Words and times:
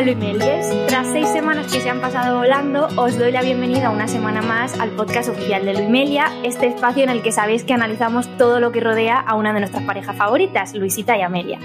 Hola 0.00 0.12
Luimelies, 0.12 0.86
tras 0.86 1.08
seis 1.08 1.28
semanas 1.28 1.70
que 1.70 1.78
se 1.78 1.90
han 1.90 2.00
pasado 2.00 2.38
volando, 2.38 2.88
os 2.96 3.18
doy 3.18 3.32
la 3.32 3.42
bienvenida 3.42 3.90
una 3.90 4.08
semana 4.08 4.40
más 4.40 4.80
al 4.80 4.88
podcast 4.92 5.28
oficial 5.28 5.66
de 5.66 5.74
Luimelia, 5.74 6.24
este 6.42 6.68
espacio 6.68 7.04
en 7.04 7.10
el 7.10 7.22
que 7.22 7.32
sabéis 7.32 7.64
que 7.64 7.74
analizamos 7.74 8.26
todo 8.38 8.60
lo 8.60 8.72
que 8.72 8.80
rodea 8.80 9.20
a 9.20 9.34
una 9.34 9.52
de 9.52 9.60
nuestras 9.60 9.84
parejas 9.84 10.16
favoritas, 10.16 10.74
Luisita 10.74 11.18
y 11.18 11.20
Amelia. 11.20 11.58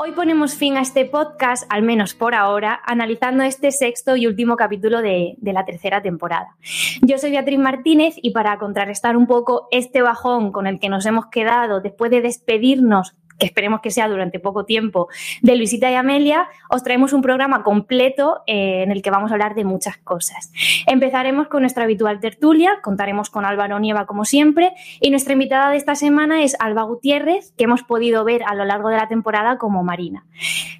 Hoy 0.00 0.12
ponemos 0.12 0.54
fin 0.54 0.76
a 0.76 0.80
este 0.80 1.06
podcast, 1.06 1.64
al 1.70 1.82
menos 1.82 2.14
por 2.14 2.36
ahora, 2.36 2.80
analizando 2.86 3.42
este 3.42 3.72
sexto 3.72 4.14
y 4.14 4.28
último 4.28 4.54
capítulo 4.54 5.02
de, 5.02 5.34
de 5.38 5.52
la 5.52 5.64
tercera 5.64 6.02
temporada. 6.02 6.54
Yo 7.00 7.18
soy 7.18 7.32
Beatriz 7.32 7.58
Martínez 7.58 8.14
y 8.22 8.30
para 8.30 8.56
contrarrestar 8.58 9.16
un 9.16 9.26
poco 9.26 9.66
este 9.72 10.02
bajón 10.02 10.52
con 10.52 10.68
el 10.68 10.78
que 10.78 10.88
nos 10.88 11.04
hemos 11.04 11.26
quedado 11.26 11.80
después 11.80 12.12
de 12.12 12.20
despedirnos 12.20 13.16
que 13.42 13.46
esperemos 13.46 13.80
que 13.80 13.90
sea 13.90 14.08
durante 14.08 14.38
poco 14.38 14.64
tiempo, 14.64 15.08
de 15.40 15.56
Luisita 15.56 15.90
y 15.90 15.96
Amelia, 15.96 16.46
os 16.70 16.84
traemos 16.84 17.12
un 17.12 17.22
programa 17.22 17.64
completo 17.64 18.42
eh, 18.46 18.84
en 18.84 18.92
el 18.92 19.02
que 19.02 19.10
vamos 19.10 19.32
a 19.32 19.34
hablar 19.34 19.56
de 19.56 19.64
muchas 19.64 19.96
cosas. 19.96 20.52
Empezaremos 20.86 21.48
con 21.48 21.62
nuestra 21.62 21.82
habitual 21.82 22.20
tertulia, 22.20 22.78
contaremos 22.84 23.30
con 23.30 23.44
Álvaro 23.44 23.80
Nieva 23.80 24.06
como 24.06 24.24
siempre, 24.24 24.72
y 25.00 25.10
nuestra 25.10 25.32
invitada 25.32 25.70
de 25.70 25.76
esta 25.76 25.96
semana 25.96 26.44
es 26.44 26.54
Alba 26.60 26.84
Gutiérrez, 26.84 27.52
que 27.58 27.64
hemos 27.64 27.82
podido 27.82 28.22
ver 28.22 28.44
a 28.46 28.54
lo 28.54 28.64
largo 28.64 28.90
de 28.90 28.96
la 28.96 29.08
temporada 29.08 29.58
como 29.58 29.82
Marina. 29.82 30.24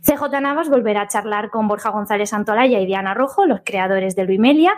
CJ 0.03 0.41
Navas 0.41 0.69
volverá 0.69 1.03
a 1.03 1.09
charlar 1.09 1.51
con 1.51 1.67
Borja 1.67 1.91
González 1.91 2.31
Santolaya 2.31 2.79
y 2.79 2.87
Diana 2.87 3.12
Rojo, 3.12 3.45
los 3.45 3.62
creadores 3.65 4.15
de 4.15 4.25
Luimelia. 4.25 4.73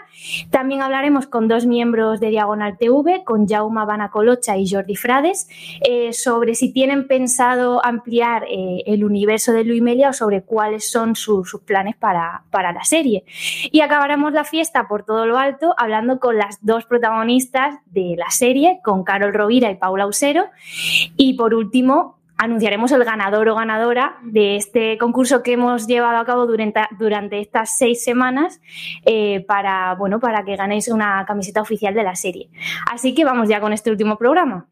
También 0.48 0.80
hablaremos 0.80 1.26
con 1.26 1.48
dos 1.48 1.66
miembros 1.66 2.18
de 2.18 2.30
Diagonal 2.30 2.78
TV, 2.78 3.24
con 3.24 3.46
Jaume 3.46 3.84
Banacolocha 3.84 4.56
y 4.56 4.70
Jordi 4.70 4.96
Frades, 4.96 5.48
eh, 5.86 6.14
sobre 6.14 6.54
si 6.54 6.72
tienen 6.72 7.06
pensado 7.06 7.73
ampliar 7.82 8.44
eh, 8.44 8.82
el 8.86 9.04
universo 9.04 9.52
de 9.52 9.64
Luimelia 9.64 10.10
o 10.10 10.12
sobre 10.12 10.42
cuáles 10.42 10.90
son 10.90 11.16
sus 11.16 11.58
planes 11.64 11.96
para, 11.96 12.44
para, 12.50 12.72
la 12.72 12.84
serie. 12.84 13.24
Y 13.70 13.80
acabaremos 13.80 14.32
la 14.32 14.44
fiesta 14.44 14.86
por 14.88 15.04
todo 15.04 15.26
lo 15.26 15.38
alto 15.38 15.74
hablando 15.78 16.20
con 16.20 16.36
las 16.36 16.64
dos 16.64 16.84
protagonistas 16.84 17.76
de 17.86 18.16
la 18.18 18.30
serie, 18.30 18.80
con 18.84 19.04
Carol 19.04 19.32
Rovira 19.32 19.70
y 19.70 19.76
Paula 19.76 20.06
Usero. 20.06 20.46
Y 21.16 21.34
por 21.34 21.54
último, 21.54 22.18
anunciaremos 22.36 22.92
el 22.92 23.04
ganador 23.04 23.48
o 23.48 23.54
ganadora 23.54 24.16
de 24.22 24.56
este 24.56 24.98
concurso 24.98 25.42
que 25.42 25.52
hemos 25.52 25.86
llevado 25.86 26.18
a 26.18 26.24
cabo 26.24 26.46
durante, 26.46 26.80
durante 26.98 27.40
estas 27.40 27.76
seis 27.76 28.04
semanas 28.04 28.60
eh, 29.04 29.44
para, 29.46 29.94
bueno, 29.94 30.20
para 30.20 30.44
que 30.44 30.56
ganéis 30.56 30.88
una 30.88 31.24
camiseta 31.26 31.60
oficial 31.60 31.94
de 31.94 32.02
la 32.02 32.16
serie. 32.16 32.50
Así 32.90 33.14
que 33.14 33.24
vamos 33.24 33.48
ya 33.48 33.60
con 33.60 33.72
este 33.72 33.90
último 33.90 34.16
programa 34.16 34.66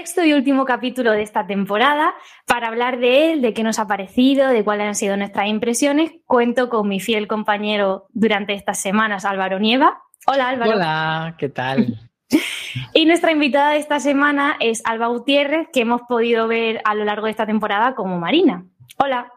sexto 0.00 0.24
y 0.24 0.32
último 0.32 0.64
capítulo 0.64 1.12
de 1.12 1.20
esta 1.20 1.46
temporada. 1.46 2.14
Para 2.46 2.68
hablar 2.68 3.00
de 3.00 3.32
él, 3.32 3.42
de 3.42 3.52
qué 3.52 3.62
nos 3.62 3.78
ha 3.78 3.86
parecido, 3.86 4.48
de 4.48 4.64
cuáles 4.64 4.86
han 4.86 4.94
sido 4.94 5.14
nuestras 5.18 5.46
impresiones, 5.46 6.10
cuento 6.24 6.70
con 6.70 6.88
mi 6.88 7.00
fiel 7.00 7.28
compañero 7.28 8.06
durante 8.14 8.54
estas 8.54 8.80
semanas, 8.80 9.26
Álvaro 9.26 9.58
Nieva. 9.58 10.00
Hola, 10.26 10.48
Álvaro. 10.48 10.70
Hola, 10.70 11.34
¿qué 11.36 11.50
tal? 11.50 11.98
y 12.94 13.04
nuestra 13.04 13.32
invitada 13.32 13.72
de 13.72 13.78
esta 13.78 14.00
semana 14.00 14.56
es 14.58 14.80
Alba 14.86 15.08
Gutiérrez, 15.08 15.68
que 15.70 15.82
hemos 15.82 16.00
podido 16.08 16.48
ver 16.48 16.80
a 16.84 16.94
lo 16.94 17.04
largo 17.04 17.26
de 17.26 17.32
esta 17.32 17.44
temporada 17.44 17.94
como 17.94 18.18
Marina. 18.18 18.64
Hola. 18.96 19.30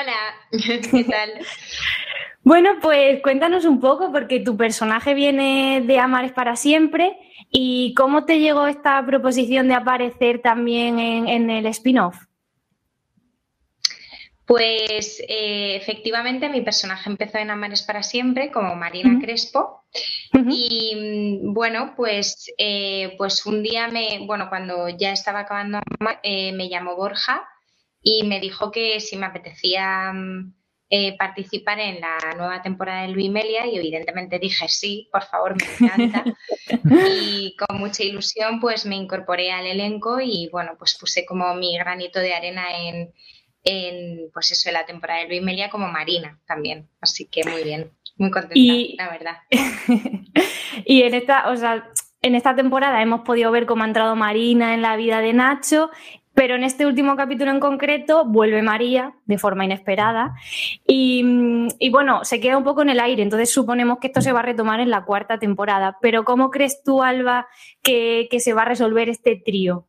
Hola, 0.00 0.16
¿qué 0.90 1.04
tal? 1.04 1.30
Bueno, 2.42 2.70
pues 2.80 3.20
cuéntanos 3.22 3.66
un 3.66 3.80
poco, 3.80 4.10
porque 4.12 4.40
tu 4.40 4.56
personaje 4.56 5.12
viene 5.12 5.82
de 5.84 5.98
Amares 5.98 6.32
para 6.32 6.56
siempre. 6.56 7.18
¿Y 7.56 7.94
cómo 7.94 8.24
te 8.24 8.40
llegó 8.40 8.66
esta 8.66 9.06
proposición 9.06 9.68
de 9.68 9.74
aparecer 9.74 10.42
también 10.42 10.98
en, 10.98 11.50
el 11.50 11.66
spin-off? 11.66 12.16
Pues 14.44 15.20
eh, 15.28 15.76
efectivamente 15.76 16.48
mi 16.48 16.62
personaje 16.62 17.08
empezó 17.08 17.38
en 17.38 17.50
Amares 17.50 17.82
para 17.82 18.02
siempre 18.02 18.50
como 18.50 18.74
Marina 18.74 19.20
Crespo. 19.20 19.84
Y 20.32 20.96
mm, 20.96 21.54
bueno 21.54 21.94
pues 21.96 22.52
eh, 22.58 23.14
pues 23.18 23.46
un 23.46 23.62
día 23.62 23.86
me 23.86 24.26
bueno 24.26 24.48
cuando 24.48 24.88
ya 24.88 25.12
estaba 25.12 25.40
acabando 25.40 25.78
eh, 26.24 26.52
me 26.52 26.68
llamó 26.68 26.96
Borja 26.96 27.46
y 28.02 28.24
me 28.24 28.40
dijo 28.40 28.72
que 28.72 28.98
si 28.98 29.16
me 29.16 29.26
apetecía 29.26 30.12
mm, 30.12 30.54
eh, 30.90 31.16
participar 31.16 31.80
en 31.80 32.00
la 32.00 32.18
nueva 32.36 32.60
temporada 32.60 33.02
de 33.02 33.08
Luimelia 33.08 33.66
y 33.66 33.76
evidentemente 33.76 34.38
dije 34.38 34.68
sí, 34.68 35.08
por 35.10 35.22
favor, 35.22 35.56
me 35.56 35.86
encanta. 35.86 36.24
y 37.22 37.56
con 37.56 37.78
mucha 37.78 38.02
ilusión 38.02 38.60
pues 38.60 38.84
me 38.84 38.96
incorporé 38.96 39.50
al 39.50 39.66
elenco 39.66 40.20
y 40.20 40.48
bueno, 40.52 40.72
pues 40.78 40.96
puse 40.98 41.24
como 41.24 41.54
mi 41.54 41.76
granito 41.78 42.20
de 42.20 42.34
arena 42.34 42.66
en, 42.78 43.12
en 43.64 44.30
pues 44.32 44.50
eso, 44.50 44.68
en 44.68 44.74
la 44.74 44.84
temporada 44.84 45.20
de 45.20 45.28
Luimelia 45.28 45.70
como 45.70 45.88
Marina 45.88 46.38
también. 46.46 46.88
Así 47.00 47.26
que 47.28 47.44
muy 47.44 47.64
bien, 47.64 47.90
muy 48.16 48.30
contenta, 48.30 49.02
la 49.04 49.10
verdad. 49.10 49.36
y 50.84 51.02
en 51.02 51.14
esta, 51.14 51.48
o 51.50 51.56
sea, 51.56 51.90
en 52.20 52.34
esta 52.34 52.54
temporada 52.54 53.02
hemos 53.02 53.22
podido 53.22 53.50
ver 53.50 53.66
cómo 53.66 53.84
ha 53.84 53.86
entrado 53.86 54.16
Marina 54.16 54.74
en 54.74 54.82
la 54.82 54.96
vida 54.96 55.20
de 55.20 55.32
Nacho 55.32 55.90
pero 56.34 56.56
en 56.56 56.64
este 56.64 56.84
último 56.84 57.16
capítulo 57.16 57.52
en 57.52 57.60
concreto 57.60 58.24
vuelve 58.24 58.60
María 58.60 59.14
de 59.24 59.38
forma 59.38 59.64
inesperada 59.64 60.34
y, 60.86 61.22
bueno, 61.90 62.24
se 62.24 62.40
queda 62.40 62.58
un 62.58 62.64
poco 62.64 62.82
en 62.82 62.90
el 62.90 63.00
aire, 63.00 63.22
entonces 63.22 63.50
suponemos 63.50 63.98
que 63.98 64.08
esto 64.08 64.20
se 64.20 64.32
va 64.32 64.40
a 64.40 64.44
retomar 64.44 64.80
en 64.80 64.90
la 64.90 65.04
cuarta 65.04 65.38
temporada. 65.38 65.98
Pero 66.02 66.24
¿cómo 66.24 66.50
crees 66.50 66.82
tú, 66.82 67.02
Alba, 67.02 67.46
que, 67.82 68.28
se 68.38 68.52
va 68.52 68.62
a 68.62 68.66
resolver 68.66 69.08
este 69.08 69.36
trío? 69.36 69.86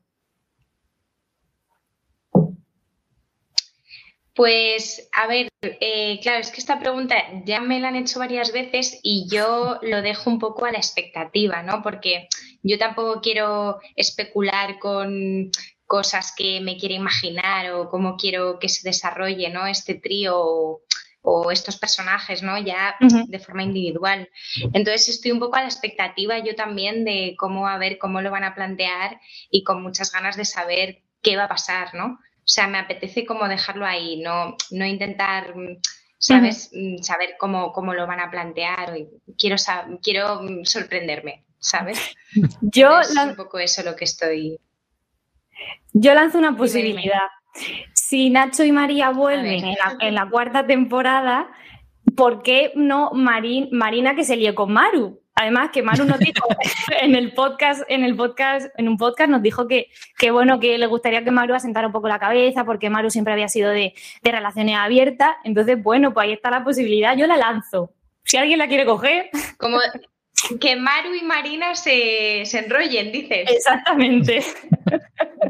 Pues, 4.36 5.10
a 5.14 5.28
ver, 5.28 5.48
eh, 5.62 6.20
claro, 6.22 6.40
es 6.40 6.52
que 6.52 6.60
esta 6.60 6.80
pregunta 6.80 7.16
ya 7.46 7.62
me 7.62 7.80
la 7.80 7.88
han 7.88 7.96
hecho 7.96 8.20
varias 8.20 8.52
veces 8.52 9.00
y 9.02 9.28
yo 9.32 9.80
lo 9.82 10.02
dejo 10.02 10.30
un 10.30 10.40
poco 10.40 10.66
a 10.66 10.72
la 10.72 10.78
expectativa, 10.78 11.64
¿no? 11.64 11.82
Porque 11.82 12.28
yo 12.62 12.78
tampoco 12.78 13.22
quiero 13.22 13.80
especular 13.96 14.78
con 14.80 15.52
cosas 15.88 16.34
que 16.36 16.60
me 16.62 16.78
quiero 16.78 16.96
imaginar 16.96 17.72
o 17.74 17.90
cómo 17.90 18.18
quiero 18.18 18.60
que 18.60 18.70
se 18.70 18.88
desarrolle 18.88 19.50
¿no? 19.50 19.68
este 19.68 19.96
trío 19.96 20.82
o, 21.28 21.52
estos 21.52 21.78
personajes, 21.78 22.44
¿no? 22.44 22.56
Ya 22.60 22.96
de 23.00 23.40
forma 23.40 23.64
individual. 23.64 24.30
Entonces 24.74 25.10
estoy 25.10 25.32
un 25.32 25.40
poco 25.40 25.56
a 25.56 25.62
la 25.62 25.68
expectativa 25.68 26.38
yo 26.38 26.56
también 26.56 27.04
de 27.04 27.36
cómo 27.38 27.68
a 27.68 27.80
ver 27.80 27.98
cómo 27.98 28.22
lo 28.22 28.30
van 28.30 28.44
a 28.44 28.54
plantear 28.54 29.20
y 29.50 29.64
con 29.64 29.82
muchas 29.82 30.12
ganas 30.12 30.38
de 30.38 30.46
saber 30.46 31.02
qué 31.24 31.36
va 31.36 31.46
a 31.46 31.50
pasar, 31.50 31.96
¿no? 31.96 32.20
O 32.46 32.48
sea, 32.48 32.68
me 32.68 32.78
apetece 32.78 33.26
como 33.26 33.48
dejarlo 33.48 33.88
ahí, 33.88 34.18
no, 34.18 34.56
no 34.70 34.86
intentar, 34.86 35.56
¿sabes? 36.20 36.70
Saber 37.02 37.38
cómo, 37.40 37.74
cómo 37.74 37.96
lo 37.96 38.06
van 38.06 38.20
a 38.20 38.30
plantear. 38.30 38.96
Quiero, 39.36 39.56
quiero 40.04 40.42
sorprenderme, 40.64 41.44
¿sabes? 41.58 42.16
Yo 42.62 43.00
es 43.00 43.16
un 43.18 43.36
poco 43.36 43.58
eso 43.58 43.82
lo 43.82 43.96
que 43.96 44.06
estoy 44.06 44.60
yo 45.94 46.14
lanzo 46.14 46.38
una 46.38 46.56
posibilidad. 46.56 47.28
Si 47.94 48.30
Nacho 48.30 48.64
y 48.64 48.72
María 48.72 49.12
vuelven 49.12 49.64
en 50.02 50.16
la, 50.16 50.30
cuarta 50.30 50.68
temporada, 50.68 51.48
¿por 52.16 52.44
qué 52.44 52.72
no 52.76 53.12
Marina 53.14 54.16
que 54.16 54.26
se 54.26 54.36
lió 54.36 54.54
con 54.56 54.74
Maru? 54.74 55.22
Además, 55.38 55.70
que 55.72 55.84
Maru 55.84 56.06
nos 56.06 56.20
dijo 56.20 56.48
en 57.02 57.16
el 57.16 57.34
podcast, 57.34 57.84
en 57.90 58.04
el 58.04 58.16
podcast, 58.16 58.68
en 58.78 58.88
un 58.88 58.98
podcast 58.98 59.30
nos 59.30 59.42
dijo 59.42 59.68
que, 59.68 59.90
bueno, 60.32 60.60
que 60.60 60.78
le 60.78 60.86
gustaría 60.86 61.24
que 61.24 61.32
Maru 61.32 61.54
asentara 61.54 61.88
un 61.88 61.94
poco 61.94 62.08
la 62.08 62.20
cabeza, 62.20 62.64
porque 62.64 62.90
Maru 62.90 63.10
siempre 63.10 63.34
había 63.34 63.50
sido 63.50 63.70
de, 63.70 63.94
de 64.22 64.32
relaciones 64.32 64.78
abiertas. 64.78 65.36
Entonces, 65.44 65.82
bueno, 65.82 66.14
pues 66.14 66.26
ahí 66.26 66.34
está 66.34 66.52
la 66.52 66.64
posibilidad, 66.64 67.18
yo 67.18 67.28
la 67.28 67.38
lanzo. 67.38 67.92
Si 68.24 68.38
alguien 68.38 68.60
la 68.60 68.68
quiere 68.68 68.86
coger. 68.86 69.30
Como 69.58 69.78
que 70.60 70.76
Maru 70.76 71.16
y 71.16 71.24
Marina 71.24 71.76
se, 71.76 72.42
enrollen, 72.42 73.12
dices. 73.12 73.50
Exactamente. 73.50 74.44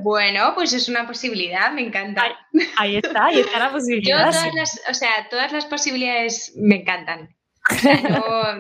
Bueno, 0.02 0.54
pues 0.54 0.74
es 0.74 0.88
una 0.88 1.08
posibilidad, 1.08 1.72
me 1.72 1.82
encanta. 1.82 2.38
Ahí, 2.78 2.98
está, 2.98 3.26
ahí 3.26 3.40
está 3.40 3.60
la 3.60 3.72
posibilidad. 3.72 4.30
todas 4.30 4.54
las, 4.54 4.82
o 4.90 4.94
sea, 4.94 5.28
todas 5.30 5.52
las 5.52 5.66
posibilidades 5.66 6.54
me 6.56 6.76
encantan. 6.76 7.36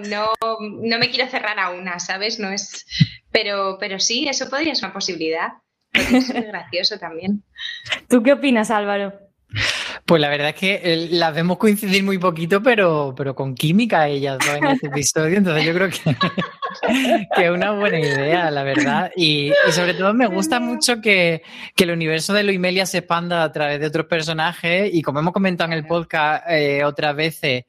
no, 0.09 0.33
no, 0.41 0.97
me 0.97 1.09
quiero 1.09 1.29
cerrar 1.29 1.59
a 1.59 1.69
una, 1.69 1.99
¿sabes? 1.99 2.39
No 2.39 2.49
es. 2.49 2.85
Pero, 3.31 3.77
pero 3.79 3.99
sí, 3.99 4.27
eso 4.27 4.49
podría 4.49 4.73
ser 4.73 4.85
una 4.85 4.93
posibilidad. 4.93 5.49
Ser 5.93 6.47
gracioso 6.47 6.97
también. 6.97 7.43
¿Tú 8.09 8.23
qué 8.23 8.33
opinas, 8.33 8.71
Álvaro? 8.71 9.13
Pues 10.05 10.21
la 10.21 10.29
verdad 10.29 10.49
es 10.49 10.55
que 10.55 10.81
eh, 10.83 11.07
las 11.09 11.33
vemos 11.33 11.57
coincidir 11.57 12.03
muy 12.03 12.19
poquito, 12.19 12.61
pero, 12.61 13.15
pero 13.17 13.33
con 13.33 13.55
química 13.55 14.07
ellas 14.07 14.37
dos 14.37 14.55
en 14.55 14.65
este 14.65 14.87
episodio, 14.93 15.37
entonces 15.37 15.65
yo 15.65 15.73
creo 15.73 15.89
que, 15.89 16.15
que 17.35 17.45
es 17.45 17.49
una 17.49 17.71
buena 17.71 17.99
idea, 17.99 18.51
la 18.51 18.61
verdad. 18.61 19.11
Y, 19.15 19.51
sobre 19.71 19.95
todo 19.95 20.13
me 20.13 20.27
gusta 20.27 20.59
mucho 20.59 21.01
que, 21.01 21.41
el 21.75 21.89
universo 21.89 22.33
de 22.33 22.43
Luimelia 22.43 22.85
se 22.85 22.99
expanda 22.99 23.43
a 23.43 23.51
través 23.51 23.79
de 23.79 23.87
otros 23.87 24.05
personajes 24.05 24.93
y 24.93 25.01
como 25.01 25.19
hemos 25.19 25.33
comentado 25.33 25.71
en 25.71 25.77
el 25.79 25.87
podcast 25.87 26.43
eh, 26.49 26.83
otras 26.83 27.15
veces, 27.15 27.63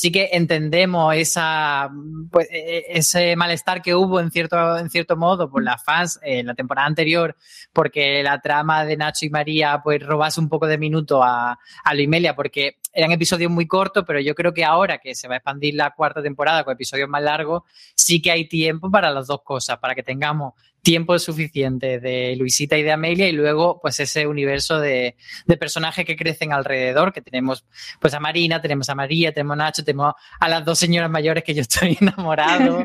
sí 0.00 0.10
que 0.10 0.30
entendemos 0.32 1.14
esa, 1.14 1.90
pues, 2.30 2.48
e, 2.50 2.78
e, 2.78 2.98
ese 2.98 3.36
malestar 3.36 3.82
que 3.82 3.94
hubo 3.94 4.18
en 4.18 4.30
cierto, 4.30 4.78
en 4.78 4.88
cierto 4.88 5.14
modo 5.14 5.50
por 5.50 5.62
las 5.62 5.84
fans 5.84 6.18
en 6.22 6.46
la 6.46 6.54
temporada 6.54 6.86
anterior, 6.86 7.36
porque 7.74 8.22
la 8.22 8.40
trama 8.40 8.86
de 8.86 8.96
Nacho 8.96 9.26
y 9.26 9.28
María 9.28 9.82
pues 9.84 10.02
robase 10.02 10.40
un 10.40 10.48
poco 10.48 10.66
de 10.66 10.78
minuto 10.78 11.22
a, 11.22 11.58
a 11.84 11.94
Luimelia, 11.94 12.34
porque 12.34 12.78
eran 12.92 13.12
episodios 13.12 13.50
muy 13.50 13.66
cortos, 13.66 14.04
pero 14.06 14.20
yo 14.20 14.34
creo 14.34 14.52
que 14.52 14.64
ahora 14.64 14.98
que 14.98 15.14
se 15.14 15.28
va 15.28 15.34
a 15.34 15.36
expandir 15.38 15.74
la 15.74 15.90
cuarta 15.92 16.22
temporada 16.22 16.64
con 16.64 16.74
episodios 16.74 17.08
más 17.08 17.22
largos, 17.22 17.62
sí 17.94 18.20
que 18.20 18.30
hay 18.30 18.48
tiempo 18.48 18.90
para 18.90 19.10
las 19.10 19.26
dos 19.26 19.42
cosas, 19.42 19.78
para 19.78 19.94
que 19.94 20.02
tengamos 20.02 20.54
tiempo 20.82 21.18
suficiente 21.18 22.00
de 22.00 22.34
Luisita 22.36 22.78
y 22.78 22.82
de 22.82 22.92
Amelia 22.92 23.28
y 23.28 23.32
luego 23.32 23.78
pues 23.80 24.00
ese 24.00 24.26
universo 24.26 24.80
de, 24.80 25.16
de, 25.46 25.56
personajes 25.56 26.06
que 26.06 26.16
crecen 26.16 26.52
alrededor, 26.52 27.12
que 27.12 27.20
tenemos 27.20 27.66
pues 28.00 28.14
a 28.14 28.20
Marina, 28.20 28.62
tenemos 28.62 28.88
a 28.88 28.94
María, 28.94 29.32
tenemos 29.32 29.54
a 29.54 29.56
Nacho, 29.56 29.84
tenemos 29.84 30.14
a 30.38 30.48
las 30.48 30.64
dos 30.64 30.78
señoras 30.78 31.10
mayores 31.10 31.44
que 31.44 31.54
yo 31.54 31.60
estoy 31.60 31.96
enamorado 32.00 32.82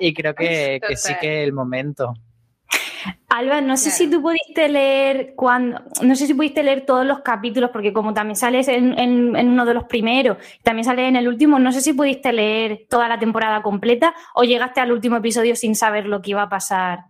y 0.00 0.12
creo 0.12 0.34
que, 0.34 0.80
que 0.86 0.96
sí 0.96 1.14
que 1.20 1.42
es 1.42 1.46
el 1.46 1.52
momento. 1.52 2.14
Alba, 3.28 3.60
no 3.60 3.76
sé 3.76 3.90
si 3.90 4.08
tú 4.08 4.22
pudiste 4.22 4.68
leer 4.68 5.34
cuando, 5.34 5.82
no 6.02 6.16
sé 6.16 6.26
si 6.26 6.34
pudiste 6.34 6.62
leer 6.62 6.86
todos 6.86 7.04
los 7.04 7.20
capítulos, 7.20 7.70
porque 7.70 7.92
como 7.92 8.14
también 8.14 8.36
sales 8.36 8.68
en, 8.68 8.98
en, 8.98 9.36
en, 9.36 9.48
uno 9.48 9.64
de 9.66 9.74
los 9.74 9.84
primeros, 9.84 10.38
también 10.62 10.84
sales 10.84 11.08
en 11.08 11.16
el 11.16 11.28
último, 11.28 11.58
no 11.58 11.72
sé 11.72 11.80
si 11.80 11.92
pudiste 11.92 12.32
leer 12.32 12.86
toda 12.88 13.08
la 13.08 13.18
temporada 13.18 13.62
completa 13.62 14.14
o 14.34 14.44
llegaste 14.44 14.80
al 14.80 14.92
último 14.92 15.16
episodio 15.16 15.56
sin 15.56 15.74
saber 15.74 16.06
lo 16.06 16.22
que 16.22 16.30
iba 16.30 16.42
a 16.42 16.48
pasar. 16.48 17.00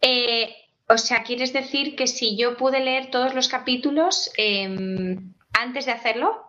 Eh, 0.00 0.54
o 0.88 0.96
sea, 0.96 1.22
¿quieres 1.22 1.52
decir 1.52 1.96
que 1.96 2.06
si 2.06 2.36
yo 2.36 2.56
pude 2.56 2.80
leer 2.80 3.10
todos 3.10 3.34
los 3.34 3.48
capítulos 3.48 4.30
eh, 4.38 5.16
antes 5.52 5.86
de 5.86 5.92
hacerlo? 5.92 6.48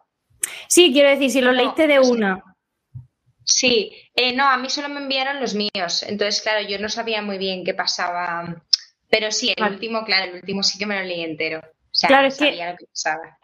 Sí, 0.67 0.93
quiero 0.93 1.09
decir, 1.09 1.29
si 1.31 1.41
lo 1.41 1.51
no, 1.51 1.57
leíste 1.57 1.87
de 1.87 1.99
una. 1.99 2.43
Sí, 3.49 3.91
eh, 4.15 4.33
no, 4.33 4.47
a 4.47 4.57
mí 4.57 4.69
solo 4.69 4.89
me 4.89 4.99
enviaron 4.99 5.39
los 5.39 5.55
míos, 5.55 6.03
entonces, 6.03 6.41
claro, 6.41 6.67
yo 6.67 6.77
no 6.77 6.87
sabía 6.87 7.23
muy 7.23 7.39
bien 7.39 7.65
qué 7.65 7.73
pasaba, 7.73 8.63
pero 9.09 9.31
sí, 9.31 9.53
el 9.57 9.71
último, 9.71 10.05
claro, 10.05 10.31
el 10.31 10.35
último 10.35 10.61
sí 10.61 10.77
que 10.77 10.85
me 10.85 10.95
lo 10.95 11.03
leí 11.03 11.21
entero. 11.21 11.59
O 11.59 11.89
sea, 11.91 12.07
claro, 12.09 12.29
sabía 12.29 12.51
que... 12.51 12.71
lo 12.71 12.77
que 12.77 12.85
pasaba. 12.85 13.37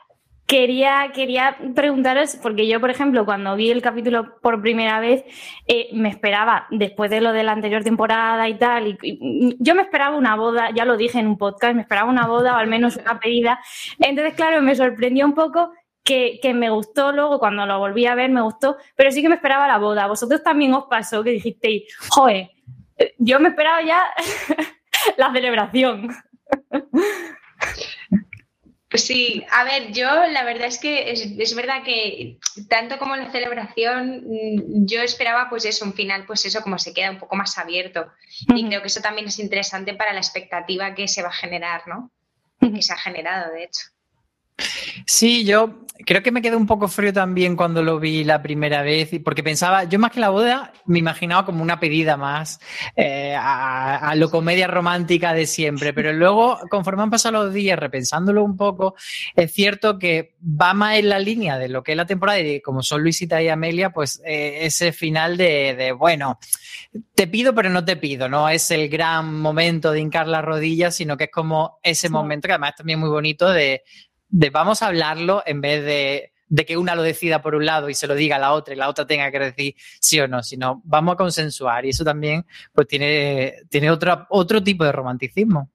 Quería, 0.45 1.11
quería 1.11 1.57
preguntaros, 1.73 2.35
porque 2.35 2.67
yo, 2.67 2.79
por 2.79 2.91
ejemplo, 2.91 3.25
cuando 3.25 3.55
vi 3.55 3.71
el 3.71 3.81
capítulo 3.81 4.39
por 4.41 4.61
primera 4.61 4.99
vez, 4.99 5.23
eh, 5.65 5.89
me 5.93 6.09
esperaba, 6.09 6.67
después 6.69 7.09
de 7.09 7.19
lo 7.19 7.33
de 7.33 7.43
la 7.43 7.53
anterior 7.53 7.83
temporada 7.83 8.47
y 8.47 8.59
tal, 8.59 8.87
y, 8.87 8.97
y, 9.01 9.57
yo 9.59 9.73
me 9.73 9.81
esperaba 9.81 10.15
una 10.15 10.35
boda, 10.35 10.69
ya 10.75 10.85
lo 10.85 10.97
dije 10.97 11.17
en 11.17 11.25
un 11.25 11.39
podcast, 11.39 11.73
me 11.73 11.81
esperaba 11.81 12.07
una 12.07 12.27
boda 12.27 12.53
o 12.53 12.57
al 12.57 12.67
menos 12.67 12.95
una 12.97 13.19
pedida. 13.19 13.59
Entonces, 13.97 14.35
claro, 14.35 14.61
me 14.61 14.75
sorprendió 14.75 15.25
un 15.25 15.33
poco 15.33 15.71
que, 16.05 16.39
que, 16.41 16.53
me 16.53 16.69
gustó 16.69 17.11
luego, 17.11 17.39
cuando 17.39 17.65
lo 17.65 17.79
volví 17.79 18.05
a 18.05 18.15
ver, 18.15 18.29
me 18.29 18.41
gustó, 18.41 18.77
pero 18.95 19.11
sí 19.11 19.21
que 19.21 19.27
me 19.27 19.35
esperaba 19.35 19.67
la 19.67 19.79
boda. 19.79 20.07
¿Vosotros 20.07 20.41
también 20.43 20.73
os 20.73 20.85
pasó 20.85 21.23
que 21.23 21.31
dijisteis, 21.31 21.83
joder, 22.09 22.51
yo 23.17 23.39
me 23.39 23.49
esperaba 23.49 23.81
ya 23.81 24.03
la 25.17 25.33
celebración? 25.33 26.15
Pues 28.87 29.03
sí, 29.03 29.43
a 29.51 29.63
ver, 29.65 29.91
yo 29.91 30.07
la 30.27 30.43
verdad 30.43 30.67
es 30.67 30.77
que 30.77 31.11
es, 31.11 31.25
es, 31.37 31.55
verdad 31.55 31.83
que 31.83 32.37
tanto 32.69 32.97
como 32.97 33.15
la 33.15 33.29
celebración, 33.29 34.23
yo 34.85 35.01
esperaba 35.01 35.49
pues 35.49 35.65
eso, 35.65 35.83
un 35.83 35.93
final, 35.93 36.25
pues 36.25 36.45
eso, 36.45 36.61
como 36.61 36.79
se 36.79 36.93
queda 36.93 37.11
un 37.11 37.17
poco 37.17 37.35
más 37.35 37.57
abierto. 37.57 38.07
Uh 38.47 38.53
-huh. 38.53 38.59
Y 38.59 38.67
creo 38.67 38.81
que 38.81 38.87
eso 38.87 39.01
también 39.01 39.27
es 39.27 39.39
interesante 39.39 39.95
para 39.95 40.13
la 40.13 40.19
expectativa 40.19 40.95
que 40.95 41.07
se 41.07 41.23
va 41.23 41.29
a 41.29 41.33
generar, 41.33 41.87
¿no? 41.87 42.11
Uh 42.61 42.67
-huh. 42.67 42.75
Que 42.75 42.81
se 42.81 42.93
ha 42.93 42.97
generado, 42.97 43.51
de 43.51 43.63
hecho. 43.65 43.94
Sí, 45.05 45.45
yo 45.45 45.85
creo 46.05 46.21
que 46.21 46.31
me 46.31 46.41
quedé 46.41 46.55
un 46.55 46.67
poco 46.67 46.87
frío 46.87 47.13
también 47.13 47.55
cuando 47.55 47.81
lo 47.81 47.99
vi 47.99 48.23
la 48.23 48.41
primera 48.41 48.81
vez, 48.81 49.09
porque 49.23 49.43
pensaba, 49.43 49.85
yo 49.85 49.99
más 49.99 50.11
que 50.11 50.19
la 50.19 50.29
boda, 50.29 50.73
me 50.85 50.99
imaginaba 50.99 51.45
como 51.45 51.63
una 51.63 51.79
pedida 51.79 52.17
más 52.17 52.59
eh, 52.95 53.35
a, 53.35 54.09
a, 54.09 54.15
lo 54.15 54.29
comedia 54.29 54.67
romántica 54.67 55.33
de 55.33 55.45
siempre, 55.45 55.93
pero 55.93 56.13
luego, 56.13 56.59
conforme 56.69 57.03
han 57.03 57.09
pasado 57.09 57.45
los 57.45 57.53
días, 57.53 57.79
repensándolo 57.79 58.43
un 58.43 58.57
poco, 58.57 58.95
es 59.35 59.53
cierto 59.53 59.97
que 59.97 60.35
va 60.43 60.73
más 60.73 60.97
en 60.97 61.09
la 61.09 61.19
línea 61.19 61.57
de 61.57 61.69
lo 61.69 61.83
que 61.83 61.91
es 61.91 61.97
la 61.97 62.05
temporada 62.05 62.39
y 62.39 62.61
como 62.61 62.83
son 62.83 63.01
Luisita 63.01 63.41
y 63.41 63.49
Amelia, 63.49 63.91
pues 63.91 64.21
eh, 64.25 64.59
ese 64.61 64.91
final 64.91 65.37
de, 65.37 65.75
de, 65.75 65.91
bueno, 65.91 66.39
te 67.13 67.27
pido 67.27 67.53
pero 67.53 67.69
no 67.69 67.83
te 67.83 67.95
pido, 67.95 68.29
no 68.29 68.49
es 68.49 68.69
el 68.71 68.89
gran 68.89 69.39
momento 69.39 69.91
de 69.91 69.99
hincar 69.99 70.27
las 70.27 70.43
rodillas, 70.43 70.95
sino 70.95 71.17
que 71.17 71.25
es 71.25 71.31
como 71.31 71.79
ese 71.83 72.09
momento 72.09 72.47
que 72.47 72.53
además 72.53 72.71
es 72.71 72.75
también 72.77 72.99
muy 72.99 73.09
bonito 73.09 73.49
de 73.49 73.83
de 74.29 74.49
vamos 74.49 74.81
a 74.81 74.87
hablarlo 74.87 75.43
en 75.45 75.61
vez 75.61 75.83
de, 75.83 76.33
de, 76.47 76.65
que 76.65 76.77
una 76.77 76.95
lo 76.95 77.03
decida 77.03 77.41
por 77.41 77.55
un 77.55 77.65
lado 77.65 77.89
y 77.89 77.93
se 77.93 78.07
lo 78.07 78.15
diga 78.15 78.37
a 78.37 78.39
la 78.39 78.53
otra 78.53 78.73
y 78.73 78.77
la 78.77 78.89
otra 78.89 79.05
tenga 79.05 79.31
que 79.31 79.39
decir 79.39 79.75
sí 79.99 80.19
o 80.19 80.27
no, 80.27 80.43
sino 80.43 80.81
vamos 80.85 81.13
a 81.13 81.17
consensuar 81.17 81.85
y 81.85 81.89
eso 81.89 82.03
también 82.03 82.45
pues 82.73 82.87
tiene, 82.87 83.55
tiene 83.69 83.89
otro, 83.91 84.25
otro 84.29 84.63
tipo 84.63 84.83
de 84.83 84.91
romanticismo. 84.91 85.71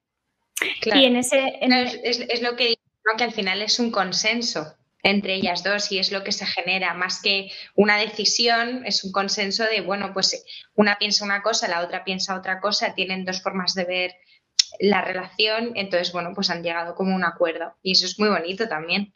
Claro. 0.81 1.01
Y 1.01 1.05
en 1.05 1.17
ese... 1.17 1.59
En... 1.61 1.73
Es, 1.73 2.21
es, 2.21 2.43
lo 2.43 2.57
que 2.57 2.69
digo, 2.69 2.83
¿no? 3.05 3.17
que 3.17 3.25
al 3.25 3.33
final 3.33 3.63
es 3.63 3.79
un 3.79 3.91
consenso 3.91 4.77
entre 5.03 5.35
ellas 5.35 5.65
dos 5.65 5.91
y 5.93 5.99
es 5.99 6.13
lo 6.13 6.25
que 6.25 6.33
se 6.33 6.47
genera, 6.47 6.95
más 6.95 7.21
que 7.23 7.51
una 7.75 7.97
decisión, 7.97 8.85
es 8.85 9.05
un 9.05 9.13
consenso 9.13 9.65
de, 9.65 9.81
bueno, 9.81 10.13
pues 10.13 10.45
una 10.75 10.99
piensa 10.99 11.25
una 11.25 11.43
cosa, 11.43 11.69
la 11.69 11.81
otra 11.81 12.05
piensa 12.05 12.37
otra 12.37 12.61
cosa, 12.61 12.95
tienen 12.95 13.25
dos 13.25 13.41
formas 13.41 13.75
de 13.75 13.85
ver 13.85 14.15
la 14.81 15.03
relación, 15.03 15.73
entonces, 15.75 16.13
bueno, 16.13 16.31
pues 16.35 16.51
han 16.51 16.63
llegado 16.63 16.95
como 16.95 17.15
un 17.15 17.25
acuerdo 17.25 17.75
y 17.83 17.93
eso 17.93 18.07
es 18.07 18.19
muy 18.19 18.29
bonito 18.29 18.67
también. 18.67 19.13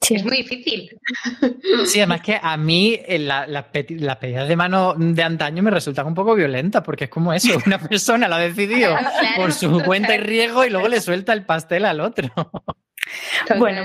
Sí. 0.00 0.14
Es 0.14 0.24
muy 0.24 0.36
difícil. 0.38 0.90
Sí, 1.86 2.00
además 2.00 2.20
que 2.20 2.38
a 2.40 2.56
mí 2.56 3.00
las 3.08 3.48
la, 3.48 3.66
la 3.88 4.18
pedidas 4.20 4.48
de 4.48 4.56
mano 4.56 4.94
de 4.96 5.22
antaño 5.22 5.62
me 5.62 5.70
resultan 5.70 6.06
un 6.06 6.14
poco 6.14 6.34
violentas 6.34 6.82
porque 6.82 7.04
es 7.04 7.10
como 7.10 7.32
eso, 7.32 7.58
una 7.66 7.78
persona 7.78 8.28
lo 8.28 8.34
ha 8.34 8.40
decidido 8.40 8.90
claro, 8.90 9.08
claro, 9.20 9.36
por 9.36 9.52
su 9.52 9.82
cuenta 9.82 10.14
y 10.14 10.18
riesgo 10.18 10.64
y 10.64 10.70
luego 10.70 10.88
le 10.88 11.00
suelta 11.00 11.32
el 11.32 11.44
pastel 11.44 11.84
al 11.84 12.00
otro. 12.00 12.28
Bueno, 13.58 13.82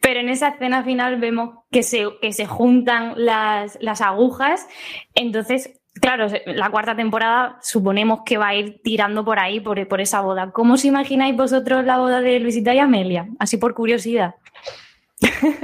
pero 0.00 0.20
en 0.20 0.28
esa 0.28 0.48
escena 0.48 0.84
final 0.84 1.18
vemos 1.18 1.64
que 1.70 1.82
se, 1.82 2.06
que 2.20 2.32
se 2.32 2.46
juntan 2.46 3.14
las, 3.16 3.78
las 3.80 4.00
agujas, 4.00 4.66
entonces 5.14 5.79
Claro, 5.94 6.28
la 6.46 6.70
cuarta 6.70 6.94
temporada 6.94 7.58
suponemos 7.62 8.20
que 8.24 8.38
va 8.38 8.48
a 8.48 8.54
ir 8.54 8.80
tirando 8.82 9.24
por 9.24 9.40
ahí, 9.40 9.60
por, 9.60 9.86
por, 9.88 10.00
esa 10.00 10.20
boda. 10.20 10.52
¿Cómo 10.52 10.74
os 10.74 10.84
imagináis 10.84 11.36
vosotros 11.36 11.84
la 11.84 11.98
boda 11.98 12.20
de 12.20 12.38
Luisita 12.38 12.74
y 12.74 12.78
Amelia? 12.78 13.28
Así 13.38 13.56
por 13.56 13.74
curiosidad. 13.74 14.36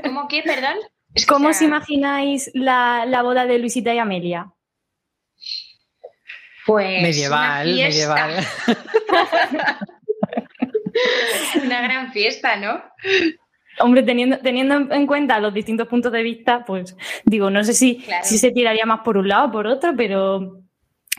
¿Cómo 0.02 0.26
qué, 0.28 0.42
perdón? 0.42 0.76
¿Cómo 1.28 1.48
os 1.48 1.62
imagináis 1.62 2.50
la, 2.54 3.06
la, 3.06 3.22
boda 3.22 3.46
de 3.46 3.58
Luisita 3.58 3.94
y 3.94 3.98
Amelia? 3.98 4.52
Pues. 6.66 7.02
Medieval, 7.02 7.68
una 7.68 7.86
medieval. 7.86 8.46
una 11.64 11.80
gran 11.82 12.12
fiesta, 12.12 12.56
¿no? 12.56 12.82
Hombre, 13.80 14.02
teniendo, 14.02 14.38
teniendo 14.38 14.92
en 14.94 15.06
cuenta 15.06 15.38
los 15.38 15.52
distintos 15.52 15.88
puntos 15.88 16.12
de 16.12 16.22
vista, 16.22 16.64
pues 16.64 16.96
digo, 17.24 17.50
no 17.50 17.62
sé 17.64 17.74
si, 17.74 17.98
claro. 17.98 18.24
si 18.24 18.38
se 18.38 18.50
tiraría 18.50 18.86
más 18.86 19.00
por 19.00 19.16
un 19.16 19.28
lado 19.28 19.48
o 19.48 19.52
por 19.52 19.66
otro, 19.66 19.92
pero, 19.96 20.60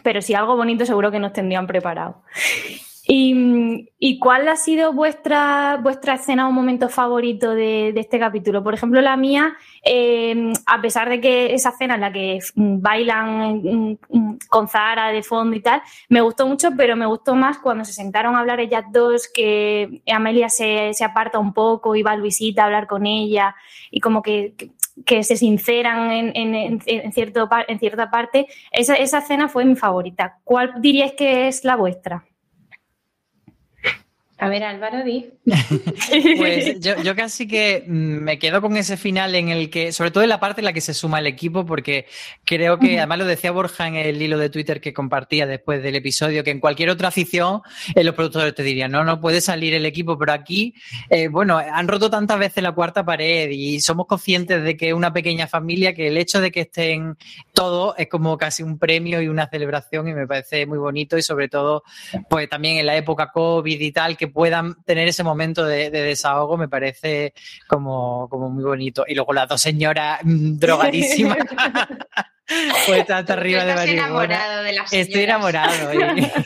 pero 0.03 0.21
si 0.21 0.33
algo 0.33 0.55
bonito 0.55 0.85
seguro 0.85 1.11
que 1.11 1.19
nos 1.19 1.33
tendrían 1.33 1.67
preparado. 1.67 2.23
¿Y, 3.09 3.89
¿Y, 3.99 4.19
cuál 4.19 4.49
ha 4.49 4.57
sido 4.57 4.91
vuestra, 4.91 5.79
vuestra 5.81 6.15
escena 6.15 6.45
o 6.45 6.51
momento 6.51 6.89
favorito 6.89 7.51
de, 7.55 7.93
este 7.95 8.19
capítulo? 8.19 8.61
Por 8.65 8.73
ejemplo, 8.73 8.99
la 8.99 9.15
mía, 9.15 9.55
eh, 9.81 10.51
a 10.65 10.81
pesar 10.81 11.07
de 11.07 11.21
que 11.21 11.53
esa 11.53 11.69
escena 11.69 11.95
en 11.95 12.01
la 12.01 12.11
que 12.11 12.39
bailan 12.55 13.97
con 14.49 14.67
Zara 14.67 15.13
de 15.13 15.23
fondo 15.23 15.55
y 15.55 15.61
tal, 15.61 15.81
me 16.09 16.19
gustó 16.19 16.47
mucho, 16.47 16.71
pero 16.75 16.97
me 16.97 17.05
gustó 17.05 17.33
más 17.33 17.59
cuando 17.59 17.85
se 17.85 17.93
sentaron 17.93 18.35
a 18.35 18.39
hablar 18.39 18.59
ellas 18.59 18.83
dos, 18.91 19.29
que 19.33 20.01
Amelia 20.11 20.49
se, 20.49 20.93
se 20.93 21.05
aparta 21.05 21.39
un 21.39 21.53
poco 21.53 21.95
y 21.95 22.03
va 22.03 22.17
Luisita 22.17 22.63
a 22.63 22.65
hablar 22.65 22.87
con 22.87 23.05
ella 23.05 23.55
y 23.89 24.01
como 24.01 24.21
que, 24.21 24.53
que 24.57 24.71
que 25.05 25.23
se 25.23 25.35
sinceran 25.35 26.11
en, 26.11 26.35
en, 26.35 26.81
en, 26.83 27.13
cierto, 27.13 27.47
en 27.67 27.79
cierta 27.79 28.09
parte. 28.09 28.47
Esa, 28.71 28.95
esa 28.95 29.19
escena 29.19 29.47
fue 29.47 29.63
mi 29.63 29.75
favorita. 29.75 30.39
¿Cuál 30.43 30.81
diríais 30.81 31.13
que 31.13 31.47
es 31.47 31.63
la 31.63 31.75
vuestra? 31.75 32.25
A 34.39 34.49
ver, 34.49 34.63
Álvaro, 34.63 35.03
di. 35.03 35.31
pues 36.37 36.79
yo, 36.79 37.01
yo, 37.01 37.15
casi 37.15 37.47
que 37.47 37.83
me 37.87 38.37
quedo 38.37 38.61
con 38.61 38.77
ese 38.77 38.95
final 38.95 39.33
en 39.33 39.49
el 39.49 39.71
que, 39.71 39.91
sobre 39.91 40.11
todo 40.11 40.23
en 40.23 40.29
la 40.29 40.39
parte 40.39 40.61
en 40.61 40.65
la 40.65 40.73
que 40.73 40.81
se 40.81 40.93
suma 40.93 41.17
el 41.17 41.25
equipo, 41.25 41.65
porque 41.65 42.05
creo 42.45 42.77
que, 42.77 42.99
además 42.99 43.17
lo 43.17 43.25
decía 43.25 43.51
Borja 43.51 43.87
en 43.87 43.95
el 43.95 44.21
hilo 44.21 44.37
de 44.37 44.51
Twitter 44.51 44.79
que 44.79 44.93
compartía 44.93 45.47
después 45.47 45.81
del 45.81 45.95
episodio, 45.95 46.43
que 46.43 46.51
en 46.51 46.59
cualquier 46.59 46.91
otra 46.91 47.07
afición 47.07 47.61
eh, 47.95 48.03
los 48.03 48.13
productores 48.13 48.53
te 48.53 48.61
dirían, 48.61 48.91
no, 48.91 49.03
no 49.03 49.19
puede 49.19 49.41
salir 49.41 49.73
el 49.73 49.87
equipo, 49.87 50.19
pero 50.19 50.33
aquí, 50.33 50.75
eh, 51.09 51.29
bueno, 51.29 51.57
han 51.57 51.87
roto 51.87 52.11
tantas 52.11 52.37
veces 52.37 52.61
la 52.61 52.73
cuarta 52.73 53.03
pared 53.03 53.49
y 53.49 53.79
somos 53.79 54.05
conscientes 54.05 54.63
de 54.63 54.77
que 54.77 54.89
es 54.89 54.93
una 54.93 55.13
pequeña 55.13 55.47
familia, 55.47 55.95
que 55.95 56.09
el 56.09 56.17
hecho 56.17 56.41
de 56.41 56.51
que 56.51 56.61
estén 56.61 57.17
todos 57.53 57.95
es 57.97 58.07
como 58.07 58.37
casi 58.37 58.61
un 58.61 58.77
premio 58.77 59.19
y 59.19 59.29
una 59.29 59.49
celebración 59.49 60.07
y 60.07 60.13
me 60.13 60.27
parece 60.27 60.67
muy 60.67 60.77
bonito 60.77 61.17
y 61.17 61.23
sobre 61.23 61.49
todo, 61.49 61.81
pues 62.29 62.47
también 62.47 62.77
en 62.77 62.85
la 62.85 62.95
época 62.95 63.31
COVID 63.31 63.81
y 63.81 63.91
tal, 63.91 64.15
que 64.15 64.26
puedan 64.27 64.81
tener 64.83 65.07
ese 65.07 65.23
momento 65.23 65.65
de, 65.65 65.89
de 65.89 66.01
desahogo 66.01 66.57
me 66.57 66.67
parece 66.67 67.33
como, 67.67 68.27
como, 68.29 68.49
muy 68.49 68.63
bonito. 68.63 69.05
Y 69.07 69.15
luego 69.15 69.33
las 69.33 69.49
dos 69.49 69.61
señoras 69.61 70.19
mm, 70.23 70.57
drogadísimas. 70.57 71.37
pues 72.87 73.09
hasta 73.09 73.33
arriba 73.33 73.65
de 73.65 73.73
Estoy 73.73 73.89
enamorado 73.89 74.63
de 74.63 74.73
las 74.73 74.93
Estoy 74.93 75.23
enamorado. 75.23 75.91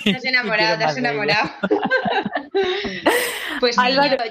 Estás 0.06 0.26
enamorado, 0.26 0.74
estás 0.74 0.98
enamorado. 0.98 1.50
pues 3.60 3.76
sí, 3.76 3.82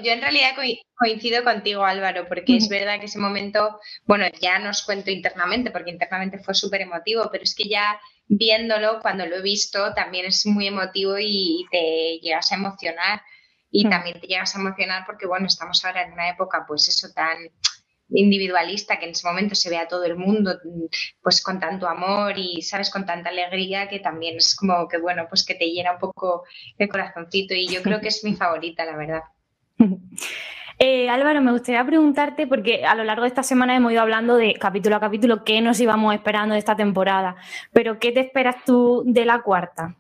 yo, 0.02 0.12
en 0.12 0.20
realidad 0.20 0.50
coincido 0.94 1.44
contigo, 1.44 1.84
Álvaro, 1.84 2.26
porque 2.28 2.56
es 2.56 2.68
verdad 2.68 2.98
que 2.98 3.06
ese 3.06 3.18
momento, 3.18 3.78
bueno, 4.04 4.26
ya 4.40 4.58
nos 4.58 4.82
cuento 4.82 5.10
internamente, 5.10 5.70
porque 5.70 5.90
internamente 5.90 6.38
fue 6.38 6.54
súper 6.54 6.82
emotivo, 6.82 7.28
pero 7.30 7.44
es 7.44 7.54
que 7.54 7.68
ya 7.68 8.00
viéndolo, 8.30 9.00
cuando 9.00 9.26
lo 9.26 9.36
he 9.36 9.42
visto, 9.42 9.92
también 9.94 10.26
es 10.26 10.46
muy 10.46 10.68
emotivo 10.68 11.16
y 11.18 11.66
te 11.70 12.20
llegas 12.22 12.52
a 12.52 12.54
emocionar. 12.54 13.22
Y 13.70 13.88
también 13.88 14.20
te 14.20 14.26
llegas 14.26 14.54
a 14.56 14.60
emocionar 14.60 15.04
porque, 15.06 15.26
bueno, 15.26 15.46
estamos 15.46 15.84
ahora 15.84 16.02
en 16.02 16.12
una 16.12 16.28
época, 16.28 16.64
pues 16.66 16.88
eso, 16.88 17.12
tan 17.14 17.38
individualista 18.12 18.98
que 18.98 19.04
en 19.04 19.12
ese 19.12 19.26
momento 19.26 19.54
se 19.54 19.70
ve 19.70 19.78
a 19.78 19.88
todo 19.88 20.04
el 20.04 20.16
mundo 20.16 20.58
pues 21.22 21.42
con 21.42 21.60
tanto 21.60 21.86
amor 21.86 22.36
y 22.36 22.62
sabes 22.62 22.90
con 22.90 23.06
tanta 23.06 23.30
alegría 23.30 23.88
que 23.88 24.00
también 24.00 24.36
es 24.36 24.56
como 24.56 24.88
que 24.88 24.98
bueno 24.98 25.26
pues 25.28 25.44
que 25.44 25.54
te 25.54 25.66
llena 25.66 25.92
un 25.92 25.98
poco 25.98 26.44
el 26.78 26.88
corazoncito 26.88 27.54
y 27.54 27.68
yo 27.68 27.82
creo 27.82 28.00
que 28.00 28.08
es 28.08 28.24
mi 28.24 28.34
favorita 28.34 28.84
la 28.84 28.96
verdad. 28.96 29.22
Eh, 30.82 31.10
Álvaro, 31.10 31.42
me 31.42 31.52
gustaría 31.52 31.84
preguntarte, 31.84 32.46
porque 32.46 32.86
a 32.86 32.94
lo 32.94 33.04
largo 33.04 33.24
de 33.24 33.28
esta 33.28 33.42
semana 33.42 33.76
hemos 33.76 33.92
ido 33.92 34.00
hablando 34.00 34.36
de 34.36 34.54
capítulo 34.54 34.96
a 34.96 35.00
capítulo 35.00 35.44
qué 35.44 35.60
nos 35.60 35.78
íbamos 35.78 36.14
esperando 36.14 36.54
de 36.54 36.58
esta 36.58 36.74
temporada, 36.74 37.36
pero 37.70 37.98
¿qué 37.98 38.12
te 38.12 38.20
esperas 38.20 38.64
tú 38.64 39.02
de 39.04 39.26
la 39.26 39.42
cuarta? 39.42 39.99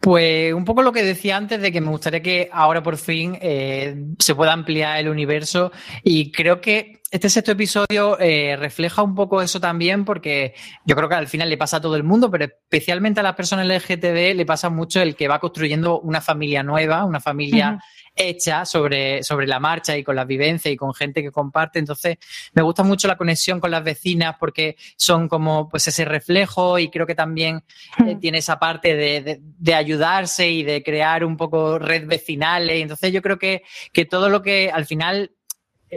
Pues 0.00 0.52
un 0.54 0.64
poco 0.64 0.82
lo 0.82 0.92
que 0.92 1.02
decía 1.02 1.36
antes 1.36 1.60
de 1.60 1.72
que 1.72 1.80
me 1.80 1.90
gustaría 1.90 2.22
que 2.22 2.48
ahora 2.52 2.82
por 2.82 2.96
fin 2.96 3.38
eh, 3.40 3.94
se 4.18 4.34
pueda 4.34 4.52
ampliar 4.52 4.98
el 4.98 5.08
universo 5.08 5.72
y 6.02 6.30
creo 6.30 6.60
que 6.60 7.00
este 7.14 7.30
sexto 7.30 7.52
episodio 7.52 8.18
eh, 8.18 8.56
refleja 8.56 9.04
un 9.04 9.14
poco 9.14 9.40
eso 9.40 9.60
también 9.60 10.04
porque 10.04 10.52
yo 10.84 10.96
creo 10.96 11.08
que 11.08 11.14
al 11.14 11.28
final 11.28 11.48
le 11.48 11.56
pasa 11.56 11.76
a 11.76 11.80
todo 11.80 11.94
el 11.94 12.02
mundo, 12.02 12.28
pero 12.28 12.46
especialmente 12.46 13.20
a 13.20 13.22
las 13.22 13.36
personas 13.36 13.68
LGTB 13.68 14.34
le 14.34 14.44
pasa 14.44 14.68
mucho 14.68 15.00
el 15.00 15.14
que 15.14 15.28
va 15.28 15.38
construyendo 15.38 16.00
una 16.00 16.20
familia 16.20 16.64
nueva, 16.64 17.04
una 17.04 17.20
familia 17.20 17.78
hecha 18.16 18.64
sobre, 18.64 19.22
sobre 19.22 19.46
la 19.46 19.60
marcha 19.60 19.96
y 19.96 20.02
con 20.02 20.16
las 20.16 20.26
vivencias 20.26 20.74
y 20.74 20.76
con 20.76 20.92
gente 20.92 21.22
que 21.22 21.30
comparte. 21.30 21.78
Entonces, 21.78 22.16
me 22.52 22.62
gusta 22.62 22.82
mucho 22.82 23.06
la 23.06 23.16
conexión 23.16 23.60
con 23.60 23.70
las 23.70 23.84
vecinas 23.84 24.34
porque 24.40 24.76
son 24.96 25.28
como 25.28 25.68
pues 25.68 25.86
ese 25.86 26.04
reflejo 26.04 26.80
y 26.80 26.90
creo 26.90 27.06
que 27.06 27.14
también 27.14 27.62
eh, 28.04 28.16
tiene 28.20 28.38
esa 28.38 28.58
parte 28.58 28.96
de, 28.96 29.40
de, 29.40 29.74
ayudarse 29.74 30.50
y 30.50 30.64
de 30.64 30.82
crear 30.82 31.24
un 31.24 31.36
poco 31.36 31.78
red 31.78 32.08
vecinales. 32.08 32.82
Entonces, 32.82 33.12
yo 33.12 33.22
creo 33.22 33.38
que, 33.38 33.62
que 33.92 34.04
todo 34.04 34.28
lo 34.28 34.42
que 34.42 34.70
al 34.72 34.84
final 34.84 35.30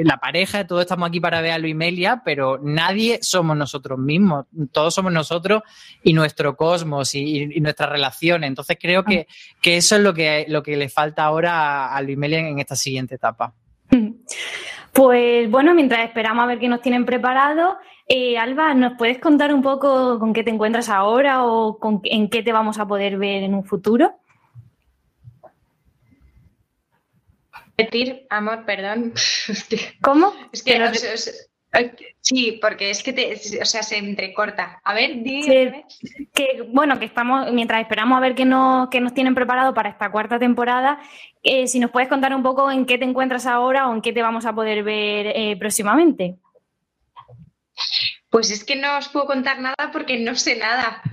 la 0.04 0.18
pareja, 0.18 0.66
todos 0.68 0.82
estamos 0.82 1.08
aquí 1.08 1.20
para 1.20 1.42
ver 1.42 1.51
a 1.51 1.58
Luis 1.58 1.75
Melia, 1.75 2.22
pero 2.24 2.60
nadie 2.62 3.20
somos 3.22 3.56
nosotros 3.58 3.98
mismos. 4.00 4.46
Todos 4.72 4.94
somos 4.94 5.12
nosotros 5.12 5.63
y 6.04 6.13
nuestro 6.13 6.56
cosmos 6.56 7.16
y, 7.16 7.60
nuestras 7.60 7.89
relaciones. 7.89 8.48
Entonces 8.48 8.77
creo 8.80 9.04
que, 9.04 9.27
eso 9.63 9.96
es 9.96 10.01
lo 10.01 10.13
que, 10.13 10.46
lo 10.48 10.63
que 10.63 10.77
le 10.77 10.89
falta 10.89 11.24
ahora 11.24 11.96
a, 11.96 12.01
Luis 12.01 12.18
Melia 12.18 12.39
en 12.39 12.60
esta 12.60 12.75
siguiente 12.75 13.16
etapa. 13.16 13.54
Pues 14.94 15.50
bueno, 15.51 15.75
mientras 15.75 16.06
esperamos 16.08 16.44
a 16.44 16.48
ver 16.48 16.60
qué 16.60 16.68
nos 16.68 16.82
tienen 16.82 17.06
preparado, 17.06 17.77
eh, 18.08 18.38
Alba, 18.38 18.74
¿nos 18.74 18.98
puedes 18.98 19.20
contar 19.20 19.54
un 19.54 19.62
poco 19.62 20.18
con 20.18 20.34
qué 20.34 20.44
te 20.44 20.50
encuentras 20.50 20.89
ahora 20.89 21.46
o 21.46 21.77
con, 21.77 22.01
en 22.06 22.30
qué 22.30 22.42
te 22.42 22.51
vamos 22.51 22.80
a 22.80 22.88
poder 22.88 23.18
ver 23.18 23.44
en 23.44 23.54
un 23.54 23.63
futuro? 23.63 24.16
Repetir, 27.79 28.25
amor, 28.31 28.65
perdón. 28.65 29.13
¿Cómo? 30.01 30.34
Es 30.51 30.63
que, 30.63 30.79
sí, 32.22 32.57
porque 32.60 32.89
es 32.89 33.03
que 33.03 33.13
te, 33.13 33.34
o 33.62 33.65
sea, 33.65 33.84
se 33.84 33.98
entrecorta. 33.98 34.81
A 34.84 34.96
ver, 34.96 35.22
dime. 35.22 35.86
que, 36.34 36.63
bueno, 36.69 36.98
que 36.98 37.05
estamos, 37.05 37.51
mientras 37.51 37.81
esperamos 37.81 38.17
a 38.17 38.22
ver 38.22 38.34
qué 38.34 38.46
nos, 38.46 38.89
qué 38.89 39.00
nos 39.00 39.13
tienen 39.13 39.36
preparado 39.36 39.75
para 39.75 39.89
esta 39.89 40.12
cuarta 40.12 40.39
temporada, 40.39 41.00
eh, 41.43 41.67
si 41.67 41.79
nos 41.79 41.91
puedes 41.91 42.10
contar 42.10 42.34
un 42.34 42.41
poco 42.41 42.72
en 42.72 42.88
qué 42.88 42.98
te 42.98 43.05
encuentras 43.05 43.46
ahora 43.46 43.88
o 43.88 43.93
en 43.93 44.01
qué 44.01 44.12
te 44.12 44.24
vamos 44.24 44.48
a 44.48 44.53
poder 44.53 44.81
ver 44.81 45.27
eh, 45.36 45.55
próximamente. 45.60 46.36
Pues 48.31 48.50
es 48.50 48.63
que 48.63 48.75
no 48.75 48.98
os 48.98 49.07
puedo 49.10 49.27
contar 49.27 49.60
nada 49.60 49.91
porque 49.93 50.17
no 50.17 50.34
sé 50.34 50.57
nada. 50.57 51.03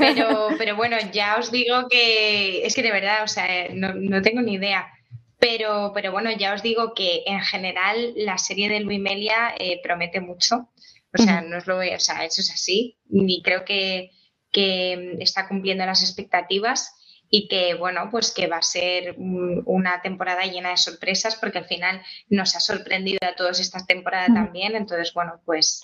Pero, 0.00 0.48
pero 0.58 0.74
bueno, 0.74 0.96
ya 1.12 1.36
os 1.38 1.52
digo 1.52 1.86
que 1.88 2.66
es 2.66 2.74
que 2.74 2.82
de 2.82 2.90
verdad, 2.90 3.22
o 3.22 3.28
sea, 3.28 3.68
no, 3.72 3.94
no 3.94 4.20
tengo 4.20 4.42
ni 4.42 4.54
idea. 4.54 4.92
Pero, 5.38 5.92
pero 5.94 6.10
bueno, 6.10 6.30
ya 6.32 6.52
os 6.54 6.62
digo 6.62 6.94
que 6.94 7.22
en 7.26 7.40
general 7.40 8.12
la 8.16 8.38
serie 8.38 8.68
de 8.68 8.80
Luis 8.80 9.00
Melia 9.00 9.54
eh, 9.58 9.80
promete 9.82 10.20
mucho. 10.20 10.68
O 11.16 11.22
sea, 11.22 11.40
no 11.40 11.56
os 11.56 11.66
lo 11.66 11.78
o 11.78 12.00
sea, 12.00 12.24
eso 12.24 12.40
es 12.40 12.50
así. 12.50 12.98
Y 13.10 13.42
creo 13.42 13.64
que, 13.64 14.10
que 14.52 15.16
está 15.20 15.48
cumpliendo 15.48 15.86
las 15.86 16.02
expectativas 16.02 16.94
y 17.30 17.48
que 17.48 17.74
bueno, 17.74 18.08
pues 18.10 18.32
que 18.32 18.46
va 18.46 18.58
a 18.58 18.62
ser 18.62 19.14
una 19.18 20.00
temporada 20.02 20.44
llena 20.44 20.70
de 20.70 20.76
sorpresas 20.76 21.36
porque 21.36 21.58
al 21.58 21.66
final 21.66 22.02
nos 22.28 22.56
ha 22.56 22.60
sorprendido 22.60 23.18
a 23.22 23.34
todos 23.34 23.60
esta 23.60 23.84
temporada 23.84 24.26
también, 24.26 24.74
entonces 24.74 25.12
bueno, 25.12 25.40
pues 25.44 25.82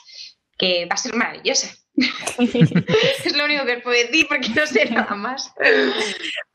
que 0.58 0.86
va 0.86 0.94
a 0.94 0.98
ser 0.98 1.14
maravillosa. 1.14 1.68
es 2.38 3.36
lo 3.36 3.44
único 3.44 3.64
que 3.64 3.76
puedo 3.78 3.96
decir 3.96 4.26
porque 4.28 4.48
no 4.48 4.66
sé 4.66 4.90
nada 4.90 5.14
más. 5.14 5.54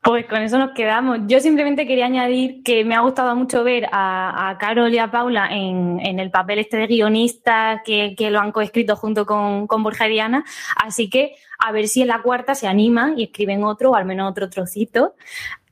Pues 0.02 0.26
con 0.26 0.42
eso 0.42 0.58
nos 0.58 0.72
quedamos. 0.72 1.20
Yo 1.26 1.40
simplemente 1.40 1.86
quería 1.86 2.06
añadir 2.06 2.62
que 2.62 2.84
me 2.84 2.94
ha 2.94 3.00
gustado 3.00 3.34
mucho 3.34 3.64
ver 3.64 3.86
a, 3.90 4.56
Carol 4.60 4.92
y 4.92 4.98
a 4.98 5.10
Paula 5.10 5.48
en, 5.50 5.98
el 6.18 6.30
papel 6.30 6.58
este 6.58 6.76
de 6.76 6.86
guionista 6.86 7.82
que, 7.84 8.14
lo 8.30 8.38
han 8.38 8.52
coescrito 8.52 8.96
junto 8.96 9.24
con, 9.24 9.66
con 9.66 9.82
Borja 9.82 10.08
y 10.08 10.12
Diana. 10.12 10.44
Así 10.76 11.08
que 11.08 11.36
a 11.58 11.72
ver 11.72 11.88
si 11.88 12.02
en 12.02 12.08
la 12.08 12.20
cuarta 12.20 12.54
se 12.54 12.66
animan 12.66 13.18
y 13.18 13.24
escriben 13.24 13.64
otro 13.64 13.92
o 13.92 13.94
al 13.94 14.04
menos 14.04 14.30
otro 14.30 14.50
trocito. 14.50 15.14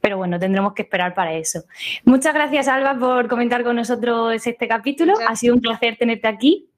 Pero 0.00 0.16
bueno, 0.16 0.38
tendremos 0.38 0.72
que 0.72 0.82
esperar 0.82 1.14
para 1.14 1.34
eso. 1.34 1.64
Muchas 2.04 2.32
gracias, 2.32 2.68
Alba, 2.68 2.98
por 2.98 3.28
comentar 3.28 3.64
con 3.64 3.76
nosotros 3.76 4.46
este 4.46 4.68
capítulo. 4.68 5.14
Ha 5.26 5.36
sido 5.36 5.54
un 5.54 5.60
placer 5.60 5.96
tenerte 5.98 6.28
aquí. 6.28 6.70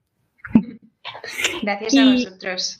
Gracias 1.63 1.97
a 1.97 2.05
vosotros. 2.05 2.79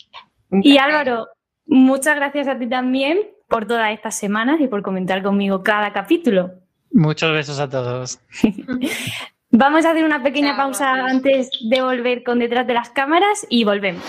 Y 0.63 0.79
Álvaro, 0.79 1.29
muchas 1.67 2.17
gracias 2.17 2.49
a 2.49 2.59
ti 2.59 2.69
también 2.69 3.19
por 3.49 3.67
todas 3.67 3.93
estas 3.93 4.15
semanas 4.15 4.61
y 4.61 4.69
por 4.69 4.83
comentar 4.83 5.23
conmigo 5.23 5.63
cada 5.63 5.93
capítulo. 5.93 6.53
Muchos 6.93 7.33
besos 7.33 7.61
a 7.61 7.69
todos. 7.69 8.21
Vamos 9.53 9.85
a 9.85 9.91
hacer 9.91 10.05
una 10.05 10.23
pequeña 10.23 10.57
pausa 10.57 10.93
antes 10.93 11.51
de 11.69 11.83
volver 11.83 12.23
con 12.23 12.39
detrás 12.39 12.67
de 12.67 12.75
las 12.75 12.91
cámaras 12.91 13.47
y 13.49 13.65
volvemos. 13.65 14.03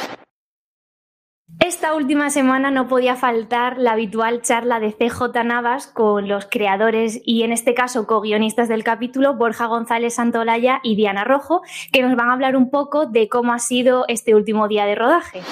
Esta 1.74 1.96
última 1.96 2.30
semana 2.30 2.70
no 2.70 2.90
podía 2.90 3.16
faltar 3.16 3.78
la 3.78 3.94
habitual 3.94 4.42
charla 4.42 4.82
de 4.82 4.92
CJ 4.92 5.46
Navas 5.46 5.88
con 5.88 6.28
los 6.28 6.46
creadores 6.46 7.22
y 7.24 7.44
en 7.44 7.54
este 7.54 7.74
caso 7.74 8.06
co-guionistas 8.08 8.68
del 8.68 8.84
capítulo, 8.84 9.36
Borja 9.36 9.68
González 9.68 10.16
Santolaya 10.16 10.82
y 10.84 10.98
Diana 10.98 11.24
Rojo, 11.24 11.62
que 11.94 12.02
nos 12.02 12.18
van 12.18 12.30
a 12.30 12.34
hablar 12.34 12.58
un 12.58 12.72
poco 12.72 13.06
de 13.06 13.30
cómo 13.30 13.54
ha 13.54 13.60
sido 13.60 14.04
este 14.10 14.36
último 14.36 14.68
día 14.68 14.86
de 14.86 14.96
rodaje. 14.96 15.44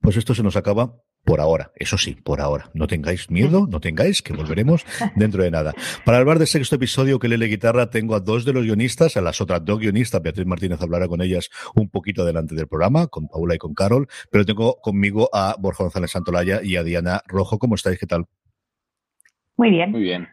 Pues 0.00 0.16
esto 0.16 0.34
se 0.34 0.42
nos 0.42 0.56
acaba 0.56 0.96
por 1.24 1.40
ahora, 1.40 1.72
eso 1.76 1.96
sí, 1.96 2.14
por 2.14 2.40
ahora. 2.40 2.70
No 2.74 2.86
tengáis 2.86 3.30
miedo, 3.30 3.66
no 3.68 3.80
tengáis, 3.80 4.22
que 4.22 4.32
volveremos 4.34 4.84
dentro 5.16 5.42
de 5.42 5.50
nada. 5.50 5.74
Para 6.04 6.18
hablar 6.18 6.38
del 6.38 6.46
sexto 6.46 6.76
episodio 6.76 7.18
que 7.18 7.28
guitarra, 7.34 7.90
tengo 7.90 8.14
a 8.14 8.20
dos 8.20 8.44
de 8.44 8.52
los 8.52 8.64
guionistas, 8.64 9.16
a 9.16 9.20
las 9.20 9.40
otras 9.40 9.64
dos 9.64 9.78
guionistas, 9.78 10.22
Beatriz 10.22 10.46
Martínez 10.46 10.80
hablará 10.80 11.08
con 11.08 11.20
ellas 11.20 11.50
un 11.74 11.88
poquito 11.88 12.24
delante 12.24 12.54
del 12.54 12.68
programa, 12.68 13.06
con 13.06 13.28
Paula 13.28 13.54
y 13.54 13.58
con 13.58 13.74
Carol, 13.74 14.06
pero 14.30 14.44
tengo 14.44 14.76
conmigo 14.80 15.28
a 15.32 15.56
Borja 15.58 15.84
González 15.84 16.10
Santolaya 16.10 16.60
y 16.62 16.76
a 16.76 16.82
Diana 16.82 17.22
Rojo. 17.26 17.58
¿Cómo 17.58 17.74
estáis? 17.74 17.98
¿Qué 17.98 18.06
tal? 18.06 18.26
Muy 19.56 19.70
bien. 19.70 19.90
Muy 19.90 20.02
bien. 20.02 20.28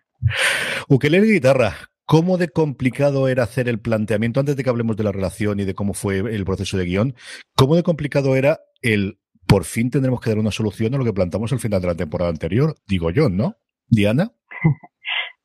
Ukelele 0.88 1.25
guitarra, 1.25 1.75
¿Cómo 2.05 2.38
de 2.38 2.50
complicado 2.50 3.29
era 3.29 3.43
hacer 3.43 3.69
el 3.69 3.79
planteamiento, 3.79 4.41
antes 4.41 4.57
de 4.57 4.65
que 4.65 4.69
hablemos 4.69 4.98
de 4.98 5.05
la 5.05 5.13
relación 5.13 5.62
y 5.62 5.63
de 5.63 5.74
cómo 5.74 5.93
fue 5.93 6.17
el 6.17 6.43
proceso 6.43 6.77
de 6.77 6.83
guion, 6.83 7.15
cómo 7.55 7.77
de 7.77 7.83
complicado 7.83 8.36
era 8.36 8.60
el 8.81 9.20
por 9.51 9.65
fin 9.65 9.89
tendremos 9.89 10.22
que 10.22 10.29
dar 10.29 10.39
una 10.39 10.51
solución 10.51 10.96
a 10.96 10.98
lo 10.98 11.03
que 11.03 11.12
plantamos 11.12 11.51
al 11.51 11.60
final 11.60 11.81
de 11.81 11.88
la 11.88 11.96
temporada 11.96 12.29
anterior, 12.29 12.75
digo 12.88 13.12
yo, 13.12 13.29
¿no? 13.29 13.55
Diana. 13.88 14.31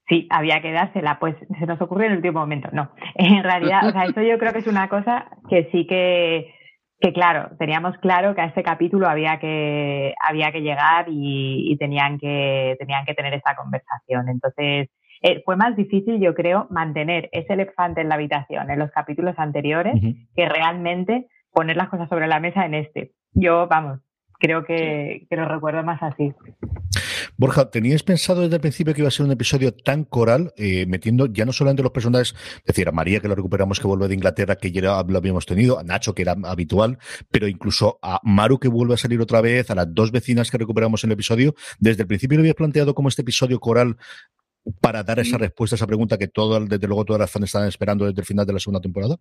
Sí, 0.08 0.28
había 0.30 0.62
que 0.62 0.70
dársela, 0.70 1.18
pues 1.18 1.34
se 1.58 1.66
nos 1.66 1.80
ocurrió 1.80 2.06
en 2.06 2.12
el 2.12 2.18
último 2.18 2.38
momento. 2.38 2.68
No, 2.72 2.92
en 3.16 3.42
realidad, 3.42 3.88
o 3.88 3.90
sea, 3.90 4.04
eso 4.04 4.22
yo 4.22 4.38
creo 4.38 4.52
que 4.52 4.60
es 4.60 4.68
una 4.68 4.88
cosa 4.88 5.26
que 5.50 5.68
sí 5.72 5.84
que, 5.88 6.54
que 7.00 7.12
claro, 7.12 7.56
teníamos 7.58 7.98
claro 7.98 8.32
que 8.36 8.40
a 8.40 8.44
este 8.44 8.62
capítulo 8.62 9.08
había 9.08 9.40
que, 9.40 10.14
había 10.22 10.52
que 10.52 10.60
llegar 10.60 11.06
y, 11.08 11.76
tenían, 11.80 12.20
que, 12.20 12.76
tenían 12.78 13.04
que 13.04 13.14
tener 13.14 13.34
esta 13.34 13.56
conversación. 13.56 14.28
Entonces, 14.28 14.90
eh, 15.22 15.42
fue 15.44 15.56
más 15.56 15.74
difícil, 15.74 16.20
yo 16.20 16.36
creo, 16.36 16.68
mantener 16.70 17.28
ese 17.32 17.54
elefante 17.54 18.00
en 18.00 18.08
la 18.08 18.14
habitación 18.14 18.70
en 18.70 18.78
los 18.78 18.92
capítulos 18.92 19.34
anteriores 19.38 20.00
que 20.36 20.48
realmente 20.48 21.26
poner 21.50 21.76
las 21.76 21.88
cosas 21.88 22.08
sobre 22.08 22.28
la 22.28 22.38
mesa 22.38 22.64
en 22.64 22.74
este. 22.74 23.10
Yo, 23.38 23.68
vamos, 23.68 24.00
creo 24.38 24.64
que, 24.64 25.26
lo 25.30 25.46
recuerdo 25.46 25.82
más 25.82 26.02
así. 26.02 26.32
Borja, 27.36 27.70
¿teníais 27.70 28.02
pensado 28.02 28.40
desde 28.40 28.54
el 28.54 28.62
principio 28.62 28.94
que 28.94 29.02
iba 29.02 29.08
a 29.08 29.10
ser 29.10 29.26
un 29.26 29.32
episodio 29.32 29.74
tan 29.74 30.04
coral, 30.04 30.54
eh, 30.56 30.86
metiendo 30.86 31.26
ya 31.26 31.44
no 31.44 31.52
solamente 31.52 31.82
los 31.82 31.92
personajes, 31.92 32.34
es 32.60 32.64
decir, 32.64 32.88
a 32.88 32.92
María 32.92 33.20
que 33.20 33.28
lo 33.28 33.34
recuperamos 33.34 33.78
que 33.78 33.86
vuelve 33.86 34.08
de 34.08 34.14
Inglaterra, 34.14 34.56
que 34.56 34.72
ya 34.72 35.04
lo 35.06 35.18
habíamos 35.18 35.44
tenido, 35.44 35.78
a 35.78 35.82
Nacho 35.82 36.14
que 36.14 36.22
era 36.22 36.34
habitual, 36.44 36.98
pero 37.30 37.46
incluso 37.46 37.98
a 38.00 38.20
Maru 38.24 38.58
que 38.58 38.68
vuelve 38.68 38.94
a 38.94 38.96
salir 38.96 39.20
otra 39.20 39.42
vez, 39.42 39.70
a 39.70 39.74
las 39.74 39.92
dos 39.92 40.12
vecinas 40.12 40.50
que 40.50 40.56
recuperamos 40.56 41.04
en 41.04 41.10
el 41.10 41.14
episodio, 41.14 41.54
desde 41.78 42.02
el 42.02 42.08
principio 42.08 42.38
lo 42.38 42.40
habías 42.40 42.56
planteado 42.56 42.94
como 42.94 43.10
este 43.10 43.20
episodio 43.20 43.60
coral 43.60 43.98
para 44.80 45.02
dar 45.02 45.18
esa 45.18 45.36
respuesta 45.38 45.74
a 45.74 45.76
esa 45.76 45.86
pregunta 45.86 46.16
que 46.18 46.28
todo, 46.28 46.58
desde 46.60 46.86
luego 46.86 47.04
todas 47.04 47.20
las 47.20 47.30
fans 47.30 47.44
están 47.44 47.68
esperando 47.68 48.06
desde 48.06 48.20
el 48.20 48.26
final 48.26 48.46
de 48.46 48.54
la 48.54 48.58
segunda 48.58 48.80
temporada? 48.80 49.16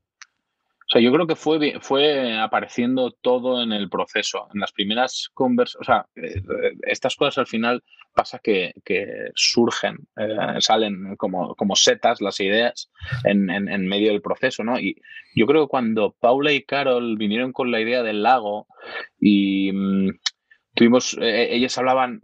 O 0.85 0.87
sea, 0.87 1.01
yo 1.01 1.11
creo 1.11 1.25
que 1.25 1.35
fue, 1.35 1.79
fue 1.81 2.37
apareciendo 2.37 3.11
todo 3.21 3.63
en 3.63 3.71
el 3.71 3.89
proceso. 3.89 4.47
En 4.53 4.59
las 4.59 4.71
primeras 4.71 5.31
conversaciones, 5.33 5.81
o 5.81 5.83
sea, 5.83 6.05
eh, 6.15 6.73
estas 6.83 7.15
cosas 7.15 7.39
al 7.39 7.47
final 7.47 7.83
pasa 8.13 8.39
que, 8.39 8.73
surgen, 9.33 9.97
eh, 10.15 10.37
salen 10.59 11.15
como, 11.17 11.55
como 11.55 11.75
setas 11.75 12.21
las 12.21 12.39
ideas 12.39 12.91
en, 13.23 13.49
en, 13.49 13.87
medio 13.87 14.11
del 14.11 14.21
proceso, 14.21 14.63
¿no? 14.63 14.79
Y 14.79 14.95
yo 15.35 15.47
creo 15.47 15.65
que 15.65 15.69
cuando 15.69 16.15
Paula 16.19 16.51
y 16.53 16.63
Carol 16.63 17.17
vinieron 17.17 17.51
con 17.51 17.71
la 17.71 17.81
idea 17.81 18.03
del 18.03 18.21
lago 18.23 18.67
y 19.19 19.71
mm, 19.73 20.09
tuvimos, 20.75 21.17
eh, 21.19 21.49
ellas 21.51 21.77
hablaban, 21.77 22.21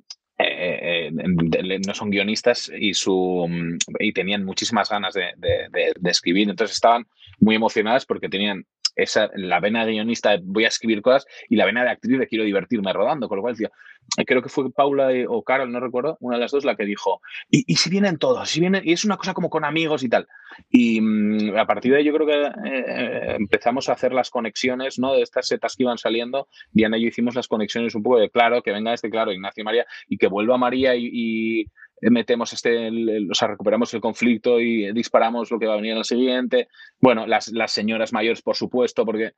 no 1.86 1.94
son 1.94 2.10
guionistas 2.10 2.72
y, 2.78 2.94
su, 2.94 3.46
mm, 3.50 3.78
y 4.00 4.14
tenían 4.14 4.44
muchísimas 4.44 4.90
ganas 4.90 5.14
de, 5.14 5.34
de, 5.38 6.10
escribir, 6.10 6.50
entonces 6.50 6.76
estaban 6.76 7.06
muy 7.40 7.56
emocionadas 7.56 8.06
porque 8.06 8.30
tenían 8.30 8.66
esa, 8.96 9.30
la 9.36 9.60
vena 9.60 9.86
de 9.86 9.94
guionista 9.94 10.38
voy 10.42 10.66
a 10.66 10.70
escribir 10.70 11.02
cosas 11.02 11.26
y 11.50 11.56
la 11.56 11.66
vena 11.66 11.84
de 11.84 11.92
actriz 11.92 12.20
de 12.20 12.28
quiero 12.28 12.44
divertirme 12.44 12.94
rodando, 12.94 13.28
con 13.28 13.38
lo 13.38 13.42
cual 13.42 13.54
decía, 13.54 13.72
eh, 14.18 14.26
creo 14.26 14.42
que 14.42 14.50
fue 14.50 14.72
Paula 14.72 15.10
o 15.30 15.44
Carol, 15.44 15.72
no 15.72 15.80
recuerdo, 15.80 16.18
una 16.20 16.36
de 16.36 16.42
las 16.42 16.52
dos 16.52 16.66
la 16.66 16.76
que 16.76 16.86
dijo, 16.86 17.22
y, 17.50 17.64
y 17.72 17.76
si 17.76 17.90
vienen 17.90 18.18
todos, 18.18 18.50
si 18.50 18.60
vienen, 18.60 18.82
y 18.86 18.94
es 18.94 19.06
una 19.06 19.18
cosa 19.18 19.34
como 19.34 19.50
con 19.50 19.64
amigos 19.64 20.04
y 20.04 20.10
tal. 20.10 20.28
Y 20.70 21.00
mm, 21.00 21.58
a 21.58 21.66
partir 21.66 21.92
de 21.92 22.00
ahí 22.00 22.04
yo 22.04 22.14
creo 22.14 22.28
que 22.28 22.70
eh, 22.70 23.36
empezamos 23.40 23.88
a 23.90 23.94
hacer 23.94 24.14
las 24.14 24.30
conexiones, 24.30 25.00
¿no? 25.00 25.14
De 25.14 25.22
estas 25.22 25.48
setas 25.48 25.76
que 25.76 25.84
iban 25.84 25.98
saliendo, 25.98 26.48
Diana 26.72 26.98
y 26.98 27.04
yo 27.04 27.08
hicimos 27.08 27.36
las 27.36 27.48
conexiones 27.48 27.96
un 27.96 28.04
poco 28.04 28.20
de, 28.20 28.30
claro, 28.30 28.62
que 28.62 28.72
venga 28.72 28.94
este, 28.94 29.10
claro, 29.10 29.32
Ignacio 29.32 29.62
y 29.62 29.66
María, 29.66 29.86
y 30.08 30.18
que 30.18 30.28
vuelva 30.28 30.58
María 30.58 30.96
y 30.96 31.68
metemos 32.10 32.52
este, 32.54 32.90
o 33.30 33.34
sea, 33.34 33.50
recuperamos 33.50 33.94
el 33.94 34.02
conflicto 34.02 34.60
y 34.60 34.92
disparamos 34.94 35.52
lo 35.52 35.60
que 35.60 35.68
va 35.68 35.74
a 35.74 35.78
venir 35.78 35.92
en 35.92 36.00
el 36.00 36.06
siguiente. 36.06 36.68
Bueno, 37.00 37.28
las, 37.28 37.50
las 37.50 37.72
señoras 37.72 38.12
mayores, 38.14 38.42
por 38.42 38.56
supuesto, 38.56 39.06
porque, 39.06 39.34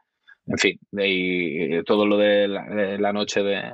en 0.47 0.57
fin, 0.57 0.79
y 0.93 1.83
todo 1.83 2.05
lo 2.05 2.17
de 2.17 2.47
la, 2.47 3.11
noche 3.11 3.43
de, 3.43 3.73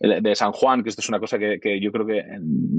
de, 0.00 0.34
San 0.34 0.52
Juan, 0.52 0.82
que 0.82 0.88
esto 0.88 1.02
es 1.02 1.08
una 1.08 1.20
cosa 1.20 1.38
que, 1.38 1.60
que, 1.60 1.80
yo 1.80 1.92
creo 1.92 2.06
que 2.06 2.20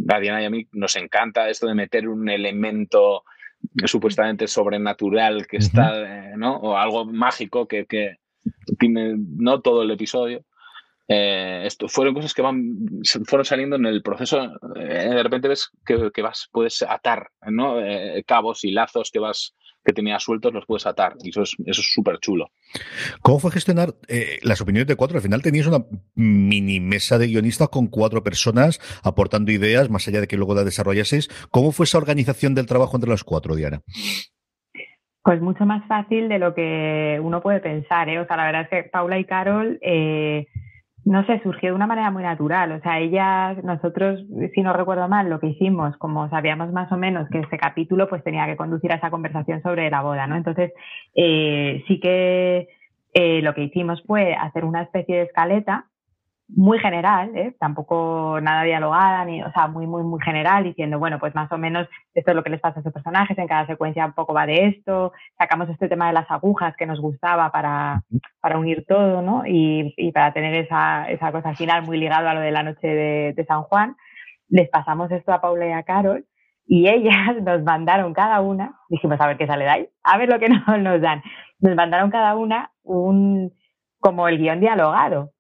a 0.10 0.20
Diana 0.20 0.42
y 0.42 0.46
a 0.46 0.50
mí 0.50 0.68
nos 0.72 0.96
encanta, 0.96 1.50
esto 1.50 1.68
de 1.68 1.76
meter 1.76 2.08
un 2.08 2.28
elemento 2.28 3.24
supuestamente 3.86 4.48
sobrenatural 4.48 5.48
que 5.48 5.58
está, 5.58 6.32
eh, 6.32 6.34
¿no? 6.38 6.58
O 6.58 6.78
algo 6.78 7.06
mágico 7.06 7.68
que, 7.68 7.86
que 7.86 8.18
tiene, 8.80 9.16
no 9.18 9.62
todo 9.62 9.84
el 9.84 9.92
episodio. 9.92 10.44
Eh, 11.08 11.64
esto 11.66 11.88
fueron 11.88 12.16
cosas 12.16 12.34
que 12.34 12.42
van, 12.42 12.78
fueron 13.26 13.46
saliendo 13.46 13.76
en 13.76 13.86
el 13.86 14.02
proceso. 14.02 14.44
Eh, 14.76 15.10
de 15.10 15.24
repente 15.24 15.48
ves 15.48 15.70
que, 15.86 16.22
vas, 16.22 16.50
puedes 16.52 16.82
atar 16.82 17.30
¿no? 17.48 17.80
Eh, 17.80 18.24
cabos 18.26 18.64
y 18.64 18.72
lazos 18.72 19.12
que 19.12 19.20
vas 19.20 19.56
que 19.84 19.94
tenías 19.94 20.24
sueltos 20.24 20.52
los 20.52 20.66
puedes 20.66 20.88
atar 20.88 21.14
y 21.22 21.30
eso 21.30 21.44
es 21.44 21.56
eso 21.64 21.82
es 21.82 21.94
súper 21.94 22.18
chulo. 22.18 22.50
¿Cómo 23.22 23.38
fue 23.38 23.52
gestionar 23.52 23.94
las 24.42 24.60
opiniones 24.60 24.88
de 24.88 24.96
cuatro? 24.96 25.18
Al 25.18 25.22
final 25.22 25.44
tenías 25.44 25.68
una 25.68 25.86
mini 26.16 26.80
mesa 26.80 27.20
de 27.20 27.28
guionistas 27.28 27.70
con 27.70 27.86
cuatro 27.86 28.24
personas 28.24 28.80
aportando 29.04 29.52
ideas 29.52 29.92
más 29.92 30.08
allá 30.08 30.22
de 30.22 30.28
que 30.28 30.38
luego 30.38 30.56
la 30.56 30.64
desarrollases. 30.64 31.30
¿Cómo 31.52 31.72
fue 31.72 31.84
esa 31.84 32.00
organización 32.00 32.56
del 32.56 32.66
trabajo 32.66 32.98
entre 32.98 33.12
los 33.12 33.24
cuatro, 33.24 33.56
Diana? 33.56 33.82
Pues 35.22 35.40
mucho 35.40 35.66
más 35.66 35.88
fácil 35.88 36.30
de 36.30 36.40
lo 36.40 36.56
que 36.56 37.20
uno 37.22 37.42
puede 37.42 37.60
pensar. 37.60 38.10
¿eh? 38.10 38.20
O 38.20 38.26
sea, 38.26 38.38
la 38.38 38.46
verdad 38.46 38.62
es 38.64 38.70
que 38.70 38.90
Paula 38.90 39.20
y 39.20 39.26
Carol 39.26 39.78
eh, 39.84 40.48
no 41.06 41.24
sé, 41.28 41.40
surgió 41.44 41.70
de 41.70 41.76
una 41.76 41.86
manera 41.86 42.10
muy 42.10 42.24
natural. 42.24 42.72
O 42.72 42.82
sea, 42.82 43.00
ellas, 43.00 43.64
nosotros, 43.64 44.26
si 44.54 44.62
no 44.62 44.74
recuerdo 44.74 45.08
mal, 45.08 45.30
lo 45.30 45.40
que 45.40 45.48
hicimos, 45.48 45.96
como 45.98 46.28
sabíamos 46.30 46.72
más 46.74 46.92
o 46.92 46.98
menos 46.98 47.30
que 47.30 47.40
este 47.40 47.60
capítulo 47.60 48.10
pues 48.10 48.24
tenía 48.24 48.48
que 48.48 48.58
conducir 48.58 48.92
a 48.92 48.96
esa 48.96 49.12
conversación 49.12 49.62
sobre 49.62 49.90
la 49.92 50.02
boda, 50.02 50.26
¿no? 50.26 50.36
Entonces, 50.36 50.74
eh, 51.14 51.84
sí 51.88 52.00
que 52.00 52.68
eh, 53.14 53.42
lo 53.44 53.54
que 53.54 53.64
hicimos 53.64 54.04
fue 54.08 54.34
hacer 54.34 54.66
una 54.66 54.82
especie 54.82 55.18
de 55.18 55.22
escaleta 55.24 55.86
muy 56.48 56.78
general, 56.80 57.36
¿eh? 57.36 57.56
tampoco 57.60 58.40
nada 58.42 58.64
dialogada, 58.64 59.26
ni, 59.26 59.42
o 59.42 59.52
sea, 59.52 59.68
muy, 59.68 59.88
muy, 59.88 60.04
muy 60.04 60.22
general, 60.22 60.64
diciendo, 60.64 61.00
bueno, 61.00 61.20
pues 61.20 61.34
más 61.34 61.52
o 61.52 61.58
menos 61.58 61.88
esto 62.14 62.32
es 62.32 62.36
lo 62.36 62.44
que 62.44 62.52
les 62.52 62.62
pasa 62.62 62.78
a 62.78 62.80
estos 62.82 62.94
personajes, 62.94 63.38
en 63.38 63.48
cada 63.48 63.66
secuencia 63.66 64.06
un 64.06 64.14
poco 64.14 64.34
va 64.34 64.46
de 64.46 64.68
esto, 64.68 65.12
sacamos 65.38 65.70
este 65.70 65.90
tema 65.90 66.08
de 66.08 66.14
las 66.14 66.30
agujas 66.30 66.76
que 66.78 66.86
nos 66.86 67.02
gustaba 67.02 67.52
para, 67.52 68.04
para 68.42 68.60
unir 68.60 68.86
todo, 68.88 69.22
¿no? 69.22 69.44
Y, 69.46 69.94
y 69.98 70.12
para 70.12 70.34
tener 70.34 70.54
esa, 70.56 71.10
esa, 71.10 71.32
cosa 71.32 71.54
final 71.56 71.84
muy 71.84 71.98
ligado 71.98 72.30
a 72.30 72.34
lo 72.36 72.42
de 72.42 72.52
la 72.52 72.64
noche 72.64 72.88
de, 72.88 73.34
de 73.34 73.46
San 73.46 73.64
Juan. 73.64 73.96
Les 74.48 74.70
pasamos 74.70 75.12
esto 75.12 75.34
a 75.34 75.42
Paula 75.42 75.68
y 75.68 75.72
a 75.72 75.84
Carol 75.84 76.26
y 76.68 76.88
ellas 76.90 77.36
nos 77.42 77.64
mandaron 77.64 78.14
cada 78.14 78.42
una, 78.42 78.80
dijimos 78.90 79.20
a 79.20 79.28
ver 79.28 79.38
qué 79.38 79.48
sale 79.48 79.66
de 79.66 79.70
ahí, 79.72 79.90
a 80.04 80.18
ver 80.18 80.30
lo 80.30 80.40
que 80.40 80.50
nos, 80.50 80.80
nos 80.80 81.02
dan. 81.02 81.24
Nos 81.60 81.76
mandaron 81.76 82.12
cada 82.12 82.36
una 82.36 82.72
un, 82.84 83.54
como 84.00 84.28
el 84.28 84.38
guion 84.38 84.60
dialogado, 84.60 85.32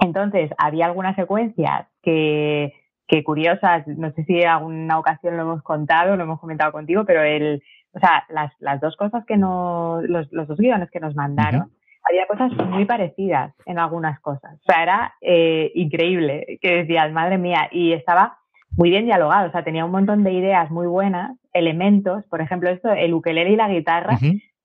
entonces, 0.00 0.50
había 0.58 0.86
algunas 0.86 1.16
secuencias 1.16 1.86
que, 2.02 2.74
que 3.06 3.24
curiosas, 3.24 3.86
no 3.86 4.12
sé 4.12 4.24
si 4.24 4.40
en 4.40 4.48
alguna 4.48 4.98
ocasión 4.98 5.36
lo 5.36 5.42
hemos 5.42 5.62
contado, 5.62 6.16
lo 6.16 6.24
hemos 6.24 6.40
comentado 6.40 6.72
contigo, 6.72 7.04
pero 7.04 7.22
el, 7.22 7.62
o 7.92 8.00
sea, 8.00 8.24
las, 8.28 8.52
las 8.60 8.80
dos 8.80 8.96
cosas 8.96 9.24
que 9.26 9.36
nos, 9.36 10.04
los, 10.04 10.30
los 10.32 10.46
dos 10.46 10.58
guiones 10.58 10.90
que 10.90 11.00
nos 11.00 11.14
mandaron, 11.14 11.70
había 12.08 12.26
cosas 12.26 12.52
muy 12.68 12.84
parecidas 12.84 13.54
en 13.66 13.78
algunas 13.78 14.20
cosas. 14.20 14.54
O 14.54 14.64
sea, 14.64 14.82
era 14.82 15.14
eh, 15.20 15.72
increíble, 15.74 16.58
que 16.60 16.76
decías, 16.78 17.12
madre 17.12 17.38
mía, 17.38 17.68
y 17.70 17.92
estaba 17.92 18.38
muy 18.76 18.90
bien 18.90 19.06
dialogado, 19.06 19.48
o 19.48 19.52
sea, 19.52 19.64
tenía 19.64 19.84
un 19.84 19.90
montón 19.90 20.22
de 20.22 20.32
ideas 20.32 20.70
muy 20.70 20.86
buenas, 20.86 21.36
elementos, 21.52 22.24
por 22.26 22.40
ejemplo, 22.40 22.70
esto, 22.70 22.92
el 22.92 23.12
ukelele 23.14 23.50
y 23.50 23.56
la 23.56 23.68
guitarra, 23.68 24.18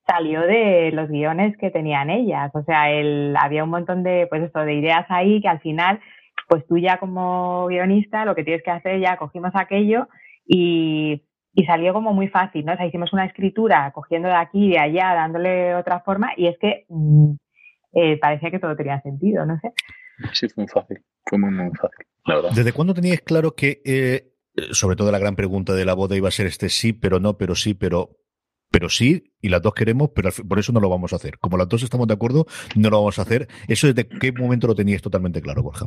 salió 0.06 0.42
de 0.42 0.92
los 0.92 1.10
guiones 1.10 1.56
que 1.58 1.72
tenían 1.72 2.10
ellas. 2.10 2.52
O 2.54 2.63
sea, 2.63 2.92
el, 2.92 3.36
había 3.39 3.63
un 3.63 3.70
montón 3.70 4.04
de, 4.04 4.28
pues 4.30 4.44
esto, 4.44 4.60
de 4.60 4.76
ideas 4.76 5.06
ahí 5.10 5.42
que 5.42 5.48
al 5.48 5.60
final, 5.62 6.00
pues 6.48 6.66
tú 6.68 6.78
ya 6.78 6.98
como 6.98 7.68
guionista 7.68 8.26
lo 8.26 8.36
que 8.36 8.44
tienes 8.44 8.63
que 8.63 8.72
hacer 8.72 9.00
ya 9.00 9.18
cogimos 9.18 9.52
aquello 9.54 10.08
y, 10.46 11.24
y 11.54 11.66
salió 11.66 11.94
como 11.94 12.13
muy 12.13 12.28
fácil, 12.28 12.66
¿no? 12.66 12.74
O 12.74 12.78
sea, 12.78 12.86
hicimos 12.86 13.13
una 13.13 13.26
escritura 13.26 13.92
cogiendo 13.94 14.28
de 14.28 14.36
aquí 14.36 14.66
y 14.68 14.72
de 14.72 14.80
allá, 14.80 15.13
dándole 15.13 15.76
otra 15.76 16.02
forma 16.02 16.32
y 16.36 16.48
es 16.48 16.58
que 16.60 16.86
mm, 16.89 17.34
eh, 17.94 18.18
parecía 18.20 18.52
que 18.52 18.60
todo 18.60 18.76
tenía 18.76 19.02
sentido, 19.02 19.46
no 19.46 19.58
sé. 19.60 19.72
Sí, 20.34 20.48
fue 20.50 20.63
muy 20.63 20.70
fácil, 20.70 21.04
fue 21.26 21.39
muy, 21.39 21.52
muy 21.52 21.72
fácil, 21.76 22.06
la 22.26 22.36
verdad. 22.36 22.52
¿Desde 22.54 22.72
cuándo 22.72 22.94
teníais 22.94 23.22
claro 23.22 23.56
que, 23.56 23.82
eh, 23.86 24.34
sobre 24.72 24.96
todo 24.96 25.12
la 25.12 25.20
gran 25.20 25.36
pregunta 25.36 25.74
de 25.74 25.86
la 25.86 25.94
boda 25.96 26.16
iba 26.16 26.28
a 26.28 26.32
ser 26.32 26.46
este 26.46 26.70
sí, 26.70 26.94
pero 26.94 27.20
no, 27.20 27.38
pero 27.38 27.56
sí, 27.56 27.74
pero 27.74 28.18
pero 28.74 28.90
sí, 28.90 29.32
y 29.40 29.50
las 29.50 29.62
dos 29.62 29.76
queremos, 29.76 30.10
pero 30.16 30.32
por 30.50 30.58
eso 30.58 30.72
no 30.72 30.80
lo 30.80 30.90
vamos 30.90 31.14
a 31.14 31.18
hacer. 31.18 31.38
Como 31.38 31.58
las 31.58 31.70
dos 31.70 31.84
estamos 31.84 32.08
de 32.08 32.16
acuerdo, 32.16 32.48
no 32.76 32.90
lo 32.90 32.98
vamos 32.98 33.20
a 33.20 33.22
hacer. 33.22 33.48
¿Eso 33.68 33.86
desde 33.86 34.10
qué 34.10 34.32
momento 34.32 34.66
lo 34.66 34.74
tenías 34.74 35.00
totalmente 35.00 35.44
claro, 35.44 35.62
Borja? 35.62 35.86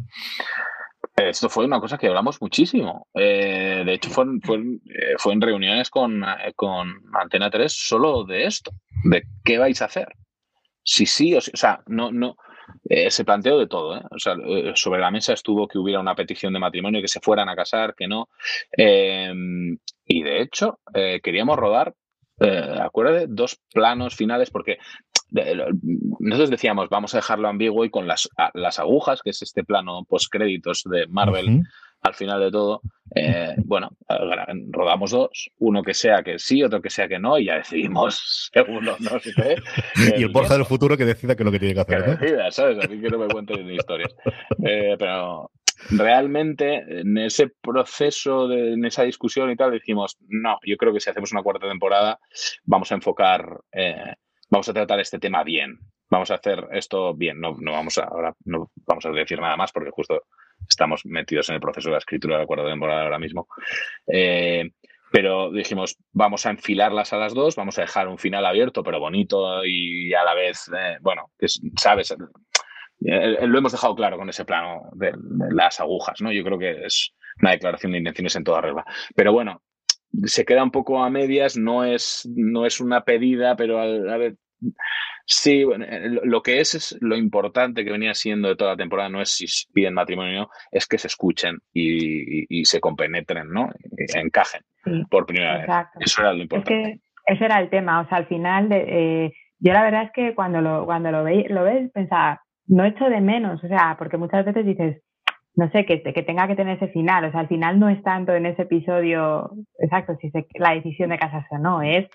Esto 1.17 1.49
fue 1.49 1.65
una 1.65 1.81
cosa 1.81 1.99
que 1.99 2.07
hablamos 2.07 2.41
muchísimo. 2.41 3.09
Eh, 3.13 3.83
de 3.85 3.93
hecho, 3.93 4.09
eh, 4.09 5.17
fue, 5.19 5.33
en 5.33 5.41
reuniones 5.41 5.91
con, 5.91 6.23
eh, 6.23 6.53
con 6.55 7.03
Antena 7.13 7.51
3 7.51 7.73
solo 7.73 8.23
de 8.23 8.45
esto, 8.45 8.71
de 9.03 9.25
qué 9.43 9.59
vais 9.59 9.83
a 9.83 9.87
hacer. 9.87 10.07
Si 10.85 11.07
sí 11.07 11.35
o 11.35 11.41
sí, 11.41 11.51
o 11.55 11.57
sea, 11.57 11.81
no, 11.87 12.13
no, 12.13 12.37
se 13.09 13.25
planteó 13.25 13.59
de 13.59 13.67
todo. 13.67 14.01
O 14.13 14.19
sea, 14.21 14.37
sobre 14.77 15.01
la 15.01 15.11
mesa 15.11 15.33
estuvo 15.33 15.67
que 15.67 15.79
hubiera 15.79 15.99
una 15.99 16.15
petición 16.15 16.53
de 16.53 16.61
matrimonio, 16.61 17.03
que 17.03 17.09
se 17.09 17.19
fueran 17.19 17.49
a 17.49 17.57
casar, 17.57 17.97
que 17.97 18.07
no. 18.07 18.29
y 18.77 20.23
de 20.23 20.41
hecho, 20.41 20.79
queríamos 21.21 21.57
rodar 21.57 21.93
eh, 22.41 22.79
acuérdate, 22.81 23.27
dos 23.29 23.59
planos 23.73 24.15
finales, 24.15 24.51
porque 24.51 24.79
nosotros 26.21 26.51
decíamos, 26.51 26.89
vamos 26.89 27.15
a 27.15 27.19
dejarlo 27.19 27.49
ambiguo 27.49 27.85
y 27.85 27.91
con 27.91 28.07
las, 28.07 28.29
las 28.55 28.79
agujas, 28.79 29.23
que 29.23 29.31
es 29.31 29.43
este 29.43 29.65
plano 29.65 30.05
post 30.09 30.27
créditos 30.31 30.85
de 30.85 31.07
Marvel. 31.09 31.63
Al 32.03 32.15
final 32.15 32.39
de 32.39 32.51
todo, 32.53 32.83
eh, 33.15 33.55
bueno, 33.65 33.91
rodamos 34.71 35.11
dos, 35.11 35.51
uno 35.59 35.83
que 35.83 35.95
sea 35.95 36.23
que 36.23 36.39
sí, 36.39 36.63
otro 36.63 36.81
que 36.81 36.91
sea 36.91 37.09
que 37.09 37.19
no, 37.19 37.39
y 37.39 37.47
ya 37.47 37.57
decidimos 37.57 38.51
según 38.55 38.85
no 38.85 38.97
sé 39.21 39.57
y 40.19 40.23
el 40.23 40.29
Borja 40.29 40.55
del 40.55 40.67
futuro 40.67 40.97
que 40.97 41.05
decida 41.05 41.35
que 41.35 41.43
es 41.43 41.45
lo 41.45 41.51
que 41.51 41.59
tiene 41.59 41.75
que 41.75 41.81
hacer. 41.81 42.05
Que 42.05 42.27
decida, 42.27 42.51
¿sabes? 42.53 42.85
A 42.85 42.87
mí 42.87 43.01
que 43.01 43.09
no 43.09 43.19
me 43.19 43.27
cuenten 43.27 43.69
historias. 43.71 44.15
Eh, 44.65 44.95
pero 44.99 45.51
realmente 45.91 47.01
en 47.01 47.19
ese 47.19 47.53
proceso, 47.61 48.49
de, 48.49 48.75
en 48.75 48.85
esa 48.85 49.03
discusión 49.03 49.51
y 49.51 49.57
tal, 49.57 49.73
decimos, 49.73 50.17
no, 50.29 50.59
yo 50.65 50.77
creo 50.77 50.93
que 50.93 51.01
si 51.01 51.11
hacemos 51.11 51.33
una 51.33 51.43
cuarta 51.43 51.69
temporada 51.69 52.19
vamos 52.65 52.91
a 52.93 52.95
enfocar, 52.95 53.61
eh, 53.73 54.15
vamos 54.51 54.69
a 54.69 54.75
tratar 54.75 55.01
este 55.01 55.19
tema 55.19 55.45
bien, 55.45 55.79
vamos 56.09 56.31
a 56.31 56.35
hacer 56.35 56.67
esto 56.73 57.15
bien, 57.15 57.41
no, 57.41 57.57
no 57.59 57.73
vamos 57.73 57.99
a, 57.99 58.05
ahora 58.05 58.35
no 58.45 58.71
vamos 58.87 59.07
a 59.07 59.11
decir 59.11 59.41
nada 59.41 59.57
más 59.57 59.73
porque 59.73 59.91
justo 59.91 60.23
estamos 60.69 61.05
metidos 61.05 61.49
en 61.49 61.57
el 61.57 61.61
proceso 61.61 61.89
de 61.89 61.93
la 61.93 61.99
escritura 61.99 62.37
de 62.37 62.43
la 62.43 62.47
cuarta 62.47 62.69
temporada 62.69 63.03
ahora 63.03 63.19
mismo. 63.19 63.47
Eh, 64.07 64.71
pero 65.13 65.53
dijimos, 65.53 65.97
vamos 66.13 66.47
a 66.47 66.51
enfilarlas 66.51 67.13
a 67.13 67.17
las 67.17 67.33
dos, 67.33 67.55
vamos 67.55 67.79
a 67.79 67.83
dejar 67.83 68.09
un 68.09 68.19
final 68.19 68.45
abierto, 68.45 68.83
pero 68.83 68.99
bonito 68.99 69.65
y 69.65 70.13
a 70.13 70.25
la 70.25 70.35
vez, 70.35 70.69
eh, 70.77 70.99
bueno, 71.01 71.31
que 71.39 71.47
sabes, 71.77 72.15
eh, 73.07 73.47
lo 73.47 73.59
hemos 73.59 73.73
dejado 73.73 73.95
claro 73.95 74.17
con 74.17 74.29
ese 74.29 74.45
plano 74.45 74.91
de, 74.93 75.13
las 75.51 75.81
agujas, 75.81 76.21
¿no? 76.21 76.33
Yo 76.33 76.45
creo 76.45 76.59
que 76.59 76.87
es 76.87 77.15
una 77.41 77.53
declaración 77.53 77.93
de 77.93 77.99
intenciones 77.99 78.37
en 78.37 78.45
toda 78.45 78.61
regla. 78.61 78.85
Pero 79.15 79.33
bueno, 79.33 79.63
se 80.25 80.45
queda 80.45 80.63
un 80.63 80.71
poco 80.71 81.03
a 81.03 81.11
medias, 81.11 81.57
no 81.57 81.85
es, 81.85 82.29
no 82.35 82.67
es 82.67 82.81
una 82.81 83.03
pedida, 83.05 83.57
pero 83.57 83.81
a, 83.81 84.17
ver, 84.17 84.37
Sí, 85.29 85.65
lo 86.23 86.41
que 86.41 86.61
es, 86.61 86.77
es 86.77 86.99
lo 87.01 87.17
importante 87.17 87.85
que 87.85 87.91
venía 87.91 88.15
siendo 88.15 88.49
de 88.49 88.55
toda 88.55 88.71
la 88.71 88.77
temporada 88.77 89.09
no 89.09 89.21
es 89.21 89.31
si 89.31 89.47
piden 89.73 89.93
matrimonio 89.93 90.39
o 90.39 90.43
no, 90.43 90.51
es 90.71 90.87
que 90.87 90.99
se 90.99 91.09
escuchen 91.09 91.59
y, 91.75 92.65
se 92.65 92.81
compenetren, 92.81 93.49
¿no? 93.49 93.69
encajen 94.15 94.63
por 95.11 95.27
primera 95.27 95.59
vez. 95.59 95.67
Eso 95.99 96.23
era 96.23 96.33
lo 96.33 96.43
importante. 96.43 96.81
Es 96.81 97.01
que 97.01 97.01
ese 97.27 97.45
era 97.45 97.61
el 97.61 97.71
tema, 97.71 98.01
o 98.01 98.09
sea, 98.09 98.19
al 98.19 98.27
final, 98.29 98.69
eh, 98.71 99.33
yo 99.59 99.73
la 99.73 99.83
verdad 99.83 100.05
es 100.05 100.13
que 100.13 100.35
cuando 100.35 100.61
lo, 100.61 100.85
cuando 100.85 101.11
lo, 101.11 101.25
ve, 101.25 101.47
lo 101.51 101.65
ves, 101.65 101.91
pensaba, 101.93 102.41
no 102.69 102.85
echo 102.85 103.09
de 103.09 103.21
menos, 103.21 103.63
o 103.63 103.69
sea, 103.69 103.97
porque 103.99 104.17
muchas 104.17 104.45
veces 104.45 104.65
dices, 104.65 105.03
no 105.57 105.71
sé, 105.71 105.87
que, 105.87 106.03
que 106.03 106.23
tenga 106.23 106.47
que 106.47 106.55
tener 106.55 106.77
ese 106.77 106.93
final, 106.93 107.25
o 107.25 107.31
sea, 107.31 107.41
al 107.41 107.49
final 107.49 107.79
no 107.79 107.89
es 107.89 108.03
tanto 108.03 108.35
en 108.35 108.45
ese 108.45 108.63
episodio, 108.63 109.51
exacto, 109.79 110.15
si 110.21 110.31
se, 110.31 110.47
la 110.55 110.75
decisión 110.75 111.11
de 111.11 111.19
casarse 111.19 111.55
o 111.55 111.59
no, 111.59 111.81
es, 111.81 112.07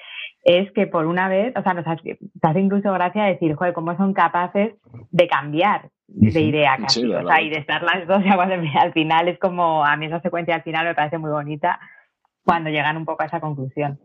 es 0.43 0.71
que 0.73 0.85
por 0.87 1.07
una 1.07 1.27
vez, 1.27 1.53
o 1.55 1.63
sea, 1.63 1.73
nos 1.73 1.87
hace, 1.87 2.19
hace 2.41 2.59
incluso 2.59 2.93
gracia 2.93 3.23
decir, 3.23 3.55
joder, 3.55 3.73
cómo 3.73 3.97
son 3.97 4.13
capaces 4.13 4.75
de 5.09 5.27
cambiar 5.27 5.89
de 6.07 6.41
idea 6.41 6.77
casi, 6.77 7.05
o 7.05 7.25
sea, 7.25 7.41
y 7.41 7.49
de 7.49 7.57
estar 7.57 7.81
las 7.81 8.05
dos, 8.07 8.21
al 8.79 8.93
final 8.93 9.27
es 9.27 9.39
como, 9.39 9.83
a 9.83 9.97
mí 9.97 10.05
esa 10.05 10.21
secuencia 10.21 10.55
al 10.55 10.63
final 10.63 10.85
me 10.85 10.95
parece 10.95 11.17
muy 11.17 11.31
bonita 11.31 11.79
cuando 12.43 12.69
llegan 12.69 12.97
un 12.97 13.05
poco 13.05 13.23
a 13.23 13.27
esa 13.27 13.39
conclusión. 13.39 13.99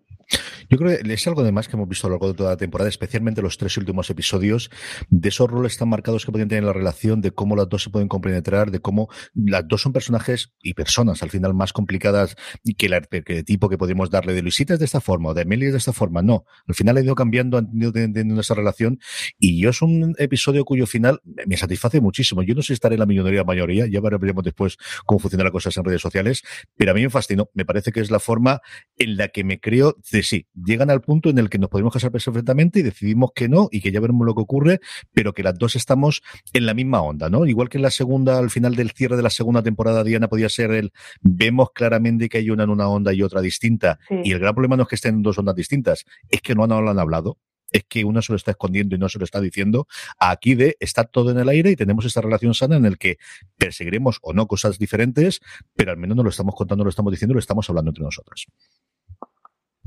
Yo 0.68 0.78
creo 0.78 0.98
que 0.98 1.12
es 1.12 1.26
algo 1.26 1.42
de 1.42 1.52
más 1.52 1.68
que 1.68 1.76
hemos 1.76 1.88
visto 1.88 2.06
a 2.06 2.10
lo 2.10 2.14
largo 2.14 2.28
de 2.28 2.34
toda 2.34 2.50
la 2.50 2.56
temporada, 2.56 2.88
especialmente 2.88 3.42
los 3.42 3.58
tres 3.58 3.76
últimos 3.76 4.10
episodios, 4.10 4.70
de 5.08 5.28
esos 5.28 5.50
roles 5.50 5.76
tan 5.76 5.88
marcados 5.88 6.24
que 6.24 6.32
pueden 6.32 6.48
tener 6.48 6.64
la 6.64 6.72
relación, 6.72 7.20
de 7.20 7.30
cómo 7.30 7.56
las 7.56 7.68
dos 7.68 7.82
se 7.82 7.90
pueden 7.90 8.08
compenetrar, 8.08 8.70
de 8.70 8.80
cómo 8.80 9.08
las 9.34 9.66
dos 9.66 9.82
son 9.82 9.92
personajes 9.92 10.52
y 10.62 10.74
personas 10.74 11.22
al 11.22 11.30
final 11.30 11.54
más 11.54 11.72
complicadas 11.72 12.36
que, 12.76 12.86
el 12.86 13.44
tipo 13.44 13.68
que 13.68 13.78
podríamos 13.78 14.10
darle 14.10 14.34
de 14.34 14.42
Luisita 14.42 14.74
es 14.74 14.78
de 14.78 14.84
esta 14.84 15.00
forma 15.00 15.30
o 15.30 15.34
de 15.34 15.42
Amelia 15.42 15.68
es 15.68 15.72
de 15.72 15.78
esta 15.78 15.92
forma. 15.92 16.22
No, 16.22 16.44
al 16.66 16.74
final 16.74 16.96
ha 16.96 17.00
ido 17.00 17.14
cambiando, 17.14 17.58
han 17.58 17.70
ido 17.74 17.92
teniendo 17.92 18.40
esa 18.40 18.54
relación 18.54 18.98
y 19.38 19.60
yo 19.60 19.70
es 19.70 19.82
un 19.82 20.14
episodio 20.18 20.64
cuyo 20.64 20.86
final 20.86 21.20
me 21.24 21.56
satisface 21.56 22.00
muchísimo. 22.00 22.42
Yo 22.42 22.54
no 22.54 22.62
sé 22.62 22.68
si 22.68 22.72
estaré 22.74 22.94
en 22.94 23.00
la 23.00 23.06
minoría 23.06 23.44
mayoría, 23.44 23.86
ya 23.86 24.00
veremos 24.00 24.44
después 24.44 24.76
cómo 25.04 25.18
funcionan 25.18 25.44
las 25.44 25.52
cosas 25.52 25.76
en 25.76 25.84
redes 25.84 26.00
sociales, 26.00 26.42
pero 26.76 26.92
a 26.92 26.94
mí 26.94 27.02
me 27.02 27.10
fascinó. 27.10 27.50
Me 27.54 27.64
parece 27.64 27.92
que 27.92 28.00
es 28.00 28.10
la 28.10 28.20
forma 28.20 28.60
en 28.96 29.16
la 29.16 29.28
que 29.28 29.44
me 29.44 29.60
creo 29.60 29.96
de 30.10 30.22
sí, 30.22 30.46
llegan 30.56 30.90
al 30.90 31.00
punto 31.00 31.28
en 31.28 31.38
el 31.38 31.50
que 31.50 31.58
nos 31.58 31.70
podemos 31.70 31.92
casar 31.92 32.10
perfectamente 32.10 32.80
y 32.80 32.82
decidimos 32.82 33.30
que 33.34 33.48
no 33.48 33.68
y 33.70 33.80
que 33.80 33.92
ya 33.92 34.00
veremos 34.00 34.26
lo 34.26 34.34
que 34.34 34.40
ocurre, 34.40 34.80
pero 35.12 35.32
que 35.32 35.42
las 35.42 35.58
dos 35.58 35.76
estamos 35.76 36.22
en 36.52 36.66
la 36.66 36.74
misma 36.74 37.00
onda, 37.02 37.28
¿no? 37.28 37.46
Igual 37.46 37.68
que 37.68 37.78
en 37.78 37.82
la 37.82 37.90
segunda, 37.90 38.38
al 38.38 38.50
final 38.50 38.74
del 38.74 38.90
cierre 38.90 39.16
de 39.16 39.22
la 39.22 39.30
segunda 39.30 39.62
temporada, 39.62 40.04
Diana 40.04 40.28
podía 40.28 40.48
ser 40.48 40.70
el 40.72 40.92
vemos 41.20 41.70
claramente 41.72 42.28
que 42.28 42.38
hay 42.38 42.50
una 42.50 42.64
en 42.64 42.70
una 42.70 42.88
onda 42.88 43.12
y 43.12 43.22
otra 43.22 43.40
distinta. 43.40 43.98
Y 44.24 44.32
el 44.32 44.38
gran 44.38 44.54
problema 44.54 44.76
no 44.76 44.84
es 44.84 44.88
que 44.88 44.96
estén 44.96 45.16
en 45.16 45.22
dos 45.22 45.38
ondas 45.38 45.54
distintas, 45.54 46.04
es 46.28 46.40
que 46.40 46.54
no, 46.54 46.66
no 46.66 46.80
lo 46.80 46.90
han 46.90 46.98
hablado 46.98 47.38
es 47.72 47.84
que 47.88 48.04
una 48.04 48.22
se 48.22 48.32
lo 48.32 48.36
está 48.36 48.52
escondiendo 48.52 48.94
y 48.94 48.98
no 48.98 49.08
se 49.08 49.18
lo 49.18 49.24
está 49.24 49.40
diciendo. 49.40 49.86
Aquí 50.18 50.54
de 50.54 50.76
está 50.80 51.04
todo 51.04 51.30
en 51.30 51.38
el 51.38 51.48
aire 51.48 51.70
y 51.70 51.76
tenemos 51.76 52.04
esta 52.04 52.20
relación 52.20 52.54
sana 52.54 52.76
en 52.76 52.86
el 52.86 52.96
que 52.96 53.18
perseguiremos 53.58 54.18
o 54.22 54.32
no 54.32 54.46
cosas 54.46 54.78
diferentes, 54.78 55.40
pero 55.74 55.90
al 55.90 55.96
menos 55.96 56.16
no 56.16 56.22
lo 56.22 56.30
estamos 56.30 56.54
contando, 56.54 56.84
lo 56.84 56.90
estamos 56.90 57.10
diciendo, 57.10 57.34
lo 57.34 57.40
estamos 57.40 57.68
hablando 57.68 57.90
entre 57.90 58.04
nosotros. 58.04 58.46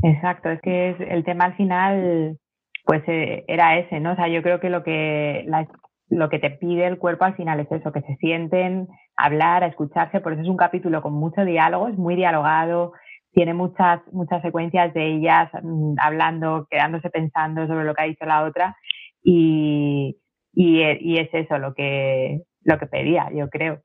Exacto, 0.03 0.49
es 0.49 0.62
que 0.62 0.91
es, 0.91 0.95
el 1.01 1.23
tema 1.23 1.45
al 1.45 1.55
final, 1.55 2.38
pues 2.85 3.03
eh, 3.07 3.43
era 3.47 3.77
ese, 3.77 3.99
¿no? 3.99 4.13
O 4.13 4.15
sea, 4.15 4.27
yo 4.27 4.41
creo 4.41 4.59
que 4.59 4.69
lo 4.69 4.83
que 4.83 5.45
lo 6.09 6.29
que 6.29 6.39
te 6.39 6.49
pide 6.51 6.88
el 6.88 6.97
cuerpo 6.97 7.25
al 7.25 7.35
final 7.35 7.59
es 7.59 7.71
eso, 7.71 7.91
que 7.91 8.01
se 8.01 8.15
sienten, 8.15 8.88
hablar, 9.15 9.63
a 9.63 9.67
escucharse, 9.67 10.21
por 10.21 10.33
eso 10.33 10.41
es 10.41 10.47
un 10.47 10.57
capítulo 10.57 11.01
con 11.01 11.13
mucho 11.13 11.45
diálogo, 11.45 11.88
es 11.88 11.97
muy 11.97 12.15
dialogado, 12.15 12.93
tiene 13.31 13.53
muchas, 13.53 14.01
muchas 14.12 14.41
secuencias 14.41 14.93
de 14.93 15.05
ellas 15.15 15.49
mm, 15.62 15.95
hablando, 16.01 16.67
quedándose 16.69 17.09
pensando 17.09 17.67
sobre 17.67 17.85
lo 17.85 17.93
que 17.93 18.01
ha 18.01 18.05
dicho 18.05 18.25
la 18.25 18.43
otra, 18.43 18.75
y, 19.23 20.17
y, 20.53 20.81
y 20.81 21.17
es 21.19 21.29
eso 21.33 21.59
lo 21.59 21.73
que, 21.75 22.41
lo 22.63 22.79
que 22.79 22.88
pedía, 22.88 23.29
yo 23.33 23.49
creo. 23.49 23.81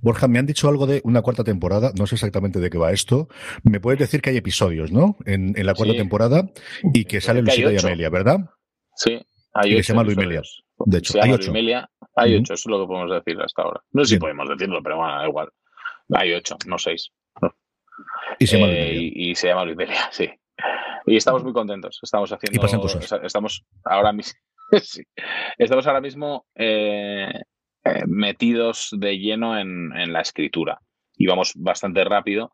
Borja, 0.00 0.28
me 0.28 0.38
han 0.38 0.46
dicho 0.46 0.68
algo 0.68 0.86
de 0.86 1.00
una 1.04 1.22
cuarta 1.22 1.44
temporada, 1.44 1.92
no 1.98 2.06
sé 2.06 2.14
exactamente 2.16 2.60
de 2.60 2.70
qué 2.70 2.78
va 2.78 2.92
esto. 2.92 3.28
Me 3.62 3.80
puedes 3.80 3.98
decir 3.98 4.22
que 4.22 4.30
hay 4.30 4.36
episodios, 4.36 4.92
¿no? 4.92 5.16
En, 5.26 5.54
la 5.56 5.74
cuarta 5.74 5.94
temporada 5.94 6.50
y 6.94 7.04
que 7.04 7.20
sale 7.20 7.42
Luisita 7.42 7.72
y 7.72 7.76
Amelia, 7.76 8.10
¿verdad? 8.10 8.38
Sí, 8.94 9.20
hay 9.54 9.72
y 9.72 9.76
que 9.76 9.82
se 9.82 9.92
llama 9.92 10.04
Luimelia. 10.04 10.42
De 10.86 10.98
hecho, 10.98 11.22
hay 11.22 11.32
ocho. 11.32 11.52
hay 12.16 12.34
ocho, 12.36 12.54
eso 12.54 12.54
es 12.54 12.66
lo 12.66 12.80
que 12.80 12.86
podemos 12.86 13.10
decir 13.10 13.40
hasta 13.42 13.62
ahora. 13.62 13.82
No 13.92 14.04
sé 14.04 14.14
si 14.14 14.20
podemos 14.20 14.48
decirlo, 14.48 14.82
pero 14.82 14.96
bueno, 14.96 15.16
da 15.16 15.28
igual. 15.28 15.48
Hay 16.14 16.32
ocho, 16.32 16.56
no 16.66 16.78
seis. 16.78 17.12
Y 18.38 18.46
se 18.46 18.58
llama 18.58 18.72
eh, 18.72 19.12
y, 19.14 19.34
se 19.34 19.48
llama 19.48 19.64
Luimelia, 19.64 20.08
sí. 20.12 20.30
Y 21.06 21.16
estamos 21.16 21.42
muy 21.42 21.52
contentos. 21.52 21.98
Estamos 22.02 22.30
haciendo. 22.32 22.56
Y 22.56 22.60
pasan 22.60 22.80
cosas. 22.80 23.20
Estamos 23.22 23.64
ahora 23.84 24.12
mismo. 24.12 24.38
sí. 24.82 25.02
Estamos 25.58 25.86
ahora 25.86 26.00
mismo 26.00 26.46
eh, 26.54 27.42
eh, 27.84 28.04
metidos 28.06 28.90
de 28.98 29.18
lleno 29.18 29.58
en, 29.58 30.12
la 30.12 30.20
escritura. 30.20 30.80
Y 31.16 31.26
vamos 31.26 31.52
bastante 31.56 32.04
rápido. 32.04 32.52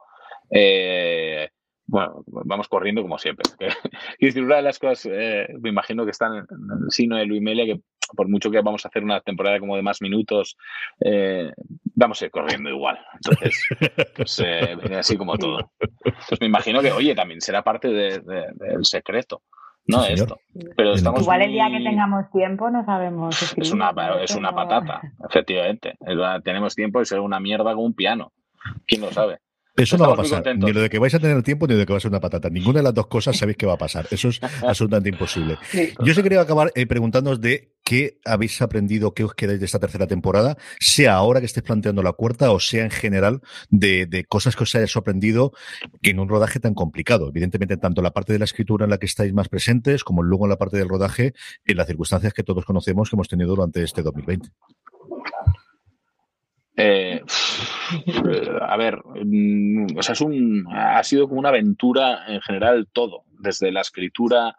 Eh, 0.51 1.49
bueno, 1.87 2.23
vamos 2.27 2.69
corriendo 2.69 3.03
como 3.03 3.19
siempre. 3.19 3.51
y 4.19 4.27
decir, 4.27 4.45
una 4.45 4.57
de 4.57 4.63
las 4.63 4.79
cosas, 4.79 5.11
eh, 5.13 5.49
me 5.61 5.71
imagino 5.71 6.05
que 6.05 6.13
están 6.13 6.37
en 6.37 6.45
el 6.85 6.91
signo 6.91 7.17
de 7.17 7.27
Luis 7.27 7.43
Melia, 7.43 7.65
que 7.65 7.81
por 8.17 8.29
mucho 8.29 8.53
que 8.53 8.61
vamos 8.61 8.85
a 8.85 8.89
hacer 8.89 9.03
una 9.03 9.21
temporada 9.21 9.59
como 9.59 9.75
de 9.75 9.83
más 9.83 10.01
minutos, 10.01 10.57
vamos 11.97 12.23
a 12.23 12.25
ir 12.25 12.31
corriendo 12.31 12.71
igual. 12.71 12.99
Entonces, 13.15 13.67
pues, 14.15 14.41
así 14.93 15.17
como 15.17 15.37
todo. 15.37 15.73
Pues 16.29 16.41
me 16.41 16.47
imagino 16.47 16.81
que, 16.83 16.93
oye, 16.93 17.17
también 17.17 17.41
será 17.41 17.65
parte 17.65 17.89
del 17.89 18.85
secreto 18.85 19.43
no 19.87 20.05
esto. 20.05 20.39
Pero 20.77 20.93
estamos 20.93 21.23
Igual 21.23 21.43
el 21.43 21.53
día 21.53 21.71
que 21.71 21.81
tengamos 21.83 22.31
tiempo 22.31 22.71
no 22.71 22.85
sabemos 22.85 23.41
Es 23.57 23.73
una, 23.73 23.93
es 24.21 24.35
una 24.35 24.55
patata, 24.55 25.01
efectivamente. 25.29 25.97
Tenemos 26.45 26.75
tiempo 26.75 27.01
y 27.01 27.07
ser 27.07 27.21
una 27.21 27.41
mierda 27.41 27.75
con 27.75 27.85
un 27.85 27.95
piano. 27.95 28.33
¿Quién 28.87 29.01
lo 29.03 29.13
sabe? 29.13 29.39
Eso 29.77 29.99
no 29.99 30.07
va 30.09 30.15
a 30.15 30.17
pasar. 30.17 30.57
Ni 30.57 30.73
lo 30.73 30.81
de 30.81 30.89
que 30.89 30.99
vais 30.99 31.15
a 31.15 31.19
tener 31.19 31.43
tiempo 31.43 31.67
ni 31.67 31.75
lo 31.75 31.81
de 31.81 31.87
que 31.87 31.93
va 31.93 31.99
a 31.99 32.01
ser 32.01 32.11
una 32.11 32.21
patata. 32.21 32.49
Ninguna 32.49 32.79
de 32.79 32.85
las 32.85 32.95
dos 32.95 33.07
cosas 33.07 33.37
sabéis 33.37 33.57
que 33.59 33.67
va 33.67 33.75
a 33.75 33.79
pasar. 33.79 34.07
Eso 34.11 34.29
es 34.29 34.41
absolutamente 34.63 35.11
imposible. 35.11 35.59
Yo 36.03 36.15
sí 36.15 36.23
quería 36.23 36.41
acabar 36.41 36.73
eh, 36.75 36.87
preguntándoos 36.87 37.41
de 37.41 37.77
qué 37.85 38.19
habéis 38.25 38.61
aprendido, 38.63 39.15
qué 39.15 39.23
os 39.23 39.35
quedáis 39.35 39.61
de 39.61 39.67
esta 39.67 39.79
tercera 39.79 40.09
temporada, 40.09 40.57
sea 40.81 41.15
ahora 41.15 41.39
que 41.39 41.47
estéis 41.47 41.65
planteando 41.65 42.03
la 42.03 42.13
cuarta 42.13 42.51
o 42.51 42.59
sea 42.59 42.83
en 42.83 42.91
general 42.91 43.43
de, 43.71 44.25
cosas 44.29 44.57
que 44.57 44.65
os 44.65 44.75
haya 44.75 44.89
sorprendido 44.89 45.53
en 46.03 46.19
un 46.19 46.29
rodaje 46.29 46.59
tan 46.59 46.75
complicado. 46.75 47.29
Evidentemente, 47.29 47.77
tanto 47.77 48.03
la 48.03 48.13
parte 48.13 48.33
de 48.33 48.41
la 48.41 48.45
escritura 48.45 48.85
en 48.85 48.91
la 48.91 48.99
que 48.99 49.07
estáis 49.07 49.33
más 49.33 49.49
presentes 49.49 50.03
como 50.03 50.25
luego 50.25 50.47
en 50.47 50.51
la 50.51 50.57
parte 50.57 50.79
del 50.79 50.89
rodaje, 50.89 51.33
en 51.65 51.77
las 51.77 51.87
circunstancias 51.87 52.33
que 52.33 52.43
todos 52.43 52.65
conocemos 52.65 53.09
que 53.09 53.17
hemos 53.17 53.29
tenido 53.29 53.51
durante 53.51 53.83
este 53.83 54.03
2020. 54.03 54.49
Eh, 56.77 57.23
a 58.61 58.77
ver, 58.77 59.01
mm, 59.25 59.97
o 59.97 60.03
sea, 60.03 60.13
es 60.13 60.21
un, 60.21 60.67
ha 60.71 61.03
sido 61.05 61.27
como 61.27 61.41
una 61.41 61.49
aventura 61.49 62.25
en 62.29 62.41
general 62.43 62.87
todo, 62.93 63.25
desde 63.39 63.73
la 63.73 63.81
escritura 63.81 64.57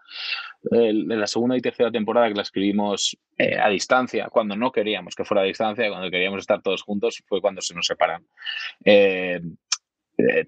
de 0.64 0.94
la 0.94 1.28
segunda 1.28 1.56
y 1.56 1.62
tercera 1.62 1.92
temporada 1.92 2.28
que 2.28 2.34
la 2.34 2.42
escribimos 2.42 3.16
eh, 3.38 3.58
a 3.58 3.70
distancia, 3.70 4.28
cuando 4.30 4.56
no 4.56 4.72
queríamos 4.72 5.16
que 5.16 5.24
fuera 5.24 5.44
a 5.44 5.46
distancia, 5.46 5.90
cuando 5.90 6.10
queríamos 6.10 6.40
estar 6.40 6.62
todos 6.62 6.82
juntos, 6.82 7.24
fue 7.28 7.40
cuando 7.40 7.62
se 7.62 7.76
nos 7.76 7.86
separan. 7.86 8.26
Eh, 8.84 9.40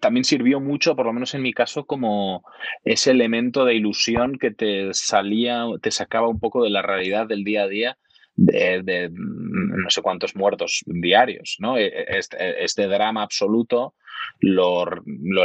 también 0.01 0.23
sirvió 0.23 0.59
mucho, 0.59 0.95
por 0.95 1.05
lo 1.05 1.13
menos 1.13 1.35
en 1.35 1.43
mi 1.43 1.53
caso, 1.53 1.85
como 1.85 2.43
ese 2.83 3.11
elemento 3.11 3.65
de 3.65 3.75
ilusión 3.75 4.39
que 4.39 4.49
te 4.49 4.89
salía, 4.93 5.65
te 5.81 5.91
sacaba 5.91 6.27
un 6.27 6.39
poco 6.39 6.63
de 6.63 6.71
la 6.71 6.81
realidad 6.81 7.27
del 7.27 7.43
día 7.43 7.63
a 7.63 7.67
día 7.67 7.97
de, 8.39 9.09
no 9.11 9.89
sé 9.89 10.01
cuántos 10.01 10.35
muertos 10.35 10.81
diarios, 10.85 11.57
¿no? 11.59 11.77
E, 11.77 11.87
e, 11.87 12.17
este, 12.17 12.63
este 12.63 12.87
drama 12.87 13.23
absoluto 13.23 13.95
lo, 14.39 14.85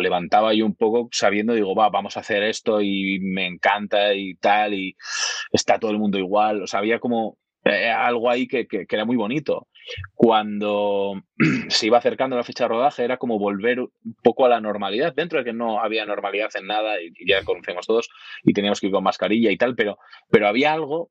levantaba 0.01 0.55
yo 0.55 0.67
un 0.67 0.75
poco 0.75 1.09
sabiendo, 1.13 1.55
digo, 1.55 1.75
va, 1.75 1.91
vamos 1.91 2.17
a 2.17 2.21
hacer 2.21 2.43
esto 2.43 2.81
y 2.81 3.19
me 3.21 3.47
encanta 3.47 4.15
y 4.15 4.35
tal, 4.37 4.75
y 4.75 4.97
está 5.53 5.79
todo 5.79 5.91
el 5.91 5.99
mundo 5.99 6.19
igual. 6.19 6.63
O 6.63 6.67
sea, 6.67 6.81
había 6.81 6.99
como 6.99 7.39
eh, 7.65 7.91
algo 7.91 8.31
ahí 8.31 8.47
que, 8.47 8.67
que, 8.67 8.87
era 8.89 9.05
muy 9.05 9.17
bonito. 9.17 9.69
Cuando 10.15 11.15
se 11.69 11.87
iba 11.87 11.99
acercando 11.99 12.37
la 12.37 12.45
fecha 12.45 12.65
de 12.65 12.69
rodaje 12.69 13.05
era 13.05 13.17
como 13.17 13.39
volver 13.39 13.81
un 13.81 13.91
poco 14.23 14.47
a 14.47 14.49
la 14.49 14.61
normalidad, 14.61 15.15
dentro 15.15 15.39
de 15.39 15.45
que 15.45 15.53
no 15.53 15.81
había 15.81 16.07
normalidad 16.07 16.51
en 16.55 16.67
nada 16.67 17.01
y, 17.01 17.13
ya 17.27 17.43
conocemos 17.45 17.87
todos 17.87 18.09
y 18.45 18.53
teníamos 18.53 18.81
que 18.81 18.87
ir 18.87 18.93
con 18.93 19.05
mascarilla 19.05 19.51
y 19.51 19.57
tal, 19.57 19.75
pero, 19.75 19.99
pero 20.31 20.49
había 20.49 20.73
algo 20.73 21.11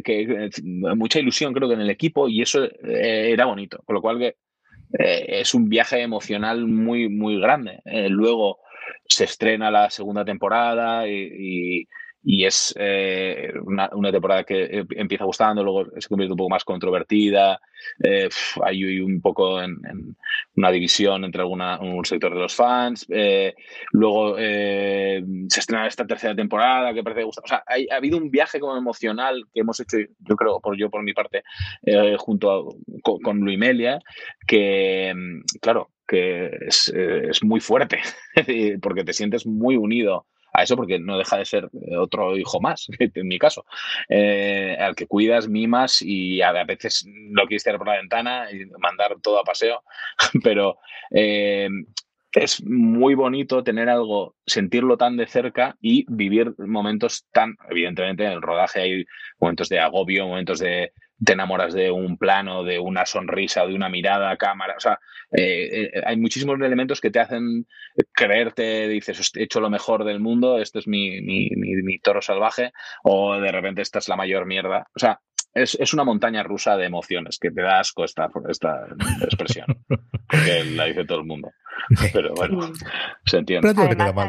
que, 0.00 0.50
mucha 0.62 1.18
ilusión 1.18 1.52
creo 1.52 1.68
que 1.68 1.74
en 1.74 1.82
el 1.82 1.90
equipo 1.90 2.28
y 2.28 2.40
eso 2.42 2.64
eh, 2.64 3.30
era 3.32 3.44
bonito. 3.44 3.82
Con 3.84 3.94
lo 3.94 4.00
cual 4.00 4.18
que 4.18 4.36
eh, 4.98 5.40
es 5.40 5.54
un 5.54 5.68
viaje 5.68 6.00
emocional 6.00 6.66
muy, 6.66 7.08
muy 7.08 7.40
grande. 7.40 7.80
Eh, 7.84 8.08
luego 8.08 8.60
se 9.06 9.24
estrena 9.24 9.70
la 9.70 9.90
segunda 9.90 10.24
temporada 10.24 11.06
y 11.06 11.86
es 12.24 12.74
eh, 12.78 13.52
una, 13.64 13.88
temporada 14.12 14.44
que 14.44 14.62
eh, 14.64 14.84
empieza 14.90 15.24
gustando, 15.24 15.62
luego 15.64 15.86
se 15.98 16.08
convierte 16.08 16.32
un 16.32 16.38
poco 16.38 16.50
más 16.50 16.64
controvertida, 16.64 17.60
eh, 18.02 18.28
hay 18.62 19.00
un 19.00 19.20
poco 19.20 19.60
en, 19.60 19.76
una 20.56 20.70
división 20.70 21.24
entre 21.24 21.42
alguna, 21.42 21.80
un 21.80 22.04
sector 22.04 22.32
de 22.32 22.40
los 22.40 22.54
fans, 22.54 23.06
luego 23.92 24.36
se 24.36 25.20
estrena 25.48 25.86
esta 25.86 26.06
tercera 26.06 26.34
temporada 26.34 26.94
que 26.94 27.02
parece 27.02 27.24
gustar, 27.24 27.44
o 27.44 27.48
sea, 27.48 27.64
ha 27.66 27.96
habido 27.96 28.18
un 28.18 28.30
viaje 28.30 28.60
como 28.60 28.76
emocional 28.76 29.44
que 29.52 29.60
hemos 29.60 29.80
hecho, 29.80 29.98
yo 29.98 30.36
creo, 30.36 30.60
por 30.60 30.76
yo 30.76 30.90
por 30.90 31.02
mi 31.02 31.14
parte, 31.14 31.42
junto 32.18 32.76
con, 33.02 33.20
con 33.20 33.38
Luimelia, 33.40 33.98
que, 34.46 35.12
claro, 35.60 35.90
que 36.06 36.50
es, 36.68 36.88
es 36.88 37.42
muy 37.42 37.60
fuerte, 37.60 38.00
porque 38.82 39.04
te 39.04 39.12
sientes 39.12 39.46
muy 39.46 39.76
unido 39.76 40.26
a 40.52 40.62
eso 40.62 40.76
porque 40.76 40.98
no 40.98 41.18
deja 41.18 41.38
de 41.38 41.44
ser 41.44 41.70
eh, 41.72 41.96
otro 41.96 42.36
hijo 42.36 42.60
más, 42.60 42.86
en 42.98 43.28
mi 43.28 43.38
caso, 43.38 43.64
eh, 44.08 44.76
al 44.78 44.94
que 44.94 45.06
cuidas, 45.06 45.48
mimas 45.48 46.02
y 46.02 46.42
a, 46.42 46.52
veces 46.64 47.06
lo 47.30 47.46
quieres 47.46 47.64
tirar 47.64 47.78
por 47.78 47.88
la 47.88 47.96
ventana 47.96 48.48
y 48.50 48.66
mandar 48.78 49.16
todo 49.22 49.38
a 49.38 49.44
paseo, 49.44 49.82
pero 50.44 50.78
eh, 51.10 51.68
es 52.32 52.64
muy 52.64 53.14
bonito 53.14 53.62
tener 53.62 53.88
algo, 53.88 54.36
sentirlo 54.46 54.96
tan 54.96 55.16
de 55.16 55.26
cerca 55.26 55.76
y 55.80 56.06
vivir 56.08 56.54
momentos 56.58 57.26
tan, 57.32 57.56
evidentemente 57.68 58.24
en 58.24 58.32
el 58.32 58.42
rodaje 58.42 58.80
hay 58.80 59.04
momentos 59.38 59.68
de 59.68 59.80
agobio, 59.80 60.26
momentos 60.26 60.58
de, 60.58 60.92
te 61.24 61.32
enamoras 61.34 61.72
de 61.74 61.90
un 61.90 62.16
plano, 62.16 62.64
de 62.64 62.78
una 62.78 63.06
sonrisa, 63.06 63.66
de 63.66 63.74
una 63.74 63.88
mirada, 63.88 64.36
cámara. 64.36 64.74
O 64.76 64.80
sea, 64.80 64.98
eh, 65.30 65.90
eh, 65.94 66.02
hay 66.04 66.16
muchísimos 66.16 66.60
elementos 66.60 67.00
que 67.00 67.10
te 67.10 67.20
hacen 67.20 67.66
creerte, 68.12 68.88
dices, 68.88 69.30
he 69.34 69.44
hecho 69.44 69.60
lo 69.60 69.70
mejor 69.70 70.04
del 70.04 70.20
mundo, 70.20 70.58
esto 70.58 70.78
es 70.78 70.86
mi, 70.86 71.20
mi, 71.20 71.48
mi, 71.50 71.98
toro 71.98 72.22
salvaje, 72.22 72.72
o 73.04 73.38
de 73.38 73.52
repente 73.52 73.82
esta 73.82 73.98
es 73.98 74.08
la 74.08 74.16
mayor 74.16 74.46
mierda. 74.46 74.86
O 74.94 74.98
sea, 74.98 75.20
es, 75.54 75.76
es, 75.78 75.92
una 75.92 76.04
montaña 76.04 76.42
rusa 76.42 76.76
de 76.76 76.86
emociones 76.86 77.38
que 77.38 77.50
te 77.50 77.62
da 77.62 77.80
asco 77.80 78.04
esta, 78.04 78.30
esta 78.48 78.86
expresión, 79.22 79.66
que 80.30 80.64
la 80.64 80.86
dice 80.86 81.04
todo 81.04 81.18
el 81.18 81.26
mundo. 81.26 81.50
Pero 82.12 82.34
bueno, 82.34 82.72
se 83.24 83.38
entiende. 83.38 83.68
Pero 83.74 83.82
hay 83.82 84.22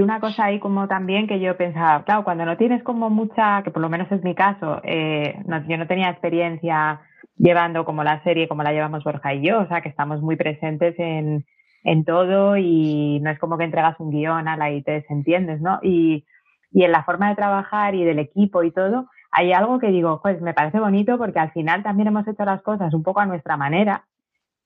una 0.00 0.20
cosa 0.20 0.46
ahí 0.46 0.58
como 0.58 0.88
también 0.88 1.26
que 1.26 1.40
yo 1.40 1.56
pensaba, 1.56 2.04
claro, 2.04 2.24
cuando 2.24 2.44
no 2.44 2.56
tienes 2.56 2.82
como 2.82 3.10
mucha, 3.10 3.62
que 3.62 3.70
por 3.70 3.82
lo 3.82 3.88
menos 3.88 4.10
es 4.12 4.22
mi 4.22 4.34
caso, 4.34 4.80
eh, 4.84 5.36
yo 5.68 5.76
no 5.76 5.86
tenía 5.86 6.10
experiencia 6.10 7.00
llevando 7.36 7.84
como 7.84 8.02
la 8.02 8.22
serie 8.24 8.48
como 8.48 8.62
la 8.62 8.72
llevamos 8.72 9.04
Borja 9.04 9.34
y 9.34 9.46
yo, 9.46 9.60
o 9.60 9.68
sea 9.68 9.80
que 9.80 9.88
estamos 9.88 10.20
muy 10.20 10.36
presentes 10.36 10.94
en, 10.98 11.44
en 11.84 12.04
todo 12.04 12.56
y 12.56 13.20
no 13.20 13.30
es 13.30 13.38
como 13.38 13.56
que 13.56 13.64
entregas 13.64 13.98
un 14.00 14.10
guion 14.10 14.48
a 14.48 14.56
la 14.56 14.70
y 14.70 14.82
te 14.82 14.92
desentiendes, 14.92 15.60
¿no? 15.60 15.78
Y, 15.82 16.24
y 16.72 16.84
en 16.84 16.92
la 16.92 17.04
forma 17.04 17.28
de 17.28 17.36
trabajar 17.36 17.94
y 17.94 18.04
del 18.04 18.18
equipo 18.18 18.62
y 18.62 18.72
todo, 18.72 19.08
hay 19.30 19.52
algo 19.52 19.78
que 19.78 19.88
digo, 19.88 20.20
pues 20.22 20.40
me 20.40 20.54
parece 20.54 20.80
bonito 20.80 21.18
porque 21.18 21.38
al 21.38 21.52
final 21.52 21.82
también 21.82 22.08
hemos 22.08 22.26
hecho 22.26 22.44
las 22.44 22.62
cosas 22.62 22.92
un 22.94 23.02
poco 23.02 23.20
a 23.20 23.26
nuestra 23.26 23.56
manera 23.56 24.04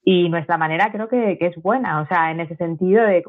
y 0.04 0.28
nuestra 0.28 0.56
manera 0.56 0.90
creo 0.90 1.08
que, 1.08 1.36
que, 1.38 1.46
es 1.46 1.62
buena, 1.62 2.00
o 2.00 2.06
sea, 2.06 2.30
en 2.30 2.40
ese 2.40 2.56
sentido 2.56 3.04
de 3.04 3.22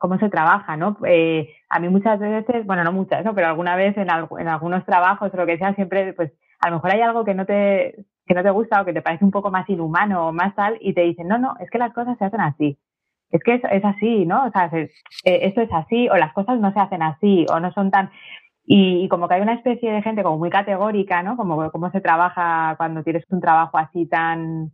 cómo 0.00 0.18
se 0.18 0.30
trabaja, 0.30 0.78
¿no? 0.78 0.96
Eh, 1.06 1.54
a 1.68 1.78
mí 1.78 1.90
muchas 1.90 2.18
veces, 2.18 2.64
bueno, 2.64 2.82
no 2.84 2.90
muchas, 2.90 3.22
¿no? 3.22 3.34
Pero 3.34 3.48
alguna 3.48 3.76
vez 3.76 3.94
en, 3.98 4.08
en, 4.08 4.48
algunos 4.48 4.84
trabajos 4.86 5.30
o 5.32 5.36
lo 5.36 5.44
que 5.46 5.58
sea, 5.58 5.74
siempre, 5.74 6.14
pues, 6.14 6.32
a 6.58 6.70
lo 6.70 6.76
mejor 6.76 6.92
hay 6.92 7.02
algo 7.02 7.24
que 7.24 7.34
no 7.34 7.44
te 7.44 8.06
que 8.26 8.34
no 8.34 8.42
te 8.42 8.50
gusta 8.50 8.80
o 8.80 8.84
que 8.84 8.92
te 8.94 9.02
parece 9.02 9.24
un 9.24 9.30
poco 9.30 9.50
más 9.50 9.68
inhumano 9.68 10.28
o 10.28 10.32
más 10.32 10.54
tal 10.54 10.78
y 10.80 10.94
te 10.94 11.02
dicen, 11.02 11.28
no, 11.28 11.36
no, 11.36 11.54
es 11.60 11.68
que 11.68 11.78
las 11.78 11.92
cosas 11.92 12.16
se 12.16 12.24
hacen 12.24 12.40
así. 12.40 12.78
Es 13.30 13.42
que 13.42 13.54
es, 13.56 13.62
es 13.70 13.84
así, 13.84 14.24
¿no? 14.24 14.46
O 14.46 14.50
sea, 14.52 14.70
eh, 14.72 14.88
esto 15.24 15.60
es 15.60 15.70
así 15.72 16.08
o 16.08 16.16
las 16.16 16.32
cosas 16.32 16.60
no 16.60 16.72
se 16.72 16.80
hacen 16.80 17.02
así 17.02 17.44
o 17.52 17.60
no 17.60 17.72
son 17.72 17.90
tan... 17.90 18.10
Y, 18.64 19.04
y, 19.04 19.08
como 19.08 19.26
que 19.28 19.34
hay 19.34 19.40
una 19.42 19.54
especie 19.54 19.90
de 19.92 20.02
gente 20.02 20.22
como 20.22 20.38
muy 20.38 20.48
categórica, 20.48 21.22
¿no? 21.22 21.36
Como 21.36 21.70
cómo 21.72 21.90
se 21.90 22.00
trabaja 22.00 22.74
cuando 22.78 23.02
tienes 23.02 23.24
un 23.30 23.40
trabajo 23.40 23.78
así 23.78 24.06
tan 24.06 24.70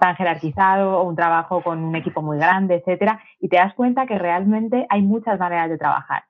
tan 0.00 0.16
jerarquizado 0.16 0.98
o 0.98 1.08
un 1.08 1.14
trabajo 1.14 1.62
con 1.62 1.84
un 1.84 1.94
equipo 1.94 2.22
muy 2.22 2.38
grande, 2.38 2.76
etcétera, 2.76 3.20
y 3.38 3.48
te 3.48 3.56
das 3.56 3.74
cuenta 3.74 4.06
que 4.06 4.18
realmente 4.18 4.86
hay 4.88 5.02
muchas 5.02 5.38
maneras 5.38 5.70
de 5.70 5.78
trabajar. 5.78 6.24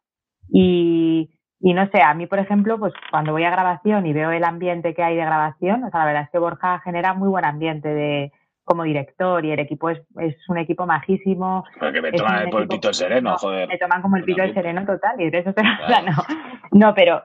Y, 0.52 1.30
y 1.61 1.72
no 1.72 1.88
sé, 1.90 2.02
a 2.02 2.12
mí, 2.14 2.26
por 2.26 2.38
ejemplo, 2.38 2.78
pues 2.78 2.92
cuando 3.11 3.33
voy 3.33 3.44
a 3.44 3.50
grabación 3.50 4.06
y 4.06 4.12
veo 4.12 4.30
el 4.30 4.44
ambiente 4.44 4.92
que 4.92 5.02
hay 5.02 5.16
de 5.16 5.24
grabación, 5.24 5.85
o 5.85 5.90
sea, 5.90 6.00
la 6.00 6.06
verdad 6.06 6.22
es 6.24 6.30
que 6.30 6.38
Borja 6.38 6.80
genera 6.80 7.14
muy 7.14 7.28
buen 7.28 7.44
ambiente 7.44 7.88
de, 7.88 8.33
como 8.70 8.85
director 8.85 9.44
y 9.44 9.50
el 9.50 9.59
equipo 9.59 9.90
es, 9.90 10.00
es 10.20 10.37
un 10.48 10.59
equipo 10.59 10.87
majísimo. 10.87 11.64
Porque 11.78 12.00
me 12.00 12.12
toman 12.12 12.48
el 12.48 12.68
pito 12.68 12.92
sereno, 12.92 13.37
joder. 13.37 13.68
Me 13.68 13.78
toman 13.78 14.00
como 14.00 14.16
el 14.16 14.24
pito 14.24 14.42
sereno 14.54 14.87
total 14.87 15.20
y 15.20 15.28
de 15.28 15.38
eso 15.38 15.52
se 15.52 15.62
no. 15.62 16.12
No, 16.70 16.94
pero 16.94 17.24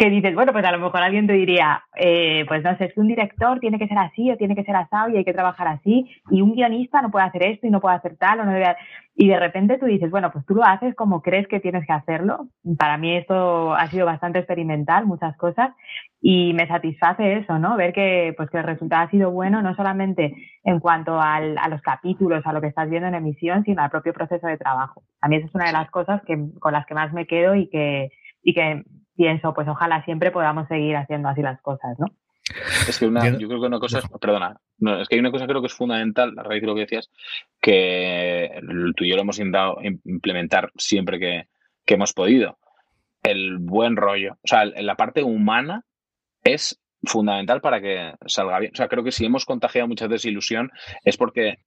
que 0.00 0.08
dices, 0.08 0.34
bueno, 0.34 0.52
pues 0.52 0.64
a 0.64 0.72
lo 0.72 0.78
mejor 0.78 1.02
alguien 1.02 1.26
te 1.26 1.34
diría, 1.34 1.82
eh, 1.94 2.46
pues 2.48 2.64
no 2.64 2.74
sé, 2.78 2.86
es 2.86 2.94
que 2.94 3.00
un 3.00 3.08
director 3.08 3.60
tiene 3.60 3.78
que 3.78 3.86
ser 3.86 3.98
así 3.98 4.30
o 4.30 4.36
tiene 4.38 4.54
que 4.54 4.64
ser 4.64 4.74
asado 4.74 5.10
y 5.10 5.18
hay 5.18 5.26
que 5.26 5.34
trabajar 5.34 5.68
así, 5.68 6.10
y 6.30 6.40
un 6.40 6.54
guionista 6.54 7.02
no 7.02 7.10
puede 7.10 7.26
hacer 7.26 7.42
esto 7.42 7.66
y 7.66 7.70
no 7.70 7.82
puede 7.82 7.96
hacer 7.96 8.16
tal, 8.16 8.40
o 8.40 8.44
no 8.46 8.52
debe... 8.52 8.74
y 9.14 9.28
de 9.28 9.38
repente 9.38 9.76
tú 9.76 9.84
dices, 9.84 10.10
bueno, 10.10 10.30
pues 10.32 10.46
tú 10.46 10.54
lo 10.54 10.64
haces 10.64 10.94
como 10.94 11.20
crees 11.20 11.46
que 11.48 11.60
tienes 11.60 11.86
que 11.86 11.92
hacerlo. 11.92 12.46
Para 12.78 12.96
mí 12.96 13.14
esto 13.14 13.74
ha 13.74 13.88
sido 13.88 14.06
bastante 14.06 14.38
experimental, 14.38 15.04
muchas 15.04 15.36
cosas, 15.36 15.68
y 16.22 16.54
me 16.54 16.66
satisface 16.66 17.36
eso, 17.36 17.58
¿no? 17.58 17.76
Ver 17.76 17.92
que, 17.92 18.32
pues 18.38 18.48
que 18.48 18.56
el 18.56 18.64
resultado 18.64 19.02
ha 19.02 19.10
sido 19.10 19.30
bueno, 19.30 19.60
no 19.60 19.74
solamente 19.74 20.34
en 20.64 20.80
cuanto 20.80 21.20
al, 21.20 21.58
a 21.58 21.68
los 21.68 21.82
capítulos, 21.82 22.46
a 22.46 22.54
lo 22.54 22.62
que 22.62 22.68
estás 22.68 22.88
viendo 22.88 23.08
en 23.08 23.16
emisión, 23.16 23.64
sino 23.64 23.82
al 23.82 23.90
propio 23.90 24.14
proceso 24.14 24.46
de 24.46 24.56
trabajo. 24.56 25.02
A 25.20 25.28
mí 25.28 25.36
esa 25.36 25.46
es 25.46 25.54
una 25.54 25.66
de 25.66 25.72
las 25.72 25.90
cosas 25.90 26.22
que, 26.26 26.38
con 26.58 26.72
las 26.72 26.86
que 26.86 26.94
más 26.94 27.12
me 27.12 27.26
quedo 27.26 27.54
y 27.54 27.68
que, 27.68 28.08
y 28.42 28.54
que 28.54 28.82
pienso, 29.20 29.52
pues 29.52 29.68
ojalá 29.68 30.02
siempre 30.06 30.30
podamos 30.30 30.66
seguir 30.66 30.96
haciendo 30.96 31.28
así 31.28 31.42
las 31.42 31.60
cosas, 31.60 31.98
¿no? 31.98 32.06
Es 32.88 32.98
que 32.98 33.06
una, 33.06 33.28
yo 33.28 33.48
creo 33.48 33.60
que 33.60 33.66
una 33.66 33.78
cosa 33.78 33.98
es, 33.98 34.06
perdona, 34.18 34.58
no, 34.78 34.98
es 34.98 35.06
que 35.08 35.16
hay 35.16 35.20
una 35.20 35.30
cosa 35.30 35.44
que 35.44 35.50
creo 35.50 35.60
que 35.60 35.66
es 35.66 35.74
fundamental, 35.74 36.32
a 36.38 36.42
raíz 36.42 36.62
de 36.62 36.66
lo 36.66 36.74
que 36.74 36.80
decías, 36.80 37.10
que 37.60 38.50
tú 38.96 39.04
y 39.04 39.10
yo 39.10 39.16
lo 39.16 39.22
hemos 39.22 39.38
intentado 39.38 39.76
implementar 40.04 40.72
siempre 40.74 41.18
que, 41.18 41.48
que 41.84 41.94
hemos 41.94 42.14
podido. 42.14 42.58
El 43.22 43.58
buen 43.58 43.94
rollo. 43.96 44.38
O 44.42 44.48
sea, 44.48 44.64
la 44.64 44.96
parte 44.96 45.22
humana 45.22 45.84
es 46.42 46.80
fundamental 47.02 47.60
para 47.60 47.82
que 47.82 48.14
salga 48.24 48.58
bien. 48.58 48.72
O 48.72 48.76
sea, 48.76 48.88
creo 48.88 49.04
que 49.04 49.12
si 49.12 49.26
hemos 49.26 49.44
contagiado 49.44 49.86
muchas 49.86 50.08
desilusión 50.08 50.70
es 51.04 51.18
porque 51.18 51.58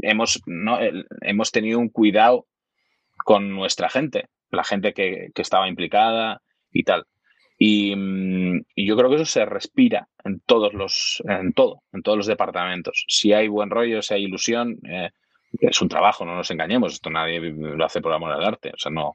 hemos, 0.00 0.40
no, 0.46 0.78
hemos 1.20 1.52
tenido 1.52 1.80
un 1.80 1.90
cuidado 1.90 2.46
con 3.26 3.50
nuestra 3.50 3.90
gente, 3.90 4.30
la 4.50 4.64
gente 4.64 4.94
que, 4.94 5.28
que 5.34 5.42
estaba 5.42 5.68
implicada, 5.68 6.40
y 6.78 6.84
tal. 6.84 7.04
Mm, 7.58 8.60
y, 8.76 8.86
yo 8.86 8.96
creo 8.96 9.10
que 9.10 9.16
eso 9.16 9.24
se 9.24 9.44
respira 9.44 10.08
en 10.24 10.40
todos 10.40 10.72
los, 10.74 11.22
en 11.28 11.52
todo, 11.52 11.82
en 11.92 12.02
todos 12.02 12.16
los 12.16 12.26
departamentos. 12.28 13.04
Si 13.08 13.32
hay 13.32 13.48
buen 13.48 13.70
rollo, 13.70 14.00
si 14.00 14.14
hay 14.14 14.24
ilusión, 14.24 14.78
eh, 14.88 15.10
es 15.60 15.82
un 15.82 15.88
trabajo, 15.88 16.24
no 16.24 16.36
nos 16.36 16.50
engañemos, 16.50 16.92
esto 16.94 17.10
nadie 17.10 17.40
lo 17.40 17.84
hace 17.84 18.00
por 18.00 18.12
amor 18.12 18.32
al 18.32 18.44
arte, 18.44 18.70
o 18.70 18.78
sea, 18.78 18.92
no, 18.92 19.14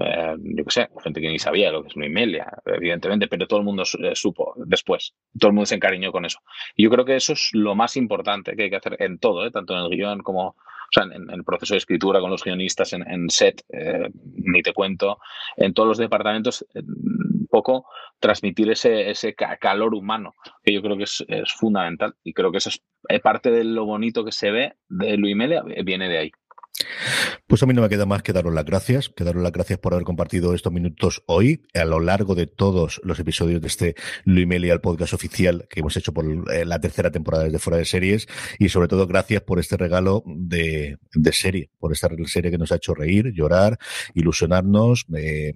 eh, 0.00 0.36
yo 0.38 0.64
qué 0.64 0.70
sé, 0.70 0.88
gente 1.02 1.20
que 1.20 1.28
ni 1.28 1.38
sabía 1.38 1.70
lo 1.70 1.82
que 1.82 1.88
es 1.88 1.96
una 1.96 2.06
Imelia, 2.06 2.46
evidentemente, 2.64 3.26
pero 3.28 3.46
todo 3.46 3.58
el 3.58 3.64
mundo 3.66 3.82
eh, 3.82 4.14
supo 4.14 4.54
después, 4.56 5.14
todo 5.38 5.48
el 5.48 5.54
mundo 5.54 5.66
se 5.66 5.74
encariñó 5.74 6.12
con 6.12 6.24
eso. 6.24 6.38
Y 6.76 6.84
yo 6.84 6.90
creo 6.90 7.04
que 7.04 7.16
eso 7.16 7.34
es 7.34 7.50
lo 7.52 7.74
más 7.74 7.96
importante 7.96 8.56
que 8.56 8.64
hay 8.64 8.70
que 8.70 8.76
hacer 8.76 8.96
en 9.00 9.18
todo, 9.18 9.50
tanto 9.50 9.74
en 9.74 9.80
el 9.80 9.90
guion 9.90 10.20
como 10.20 10.56
o 10.88 10.92
sea, 10.92 11.04
en, 11.04 11.30
el 11.30 11.44
proceso 11.44 11.74
de 11.74 11.78
escritura 11.78 12.20
con 12.20 12.30
los 12.30 12.42
guionistas, 12.42 12.92
en, 12.92 13.28
set, 13.28 13.62
eh, 13.68 14.08
ni 14.34 14.62
te 14.62 14.72
cuento, 14.72 15.18
en 15.56 15.74
todos 15.74 15.88
los 15.88 15.98
departamentos, 15.98 16.64
un 16.74 17.46
poco 17.50 17.86
transmitir 18.18 18.70
ese, 18.70 19.10
ese 19.10 19.34
calor 19.34 19.94
humano, 19.94 20.34
que 20.64 20.72
yo 20.72 20.82
creo 20.82 20.96
que 20.96 21.04
es, 21.04 21.24
fundamental. 21.58 22.14
Y 22.24 22.32
creo 22.32 22.50
que 22.50 22.58
eso 22.58 22.70
es 22.70 22.82
eh, 23.08 23.20
parte 23.20 23.50
de 23.50 23.64
lo 23.64 23.84
bonito 23.84 24.24
que 24.24 24.32
se 24.32 24.50
ve 24.50 24.74
de 24.88 25.16
Luis 25.16 25.36
Melia, 25.36 25.62
viene 25.84 26.08
de 26.08 26.18
ahí. 26.18 26.30
Pues 27.46 27.62
a 27.62 27.66
mí 27.66 27.74
no 27.74 27.82
me 27.82 27.88
queda 27.88 28.06
más 28.06 28.22
que 28.22 28.32
daros 28.32 28.52
las 28.52 28.64
gracias, 28.64 29.08
que 29.08 29.24
daros 29.24 29.42
las 29.42 29.52
gracias 29.52 29.78
por 29.78 29.94
haber 29.94 30.04
compartido 30.04 30.54
estos 30.54 30.72
minutos 30.72 31.22
hoy, 31.26 31.62
a 31.74 31.84
lo 31.84 32.00
largo 32.00 32.34
de 32.34 32.46
todos 32.46 33.00
los 33.04 33.18
episodios 33.18 33.60
de 33.60 33.66
este 33.66 33.94
Luimelia, 34.24 34.74
el 34.74 34.80
podcast 34.80 35.14
oficial 35.14 35.66
que 35.68 35.80
hemos 35.80 35.96
hecho 35.96 36.12
por 36.12 36.26
eh, 36.52 36.64
la 36.64 36.80
tercera 36.80 37.10
temporada 37.10 37.44
desde 37.44 37.58
Fuera 37.58 37.78
de 37.78 37.84
Series, 37.84 38.28
y 38.58 38.68
sobre 38.68 38.88
todo 38.88 39.06
gracias 39.06 39.42
por 39.42 39.58
este 39.58 39.76
regalo 39.76 40.22
de, 40.26 40.98
serie, 41.32 41.70
por 41.78 41.92
esta 41.92 42.08
serie 42.26 42.50
que 42.50 42.58
nos 42.58 42.70
ha 42.72 42.76
hecho 42.76 42.94
reír, 42.94 43.32
llorar, 43.32 43.78
ilusionarnos, 44.14 45.06
eh, 45.16 45.52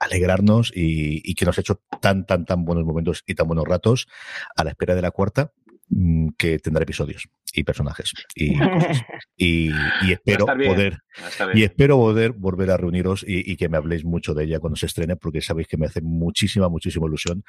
alegrarnos 0.00 0.72
y, 0.74 1.20
y, 1.30 1.34
que 1.34 1.44
nos 1.44 1.58
ha 1.58 1.60
hecho 1.60 1.82
tan, 2.00 2.24
tan, 2.24 2.46
tan 2.46 2.64
buenos 2.64 2.84
momentos 2.84 3.22
y 3.26 3.34
tan 3.34 3.46
buenos 3.46 3.66
ratos 3.66 4.08
a 4.56 4.64
la 4.64 4.70
espera 4.70 4.94
de 4.94 5.02
la 5.02 5.10
cuarta, 5.10 5.52
que 6.36 6.58
tendrá 6.58 6.82
episodios. 6.82 7.28
y 7.52 7.64
personajes 7.64 8.12
y 8.36 8.54
Y, 9.42 9.72
espero 10.12 10.44
poder 10.44 10.98
y 11.54 11.62
espero 11.62 11.96
poder 11.96 12.32
volver 12.32 12.70
a 12.70 12.76
reuniros 12.76 13.24
y, 13.26 13.56
que 13.56 13.70
me 13.70 13.78
habléis 13.78 14.04
mucho 14.04 14.34
de 14.34 14.44
ella 14.44 14.60
cuando 14.60 14.76
se 14.76 14.84
estrene, 14.84 15.16
porque 15.16 15.40
sabéis 15.40 15.66
que 15.66 15.78
me 15.78 15.86
hace 15.86 16.02
muchísima, 16.02 16.68
muchísima 16.68 17.06
ilusión 17.06 17.42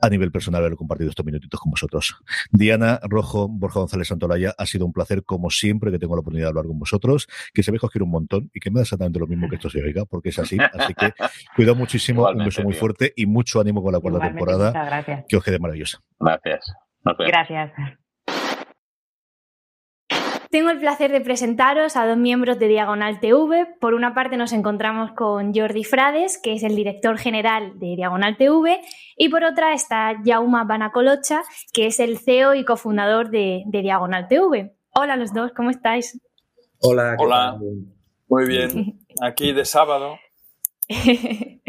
a 0.00 0.08
nivel 0.08 0.32
personal 0.32 0.64
haber 0.64 0.76
compartido 0.76 1.10
estos 1.10 1.24
minutitos 1.24 1.60
con 1.60 1.70
vosotros. 1.70 2.16
Diana 2.50 2.98
Rojo, 3.04 3.48
Borja 3.48 3.78
González 3.78 4.08
Santolaya, 4.08 4.54
ha 4.58 4.66
sido 4.66 4.86
un 4.86 4.92
placer, 4.92 5.22
como 5.22 5.50
siempre, 5.50 5.92
que 5.92 6.00
tengo 6.00 6.16
la 6.16 6.20
oportunidad 6.20 6.46
de 6.46 6.50
hablar 6.50 6.66
con 6.66 6.80
vosotros, 6.80 7.28
que 7.54 7.62
sabéis 7.62 7.80
que 7.80 7.86
os 7.86 7.92
quiero 7.92 8.06
un 8.06 8.10
montón 8.10 8.50
y 8.52 8.58
que 8.58 8.70
me 8.70 8.80
da 8.80 8.82
exactamente 8.82 9.20
lo 9.20 9.28
mismo 9.28 9.48
que 9.48 9.54
esto 9.54 9.70
se 9.70 9.80
oiga, 9.80 10.04
porque 10.04 10.30
es 10.30 10.38
así. 10.40 10.58
Así 10.58 10.94
que 10.94 11.12
cuidado 11.54 11.76
muchísimo, 11.76 12.28
un 12.28 12.44
beso 12.44 12.62
muy 12.62 12.74
fuerte 12.74 13.12
y 13.14 13.26
mucho 13.26 13.60
ánimo 13.60 13.82
con 13.82 13.92
la 13.92 14.00
cuarta 14.00 14.20
temporada. 14.20 15.24
Que 15.28 15.36
os 15.36 15.44
quede 15.44 15.60
maravillosa. 15.60 16.00
Gracias. 16.18 16.85
Gracias. 17.18 17.72
Tengo 20.50 20.70
el 20.70 20.78
placer 20.78 21.10
de 21.10 21.20
presentaros 21.20 21.96
a 21.96 22.06
dos 22.06 22.16
miembros 22.16 22.58
de 22.58 22.68
Diagonal 22.68 23.20
TV. 23.20 23.66
Por 23.80 23.94
una 23.94 24.14
parte 24.14 24.36
nos 24.36 24.52
encontramos 24.52 25.12
con 25.12 25.52
Jordi 25.52 25.84
Frades, 25.84 26.40
que 26.42 26.54
es 26.54 26.62
el 26.62 26.76
director 26.76 27.18
general 27.18 27.78
de 27.78 27.96
Diagonal 27.96 28.36
TV, 28.36 28.80
y 29.18 29.28
por 29.28 29.44
otra 29.44 29.74
está 29.74 30.14
Jauma 30.24 30.64
Banacolocha, 30.64 31.42
que 31.72 31.86
es 31.86 32.00
el 32.00 32.18
CEO 32.18 32.54
y 32.54 32.64
cofundador 32.64 33.30
de, 33.30 33.64
Diagonal 33.66 34.28
TV. 34.28 34.74
Hola 34.94 35.16
los 35.16 35.34
dos, 35.34 35.52
¿cómo 35.54 35.70
estáis? 35.70 36.18
Hola. 36.80 37.16
Hola. 37.18 37.58
Muy 38.28 38.46
bien. 38.46 38.98
Aquí 39.20 39.52
de 39.52 39.64
sábado. 39.64 40.16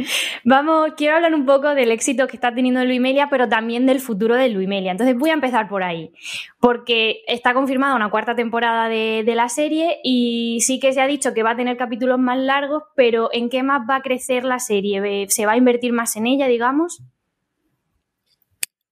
Vamos, 0.45 0.91
quiero 0.95 1.15
hablar 1.15 1.33
un 1.33 1.45
poco 1.45 1.73
del 1.73 1.91
éxito 1.91 2.27
que 2.27 2.35
está 2.37 2.53
teniendo 2.53 2.83
Luimelia, 2.85 3.27
pero 3.29 3.49
también 3.49 3.85
del 3.85 3.99
futuro 3.99 4.35
de 4.35 4.49
Luimelia. 4.49 4.91
Entonces 4.91 5.17
voy 5.17 5.31
a 5.31 5.33
empezar 5.33 5.67
por 5.67 5.83
ahí, 5.83 6.13
porque 6.59 7.21
está 7.27 7.53
confirmada 7.53 7.95
una 7.95 8.11
cuarta 8.11 8.35
temporada 8.35 8.89
de, 8.89 9.23
la 9.37 9.49
serie 9.49 9.99
y 10.03 10.59
sí 10.61 10.79
que 10.79 10.93
se 10.93 11.01
ha 11.01 11.07
dicho 11.07 11.33
que 11.33 11.43
va 11.43 11.51
a 11.51 11.55
tener 11.55 11.77
capítulos 11.77 12.17
más 12.19 12.39
largos, 12.39 12.83
pero 12.95 13.29
¿en 13.31 13.49
qué 13.49 13.61
más 13.61 13.87
va 13.89 13.97
a 13.97 14.01
crecer 14.01 14.43
la 14.43 14.59
serie? 14.59 15.27
¿Se 15.29 15.45
va 15.45 15.53
a 15.53 15.57
invertir 15.57 15.93
más 15.93 16.15
en 16.15 16.25
ella, 16.25 16.47
digamos? 16.47 17.03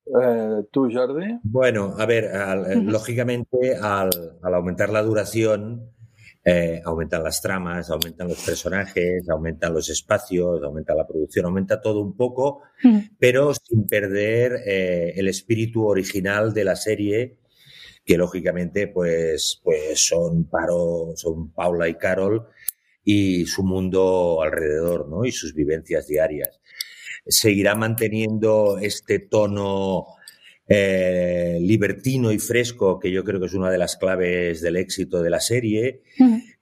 Eh, 0.05 0.63
¿Tú, 0.71 0.87
Jordi? 0.93 1.39
Bueno, 1.43 1.95
a 1.97 2.05
ver, 2.05 2.25
lógicamente 2.83 3.75
al 3.81 4.09
aumentar 4.43 4.89
la 4.89 5.01
duración, 5.01 5.94
eh, 6.47 6.79
aumentan 6.85 7.23
las 7.23 7.41
tramas, 7.41 7.89
aumentan 7.89 8.27
los 8.27 8.37
personajes, 8.45 9.27
aumentan 9.29 9.73
los 9.73 9.89
espacios, 9.89 10.61
aumenta 10.61 10.93
la 10.93 11.07
producción, 11.07 11.47
aumenta 11.47 11.81
todo 11.81 12.01
un 12.01 12.15
poco, 12.15 12.61
mm. 12.83 12.99
pero 13.17 13.51
sin 13.55 13.87
perder 13.87 14.61
eh, 14.63 15.13
el 15.15 15.27
espíritu 15.27 15.87
original 15.87 16.53
de 16.53 16.63
la 16.63 16.75
serie, 16.75 17.39
que 18.05 18.15
lógicamente 18.15 18.87
pues, 18.87 19.59
pues 19.63 20.05
son, 20.05 20.47
Paro, 20.47 21.13
son 21.15 21.51
Paula 21.51 21.89
y 21.89 21.95
Carol 21.95 22.47
y 23.03 23.47
su 23.47 23.63
mundo 23.63 24.43
alrededor, 24.43 25.09
¿no? 25.09 25.25
Y 25.25 25.31
sus 25.31 25.55
vivencias 25.55 26.05
diarias. 26.05 26.61
Seguirá 27.25 27.73
manteniendo 27.73 28.77
este 28.77 29.17
tono 29.17 30.14
eh, 30.67 31.57
libertino 31.61 32.31
y 32.31 32.39
fresco, 32.39 32.99
que 32.99 33.11
yo 33.11 33.23
creo 33.23 33.39
que 33.39 33.45
es 33.45 33.53
una 33.53 33.69
de 33.69 33.77
las 33.77 33.97
claves 33.97 34.61
del 34.61 34.77
éxito 34.77 35.21
de 35.21 35.29
la 35.29 35.39
serie, 35.39 36.01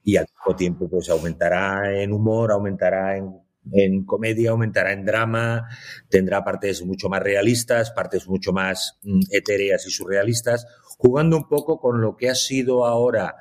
y 0.02 0.16
al 0.16 0.26
mismo 0.30 0.56
tiempo 0.56 0.88
pues 0.90 1.08
aumentará 1.08 2.02
en 2.02 2.12
humor, 2.12 2.52
aumentará 2.52 3.16
en, 3.16 3.30
en, 3.72 4.04
comedia, 4.04 4.50
aumentará 4.50 4.92
en 4.92 5.04
drama, 5.04 5.68
tendrá 6.10 6.44
partes 6.44 6.84
mucho 6.84 7.08
más 7.08 7.22
realistas, 7.22 7.92
partes 7.92 8.28
mucho 8.28 8.52
más 8.52 8.98
mm, 9.02 9.20
etéreas 9.30 9.86
y 9.86 9.90
surrealistas, 9.90 10.66
jugando 10.98 11.36
un 11.36 11.48
poco 11.48 11.80
con 11.80 12.00
lo 12.00 12.16
que 12.16 12.28
ha 12.28 12.34
sido 12.34 12.84
ahora 12.84 13.36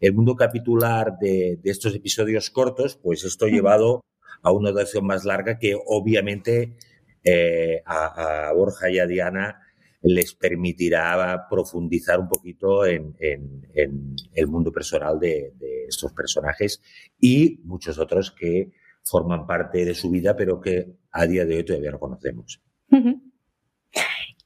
el 0.00 0.14
mundo 0.14 0.34
capitular 0.34 1.18
de, 1.20 1.58
de 1.62 1.70
estos 1.70 1.94
episodios 1.94 2.48
cortos, 2.48 2.96
pues 2.96 3.22
esto 3.24 3.46
llevado 3.46 4.02
a 4.42 4.50
una 4.50 4.70
duración 4.70 5.04
más 5.04 5.26
larga 5.26 5.58
que 5.58 5.76
obviamente 5.86 6.74
eh, 7.22 7.82
a, 7.84 8.48
a 8.48 8.52
Borja 8.54 8.88
y 8.88 8.98
a 8.98 9.06
Diana 9.06 9.60
les 10.02 10.34
permitirá 10.34 11.46
profundizar 11.48 12.18
un 12.18 12.28
poquito 12.28 12.86
en, 12.86 13.14
el 13.20 14.46
mundo 14.48 14.72
personal 14.72 15.18
de, 15.18 15.52
estos 15.88 16.12
personajes 16.12 16.80
y 17.18 17.60
muchos 17.64 17.98
otros 17.98 18.30
que 18.30 18.70
forman 19.02 19.46
parte 19.46 19.84
de 19.84 19.94
su 19.94 20.10
vida, 20.10 20.36
pero 20.36 20.60
que 20.60 20.86
a 21.10 21.26
día 21.26 21.44
de 21.44 21.56
hoy 21.56 21.64
todavía 21.64 21.90
no 21.90 21.98
conocemos. 21.98 22.62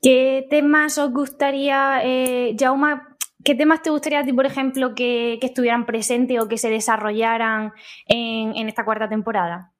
¿Qué 0.00 0.46
temas 0.50 0.98
os 0.98 1.12
gustaría, 1.12 2.00
eh, 2.04 2.56
Jauma, 2.58 3.16
qué 3.42 3.54
temas 3.54 3.82
te 3.82 3.90
gustaría 3.90 4.24
por 4.34 4.46
ejemplo, 4.46 4.94
que, 4.94 5.38
estuvieran 5.40 5.86
presentes 5.86 6.40
o 6.40 6.48
que 6.48 6.58
se 6.58 6.70
desarrollaran 6.70 7.72
en, 8.06 8.56
en 8.56 8.68
esta 8.68 8.84
cuarta 8.84 9.08
temporada? 9.08 9.72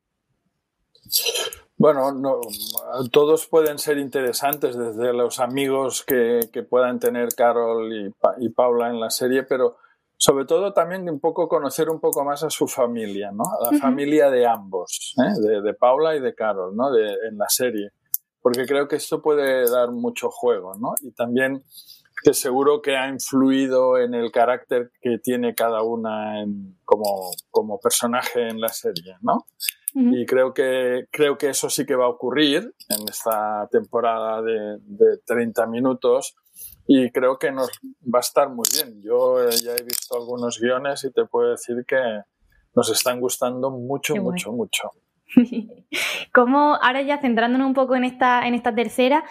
Bueno, 1.84 2.12
no, 2.12 2.40
todos 3.12 3.46
pueden 3.46 3.76
ser 3.76 3.98
interesantes, 3.98 4.74
desde 4.74 5.12
los 5.12 5.38
amigos 5.38 6.02
que, 6.02 6.48
puedan 6.66 6.98
tener 6.98 7.34
Carol 7.36 7.92
y, 8.38 8.48
Paula 8.48 8.88
en 8.88 8.98
la 8.98 9.10
serie, 9.10 9.42
pero 9.42 9.76
sobre 10.16 10.46
todo 10.46 10.72
también 10.72 11.06
un 11.10 11.20
poco 11.20 11.46
conocer 11.46 11.90
un 11.90 12.00
poco 12.00 12.24
más 12.24 12.42
a 12.42 12.48
su 12.48 12.68
familia, 12.68 13.32
¿no? 13.32 13.44
A 13.44 13.70
la 13.70 13.78
familia 13.78 14.30
de 14.30 14.46
ambos, 14.46 15.14
¿eh? 15.18 15.60
de, 15.62 15.74
Paula 15.74 16.16
y 16.16 16.20
de 16.20 16.34
Carol, 16.34 16.74
¿no? 16.74 16.90
De, 16.90 17.04
en 17.28 17.36
la 17.36 17.50
serie. 17.50 17.90
Porque 18.40 18.64
creo 18.64 18.88
que 18.88 18.96
esto 18.96 19.20
puede 19.20 19.70
dar 19.70 19.90
mucho 19.90 20.30
juego, 20.30 20.72
¿no? 20.76 20.94
Y 21.02 21.10
también 21.10 21.64
que 22.22 22.32
seguro 22.32 22.80
que 22.80 22.96
ha 22.96 23.10
influido 23.10 23.98
en 23.98 24.14
el 24.14 24.32
carácter 24.32 24.90
que 25.02 25.18
tiene 25.18 25.54
cada 25.54 25.82
una 25.82 26.46
como, 26.86 27.32
como 27.50 27.78
personaje 27.78 28.48
en 28.48 28.58
la 28.58 28.68
serie, 28.68 29.16
¿no? 29.20 29.44
Y 29.96 30.26
creo 30.26 30.52
que, 30.52 31.06
creo 31.12 31.38
que 31.38 31.50
eso 31.50 31.70
sí 31.70 31.86
que 31.86 31.94
va 31.94 32.06
a 32.06 32.08
ocurrir 32.08 32.74
en 32.88 33.08
esta 33.08 33.68
temporada 33.70 34.42
de, 34.42 34.78
de 34.80 35.18
30 35.24 35.66
minutos 35.68 36.34
y 36.86 37.10
creo 37.10 37.38
que 37.38 37.50
nos 37.50 37.70
va 38.02 38.18
a 38.18 38.20
estar 38.20 38.48
muy 38.50 38.66
bien. 38.74 39.00
Yo 39.02 39.42
eh, 39.42 39.50
ya 39.62 39.72
he 39.72 39.82
visto 39.82 40.16
algunos 40.16 40.60
guiones 40.60 41.04
y 41.04 41.12
te 41.12 41.24
puedo 41.24 41.50
decir 41.50 41.84
que 41.86 41.96
nos 42.74 42.90
están 42.90 43.20
gustando 43.20 43.70
mucho, 43.70 44.16
mucho, 44.16 44.52
mucho. 44.52 44.90
¿Cómo, 46.32 46.76
ahora 46.80 47.02
ya 47.02 47.20
centrándonos 47.20 47.66
un 47.66 47.74
poco 47.74 47.96
en 47.96 48.04
esta, 48.04 48.46
en 48.46 48.54
esta 48.54 48.74
tercera, 48.74 49.24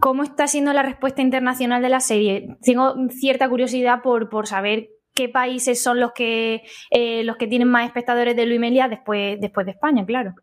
cómo 0.00 0.22
está 0.22 0.48
siendo 0.48 0.72
la 0.72 0.82
respuesta 0.82 1.22
internacional 1.22 1.80
de 1.82 1.88
la 1.88 2.00
serie? 2.00 2.56
Tengo 2.62 2.94
cierta 3.10 3.48
curiosidad 3.48 4.02
por, 4.02 4.28
por 4.28 4.46
saber 4.46 4.88
qué 5.16 5.28
países 5.28 5.82
son 5.82 5.98
los 5.98 6.12
que, 6.12 6.62
eh, 6.90 7.24
los 7.24 7.36
que 7.36 7.48
tienen 7.48 7.68
más 7.68 7.86
espectadores 7.86 8.36
de 8.36 8.46
Luimelia 8.46 8.86
después, 8.86 9.40
después 9.40 9.66
de 9.66 9.72
España, 9.72 10.04
claro. 10.06 10.34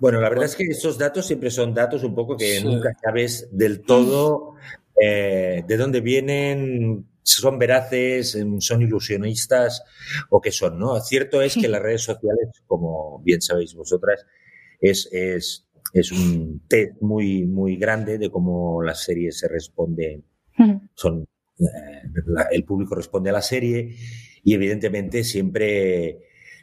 Bueno, 0.00 0.20
la 0.20 0.28
verdad 0.28 0.46
es 0.46 0.56
que 0.56 0.64
estos 0.64 0.98
datos 0.98 1.26
siempre 1.26 1.50
son 1.50 1.74
datos 1.74 2.02
un 2.02 2.14
poco 2.14 2.36
que 2.36 2.60
nunca 2.62 2.90
sabes 3.02 3.48
del 3.52 3.82
todo 3.82 4.54
eh, 5.00 5.62
de 5.66 5.76
dónde 5.76 6.00
vienen, 6.00 7.06
son 7.22 7.58
veraces, 7.58 8.34
em, 8.34 8.60
son 8.60 8.82
ilusionistas 8.82 9.82
o 10.30 10.40
qué 10.40 10.50
son, 10.50 10.78
¿no? 10.78 10.98
Cierto 11.00 11.42
es 11.42 11.54
que 11.54 11.68
las 11.68 11.82
redes 11.82 12.02
sociales, 12.02 12.48
como 12.66 13.20
bien 13.22 13.42
sabéis 13.42 13.74
vosotras, 13.74 14.24
es, 14.80 15.08
es, 15.12 15.66
es 15.92 16.12
un 16.12 16.62
test 16.68 17.00
muy, 17.00 17.44
muy 17.44 17.76
grande 17.76 18.16
de 18.16 18.30
cómo 18.30 18.82
las 18.82 19.02
series 19.02 19.38
se 19.38 19.48
responden. 19.48 20.24
Son 20.94 21.26
el 22.50 22.64
público 22.64 22.94
responde 22.94 23.30
a 23.30 23.34
la 23.34 23.42
serie 23.42 23.94
y 24.42 24.54
evidentemente 24.54 25.24
siempre 25.24 26.20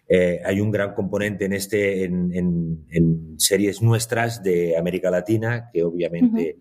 eh, 0.08 0.39
hay 0.43 0.60
un 0.60 0.71
gran 0.71 0.93
componente 0.93 1.45
en 1.45 1.53
este 1.53 2.03
en, 2.03 3.36
series 3.38 3.82
nuestras 3.82 4.43
de 4.43 4.77
América 4.77 5.10
Latina 5.10 5.69
que 5.73 5.84
obviamente 5.84 6.60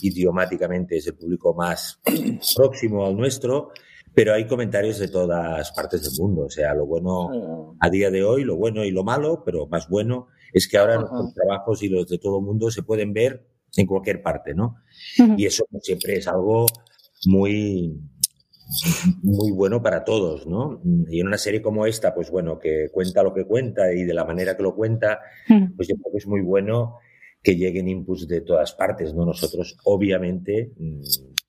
idiomáticamente 0.00 0.96
es 0.96 1.06
el 1.08 1.14
público 1.14 1.54
más 1.54 2.00
próximo 2.56 3.06
al 3.06 3.16
nuestro 3.16 3.70
pero 4.14 4.34
hay 4.34 4.46
comentarios 4.46 4.98
de 4.98 5.08
todas 5.08 5.72
partes 5.72 6.02
del 6.02 6.12
mundo. 6.20 6.42
O 6.42 6.50
sea 6.50 6.74
lo 6.74 6.86
bueno 6.86 7.76
a 7.80 7.90
día 7.90 8.10
de 8.10 8.22
hoy 8.22 8.44
lo 8.44 8.56
bueno 8.56 8.84
y 8.84 8.90
lo 8.90 9.04
malo 9.04 9.42
pero 9.44 9.66
más 9.66 9.88
bueno 9.88 10.28
es 10.52 10.68
que 10.68 10.78
ahora 10.78 11.00
los 11.00 11.34
trabajos 11.34 11.82
y 11.82 11.88
los 11.88 12.08
de 12.08 12.18
todo 12.18 12.38
el 12.38 12.44
mundo 12.44 12.70
se 12.70 12.82
pueden 12.82 13.12
ver 13.12 13.46
en 13.76 13.86
cualquier 13.86 14.22
parte 14.22 14.54
no 14.54 14.76
y 15.36 15.46
eso 15.46 15.66
siempre 15.80 16.16
es 16.16 16.28
algo 16.28 16.66
muy, 17.26 18.00
muy 19.22 19.52
bueno 19.52 19.82
para 19.82 20.04
todos, 20.04 20.46
¿no? 20.46 20.80
Y 21.08 21.20
en 21.20 21.26
una 21.26 21.38
serie 21.38 21.62
como 21.62 21.86
esta, 21.86 22.14
pues 22.14 22.30
bueno, 22.30 22.58
que 22.58 22.88
cuenta 22.92 23.22
lo 23.22 23.34
que 23.34 23.46
cuenta 23.46 23.92
y 23.92 24.04
de 24.04 24.14
la 24.14 24.24
manera 24.24 24.56
que 24.56 24.62
lo 24.62 24.74
cuenta, 24.74 25.20
hmm. 25.48 25.76
pues 25.76 25.88
yo 25.88 25.96
creo 25.96 26.12
que 26.12 26.18
es 26.18 26.26
muy 26.26 26.40
bueno 26.40 26.96
que 27.42 27.56
lleguen 27.56 27.88
inputs 27.88 28.28
de 28.28 28.40
todas 28.40 28.72
partes, 28.72 29.14
¿no? 29.14 29.24
Nosotros, 29.26 29.76
obviamente, 29.84 30.72
mm, 30.78 31.02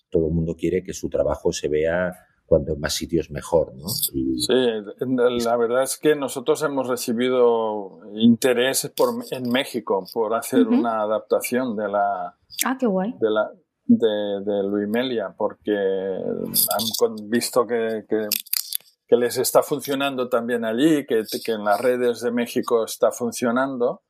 todo 0.09 0.27
el 0.27 0.33
mundo 0.33 0.55
quiere 0.55 0.83
que 0.83 0.93
su 0.93 1.09
trabajo 1.09 1.53
se 1.53 1.67
vea 1.69 2.11
cuanto 2.45 2.75
más 2.75 2.93
sitios 2.93 3.31
mejor, 3.31 3.73
¿no? 3.75 3.87
Sí, 3.87 4.37
la 4.49 5.57
verdad 5.57 5.83
es 5.83 5.97
que 5.97 6.15
nosotros 6.15 6.61
hemos 6.63 6.87
recibido 6.87 7.99
interés 8.15 8.91
por, 8.95 9.09
en 9.31 9.49
México 9.49 10.03
por 10.13 10.35
hacer 10.35 10.67
una 10.67 11.01
adaptación 11.01 11.75
de 11.75 11.87
la, 11.89 12.35
ah, 12.65 12.77
qué 12.79 12.85
guay. 12.85 13.15
De 13.19 13.29
la, 13.29 13.51
de, 13.97 14.41
de 14.43 14.63
Luis 14.63 14.87
Melia, 14.87 15.33
porque 15.35 15.71
han 15.71 17.29
visto 17.29 17.65
que, 17.65 18.05
que, 18.07 18.27
les 19.15 19.37
está 19.37 19.61
funcionando 19.61 20.27
también 20.27 20.65
allí, 20.65 21.05
que, 21.05 21.23
que, 21.45 21.51
en 21.51 21.63
las 21.63 21.79
redes 21.79 22.21
de 22.21 22.31
México 22.31 22.83
está 22.83 23.11
funcionando. 23.11 24.01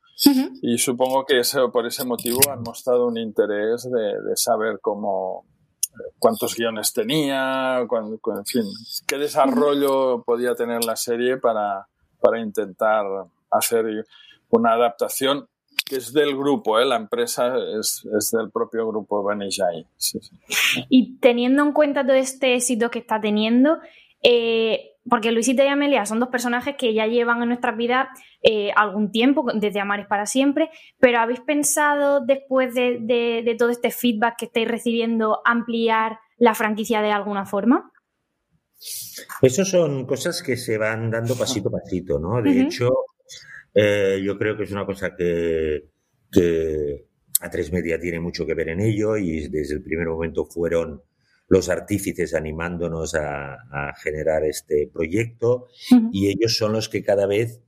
Y 0.61 0.77
supongo 0.77 1.25
que 1.25 1.41
por 1.73 1.85
ese 1.85 2.05
motivo 2.05 2.39
han 2.49 2.61
mostrado 2.61 3.07
un 3.07 3.17
interés 3.17 3.83
de, 3.83 4.21
de 4.21 4.37
saber 4.37 4.79
cómo, 4.81 5.45
cuántos 6.19 6.55
guiones 6.55 6.93
tenía, 6.93 7.79
en 7.79 8.45
fin, 8.45 8.63
qué 9.07 9.17
desarrollo 9.17 10.23
podía 10.23 10.55
tener 10.55 10.83
la 10.83 10.95
serie 10.95 11.37
para, 11.37 11.87
para 12.19 12.39
intentar 12.39 13.05
hacer 13.51 14.05
una 14.49 14.73
adaptación 14.73 15.47
que 15.85 15.97
es 15.97 16.13
del 16.13 16.35
grupo, 16.37 16.79
¿eh? 16.79 16.85
la 16.85 16.95
empresa 16.95 17.53
es, 17.79 18.07
es, 18.17 18.31
del 18.31 18.51
propio 18.51 18.87
grupo 18.87 19.23
Banijay. 19.23 19.85
Sí, 19.97 20.19
sí. 20.21 20.35
Y 20.89 21.17
teniendo 21.19 21.63
en 21.63 21.73
cuenta 21.73 22.05
todo 22.05 22.15
este 22.15 22.55
éxito 22.55 22.89
que 22.89 22.99
está 22.99 23.19
teniendo, 23.19 23.79
eh, 24.21 24.91
porque 25.09 25.31
Luisita 25.31 25.65
y 25.65 25.67
Amelia 25.67 26.05
son 26.05 26.19
dos 26.19 26.29
personajes 26.29 26.75
que 26.77 26.93
ya 26.93 27.07
llevan 27.07 27.41
en 27.41 27.49
nuestras 27.49 27.75
vidas 27.75 28.07
eh, 28.41 28.71
algún 28.75 29.11
tiempo, 29.11 29.45
desde 29.53 29.81
Amaris 29.81 30.07
para 30.07 30.25
siempre, 30.25 30.69
pero 30.99 31.19
¿habéis 31.19 31.41
pensado 31.41 32.21
después 32.21 32.73
de, 32.73 32.99
de, 33.01 33.41
de, 33.43 33.55
todo 33.55 33.69
este 33.69 33.91
feedback 33.91 34.35
que 34.37 34.45
estáis 34.45 34.67
recibiendo 34.67 35.41
ampliar 35.43 36.19
la 36.37 36.55
franquicia 36.55 37.01
de 37.01 37.11
alguna 37.11 37.45
forma? 37.45 37.91
Eso 39.41 39.65
son 39.65 40.05
cosas 40.05 40.41
que 40.41 40.57
se 40.57 40.77
van 40.77 41.09
dando 41.11 41.35
pasito 41.35 41.69
a 41.69 41.79
pasito, 41.79 42.19
¿no? 42.19 42.41
De 42.41 42.49
uh 42.49 42.53
-huh. 42.53 42.65
hecho, 42.65 42.89
eh, 43.73 44.21
yo 44.23 44.37
creo 44.37 44.57
que 44.57 44.63
es 44.63 44.71
una 44.71 44.85
cosa 44.85 45.15
que, 45.15 45.89
que 46.31 47.05
A3 47.41 47.71
Media 47.71 47.99
tiene 47.99 48.19
mucho 48.19 48.45
que 48.45 48.53
ver 48.53 48.69
en 48.69 48.81
ello 48.81 49.17
y 49.17 49.47
desde 49.47 49.75
el 49.75 49.83
primer 49.83 50.07
momento 50.07 50.45
fueron 50.45 51.01
los 51.47 51.69
artífices 51.69 52.33
animándonos 52.33 53.15
a, 53.15 53.53
a 53.53 53.93
generar 54.01 54.43
este 54.45 54.89
proyecto 54.91 55.67
uh 55.91 55.95
-huh. 55.95 56.09
y 56.11 56.27
ellos 56.29 56.55
son 56.55 56.73
los 56.73 56.89
que 56.89 57.03
cada 57.03 57.27
vez 57.27 57.61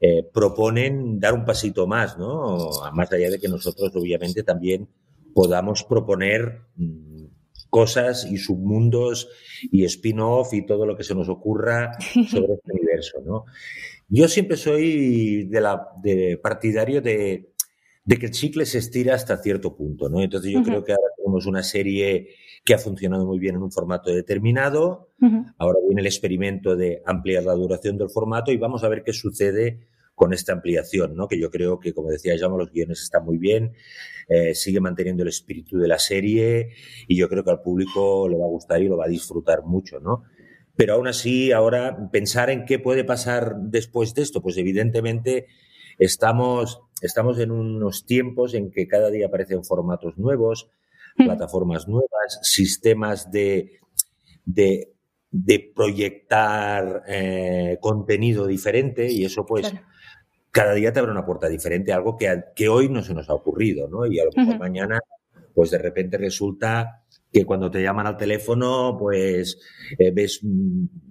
eh, 0.00 0.24
proponen 0.32 1.18
dar 1.18 1.34
un 1.34 1.44
pasito 1.44 1.86
más, 1.86 2.16
¿no? 2.18 2.58
Más 2.92 3.12
allá 3.12 3.30
de 3.30 3.38
que 3.40 3.48
nosotros 3.48 3.90
obviamente 3.96 4.42
también 4.44 4.88
podamos 5.34 5.82
proponer 5.84 6.60
mmm, 6.76 7.26
cosas 7.68 8.24
y 8.30 8.38
submundos 8.38 9.28
y 9.72 9.84
spin-off 9.84 10.54
y 10.54 10.64
todo 10.64 10.86
lo 10.86 10.96
que 10.96 11.04
se 11.04 11.14
nos 11.14 11.28
ocurra 11.28 11.92
sobre 12.30 12.54
este 12.54 12.72
universo, 12.72 13.18
¿no? 13.24 13.44
Yo 14.08 14.26
siempre 14.28 14.56
soy 14.56 15.44
de 15.44 15.60
la 15.60 15.88
de 16.02 16.38
partidario 16.42 17.02
de, 17.02 17.52
de, 18.04 18.18
que 18.18 18.26
el 18.26 18.32
chicle 18.32 18.64
se 18.64 18.78
estira 18.78 19.14
hasta 19.14 19.36
cierto 19.36 19.76
punto, 19.76 20.08
¿no? 20.08 20.22
Entonces 20.22 20.50
yo 20.50 20.58
uh 20.58 20.62
-huh. 20.62 20.64
creo 20.64 20.84
que 20.84 20.92
ahora 20.92 21.08
tenemos 21.16 21.46
una 21.46 21.62
serie 21.62 22.28
que 22.64 22.74
ha 22.74 22.78
funcionado 22.78 23.26
muy 23.26 23.38
bien 23.38 23.56
en 23.56 23.62
un 23.62 23.70
formato 23.70 24.10
determinado. 24.10 25.10
Uh 25.20 25.26
-huh. 25.26 25.54
Ahora 25.58 25.78
viene 25.86 26.00
el 26.00 26.06
experimento 26.06 26.74
de 26.74 27.02
ampliar 27.04 27.44
la 27.44 27.52
duración 27.54 27.98
del 27.98 28.08
formato 28.10 28.50
y 28.50 28.56
vamos 28.56 28.82
a 28.82 28.88
ver 28.88 29.02
qué 29.04 29.12
sucede 29.12 29.88
con 30.14 30.32
esta 30.32 30.52
ampliación, 30.52 31.14
¿no? 31.14 31.28
Que 31.28 31.38
yo 31.38 31.48
creo 31.50 31.78
que, 31.78 31.92
como 31.94 32.10
decía 32.10 32.36
Jaume, 32.36 32.58
los 32.58 32.72
guiones 32.72 33.00
están 33.02 33.24
muy 33.24 33.38
bien, 33.38 33.72
eh, 34.28 34.54
sigue 34.54 34.80
manteniendo 34.80 35.22
el 35.22 35.28
espíritu 35.28 35.78
de 35.78 35.86
la 35.86 35.98
serie 35.98 36.70
y 37.06 37.16
yo 37.16 37.28
creo 37.28 37.44
que 37.44 37.50
al 37.50 37.62
público 37.62 38.28
le 38.28 38.36
va 38.36 38.44
a 38.44 38.48
gustar 38.48 38.82
y 38.82 38.88
lo 38.88 38.96
va 38.96 39.04
a 39.04 39.08
disfrutar 39.08 39.62
mucho, 39.64 40.00
¿no? 40.00 40.24
Pero 40.78 40.94
aún 40.94 41.08
así, 41.08 41.50
ahora 41.50 42.08
pensar 42.12 42.50
en 42.50 42.64
qué 42.64 42.78
puede 42.78 43.02
pasar 43.02 43.56
después 43.56 44.14
de 44.14 44.22
esto, 44.22 44.40
pues 44.40 44.56
evidentemente 44.58 45.48
estamos, 45.98 46.82
estamos 47.02 47.40
en 47.40 47.50
unos 47.50 48.06
tiempos 48.06 48.54
en 48.54 48.70
que 48.70 48.86
cada 48.86 49.10
día 49.10 49.26
aparecen 49.26 49.64
formatos 49.64 50.16
nuevos, 50.18 50.70
mm. 51.16 51.24
plataformas 51.24 51.88
nuevas, 51.88 52.38
sistemas 52.42 53.28
de, 53.32 53.80
de, 54.44 54.92
de 55.32 55.72
proyectar 55.74 57.02
eh, 57.08 57.78
contenido 57.80 58.46
diferente 58.46 59.10
y 59.10 59.24
eso 59.24 59.44
pues 59.44 59.70
claro. 59.70 59.84
cada 60.52 60.74
día 60.74 60.92
te 60.92 61.00
abre 61.00 61.10
una 61.10 61.26
puerta 61.26 61.48
diferente, 61.48 61.92
algo 61.92 62.16
que, 62.16 62.44
que 62.54 62.68
hoy 62.68 62.88
no 62.88 63.02
se 63.02 63.14
nos 63.14 63.28
ha 63.28 63.34
ocurrido, 63.34 63.88
¿no? 63.88 64.06
Y 64.06 64.20
a 64.20 64.26
lo 64.26 64.30
mejor 64.32 64.60
mañana 64.60 65.00
pues 65.56 65.72
de 65.72 65.78
repente 65.78 66.18
resulta 66.18 67.02
que 67.32 67.44
cuando 67.44 67.70
te 67.70 67.82
llaman 67.82 68.06
al 68.06 68.16
teléfono, 68.16 68.96
pues 68.98 69.58
eh, 69.98 70.10
ves 70.10 70.40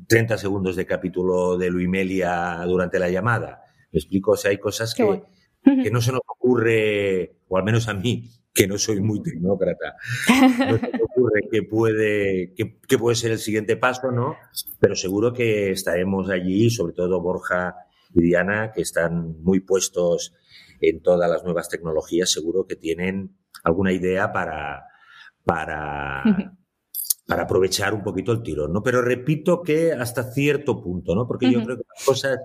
30 0.07 0.35
mm, 0.35 0.37
segundos 0.37 0.75
de 0.75 0.85
capítulo 0.85 1.57
de 1.57 1.69
Luimelia 1.69 2.59
durante 2.65 2.99
la 2.99 3.09
llamada. 3.09 3.61
Me 3.91 3.99
explico, 3.99 4.31
o 4.31 4.37
sea, 4.37 4.51
hay 4.51 4.57
cosas 4.57 4.93
que, 4.93 5.03
bueno. 5.03 5.29
que, 5.63 5.91
no 5.91 6.01
se 6.01 6.11
nos 6.11 6.21
ocurre, 6.27 7.37
o 7.47 7.57
al 7.57 7.63
menos 7.63 7.87
a 7.87 7.93
mí, 7.93 8.29
que 8.53 8.67
no 8.67 8.77
soy 8.79 8.99
muy 9.01 9.21
tecnócrata, 9.21 9.95
no 10.27 10.77
se 10.79 10.91
me 10.91 11.03
ocurre 11.03 11.41
que 11.51 11.61
puede, 11.61 12.53
que, 12.55 12.79
que, 12.87 12.97
puede 12.97 13.15
ser 13.15 13.31
el 13.31 13.37
siguiente 13.37 13.77
paso, 13.77 14.11
¿no? 14.11 14.35
Pero 14.79 14.95
seguro 14.95 15.33
que 15.33 15.69
estaremos 15.69 16.29
allí, 16.31 16.71
sobre 16.71 16.93
todo 16.93 17.21
Borja 17.21 17.75
y 18.15 18.23
Diana, 18.23 18.71
que 18.73 18.81
están 18.81 19.39
muy 19.43 19.59
puestos 19.59 20.33
en 20.81 21.01
todas 21.01 21.29
las 21.29 21.43
nuevas 21.43 21.69
tecnologías, 21.69 22.31
seguro 22.31 22.65
que 22.65 22.75
tienen 22.75 23.37
alguna 23.63 23.91
idea 23.91 24.31
para, 24.31 24.85
para, 25.47 26.23
para 27.25 27.43
aprovechar 27.43 27.93
un 27.93 28.03
poquito 28.03 28.33
el 28.33 28.43
tirón, 28.43 28.73
¿no? 28.73 28.83
Pero 28.83 29.01
repito 29.01 29.61
que 29.63 29.93
hasta 29.93 30.23
cierto 30.31 30.83
punto, 30.83 31.15
¿no? 31.15 31.25
Porque 31.25 31.45
uh 31.45 31.49
-huh. 31.49 31.53
yo 31.53 31.63
creo 31.63 31.77
que 31.77 31.83
las 31.95 32.05
cosas 32.05 32.39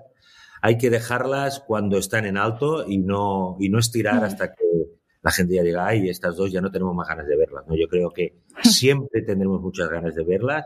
hay 0.61 0.77
que 0.77 0.89
dejarlas 0.89 1.59
cuando 1.59 1.97
están 1.97 2.25
en 2.25 2.37
alto 2.37 2.87
y 2.87 2.97
no, 2.97 3.57
y 3.59 3.67
no 3.69 3.77
estirar 3.77 4.15
uh 4.15 4.21
-huh. 4.21 4.27
hasta 4.27 4.53
que 4.53 4.63
la 5.21 5.31
gente 5.31 5.55
ya 5.55 5.63
diga, 5.63 5.85
ay, 5.85 6.09
estas 6.09 6.35
dos 6.37 6.51
ya 6.51 6.61
no 6.61 6.71
tenemos 6.71 6.95
más 6.95 7.07
ganas 7.07 7.27
de 7.27 7.35
verlas, 7.35 7.65
¿no? 7.67 7.75
Yo 7.75 7.87
creo 7.87 8.09
que 8.11 8.41
siempre 8.63 9.21
tendremos 9.21 9.61
muchas 9.61 9.89
ganas 9.89 10.15
de 10.15 10.23
verlas 10.23 10.65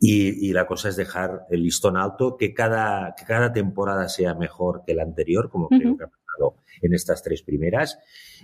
y, 0.00 0.48
y 0.48 0.52
la 0.52 0.66
cosa 0.66 0.88
es 0.88 0.96
dejar 0.96 1.46
el 1.50 1.62
listón 1.62 1.96
alto, 1.96 2.36
que 2.36 2.52
cada, 2.52 3.14
que 3.16 3.24
cada 3.24 3.52
temporada 3.52 4.08
sea 4.08 4.34
mejor 4.34 4.82
que 4.84 4.94
la 4.94 5.04
anterior, 5.04 5.48
como 5.48 5.66
uh 5.66 5.70
-huh. 5.70 5.96
creo 5.96 5.96
que 5.96 6.04
pasado 6.32 6.56
en 6.80 6.94
estas 6.94 7.22
tres 7.22 7.42
primeras, 7.42 7.98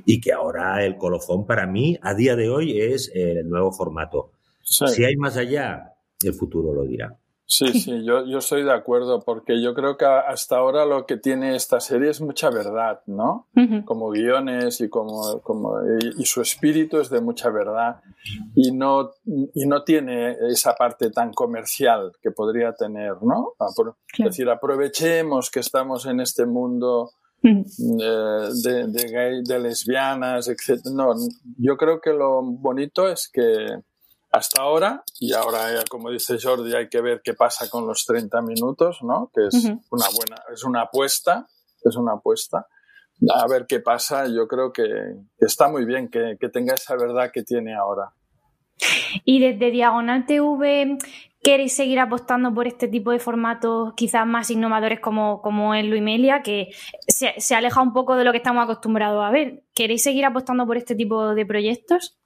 y 0.05 0.21
que 0.21 0.33
ahora 0.33 0.85
el 0.85 0.97
colofón 0.97 1.47
para 1.47 1.67
mí 1.67 1.99
a 2.03 2.15
día 2.15 2.37
de 2.37 2.49
hoy 2.49 2.81
es 2.81 3.11
el 3.15 3.49
nuevo 3.49 3.73
formato. 3.73 4.33
Sí. 4.63 4.87
Si 4.89 5.05
hay 5.05 5.17
más 5.17 5.37
allá, 5.37 5.95
el 6.23 6.35
futuro 6.35 6.73
lo 6.73 6.85
dirá. 6.85 7.19
Sí, 7.51 7.81
sí, 7.81 8.05
yo, 8.05 8.27
yo 8.27 8.39
estoy 8.39 8.63
de 8.63 8.75
acuerdo 8.75 9.21
porque 9.25 9.63
yo 9.63 9.73
creo 9.73 9.97
que 9.97 10.05
hasta 10.05 10.59
ahora 10.59 10.85
lo 10.85 11.07
que 11.07 11.17
tiene 11.17 11.57
esta 11.57 11.81
serie 11.81 12.11
es 12.11 12.21
mucha 12.21 12.51
verdad, 12.51 13.01
¿no? 13.07 13.49
Uh 13.57 13.61
-huh. 13.61 13.85
Como 13.87 14.11
guiones 14.11 14.83
y 14.83 14.91
como, 14.91 15.41
como 15.41 15.81
y, 15.99 16.21
y, 16.21 16.27
su 16.27 16.43
espíritu 16.43 17.01
es 17.01 17.09
de 17.09 17.23
mucha 17.23 17.49
verdad 17.49 18.03
y 18.55 18.71
no 18.73 19.13
y 19.55 19.67
no 19.67 19.83
tiene 19.83 20.37
esa 20.51 20.75
parte 20.75 21.11
tan 21.11 21.33
comercial 21.33 22.13
que 22.21 22.33
podría 22.33 22.75
tener, 22.75 23.15
¿no? 23.23 23.55
Claro. 23.57 23.97
Es 24.19 24.25
decir, 24.27 24.51
aprovechemos 24.51 25.51
que 25.51 25.61
estamos 25.61 26.05
en 26.05 26.21
este 26.21 26.45
mundo 26.45 27.13
de, 27.43 28.51
de, 28.63 28.87
de, 28.89 29.09
gay, 29.11 29.43
de 29.45 29.59
lesbianas, 29.59 30.49
etc. 30.49 30.81
No, 30.93 31.15
yo 31.59 31.77
creo 31.77 32.01
que 32.01 32.13
lo 32.13 32.43
bonito 32.43 33.09
es 33.09 33.31
que 33.33 33.43
hasta 34.31 34.63
ahora, 34.63 35.03
y 35.21 35.33
ahora, 35.33 35.83
como 35.89 36.11
dice 36.11 36.39
Jordi, 36.41 36.75
hay 36.75 36.89
que 36.89 37.01
ver 37.01 37.23
qué 37.25 37.35
pasa 37.35 37.69
con 37.71 37.87
los 37.87 38.05
30 38.05 38.43
minutos, 38.43 38.99
¿no? 39.03 39.31
Que 39.35 39.47
es 39.47 39.55
uh 39.55 39.69
-huh. 39.69 39.83
una 39.91 40.07
buena, 40.15 40.43
es 40.53 40.65
una 40.65 40.83
apuesta, 40.83 41.47
es 41.83 41.97
una 41.97 42.15
apuesta. 42.15 42.67
A 43.35 43.47
ver 43.49 43.67
qué 43.67 43.81
pasa, 43.81 44.27
yo 44.27 44.47
creo 44.47 44.73
que, 44.73 44.85
que 44.85 45.47
está 45.47 45.69
muy 45.69 45.85
bien 45.85 46.09
que, 46.09 46.37
que 46.39 46.49
tenga 46.51 46.75
esa 46.75 46.95
verdad 46.95 47.31
que 47.33 47.43
tiene 47.43 47.75
ahora. 47.75 48.13
Y 49.25 49.41
desde 49.41 49.71
Diagonal 49.73 50.27
TV, 50.27 50.99
¿queréis 51.43 51.73
seguir 51.73 51.99
apostando 51.99 52.53
por 52.53 52.67
este 52.67 52.89
tipo 52.89 53.11
de 53.11 53.19
formatos 53.19 53.95
quizás 53.97 54.27
más 54.27 54.51
innovadores 54.51 55.01
como, 55.01 55.41
como 55.41 55.75
es 55.75 55.85
Luimelia, 55.85 56.43
que 56.43 56.69
se, 57.07 57.35
se, 57.39 57.55
aleja 57.55 57.81
un 57.81 57.93
poco 57.93 58.17
de 58.17 58.25
lo 58.25 58.33
que 58.33 58.39
estamos 58.39 58.65
acostumbrados 58.65 59.25
a 59.25 59.31
ver? 59.31 59.63
¿Queréis 59.75 60.03
seguir 60.03 60.25
apostando 60.25 60.67
por 60.67 60.77
este 60.77 60.95
tipo 60.95 61.35
de 61.35 61.47
proyectos? 61.47 62.19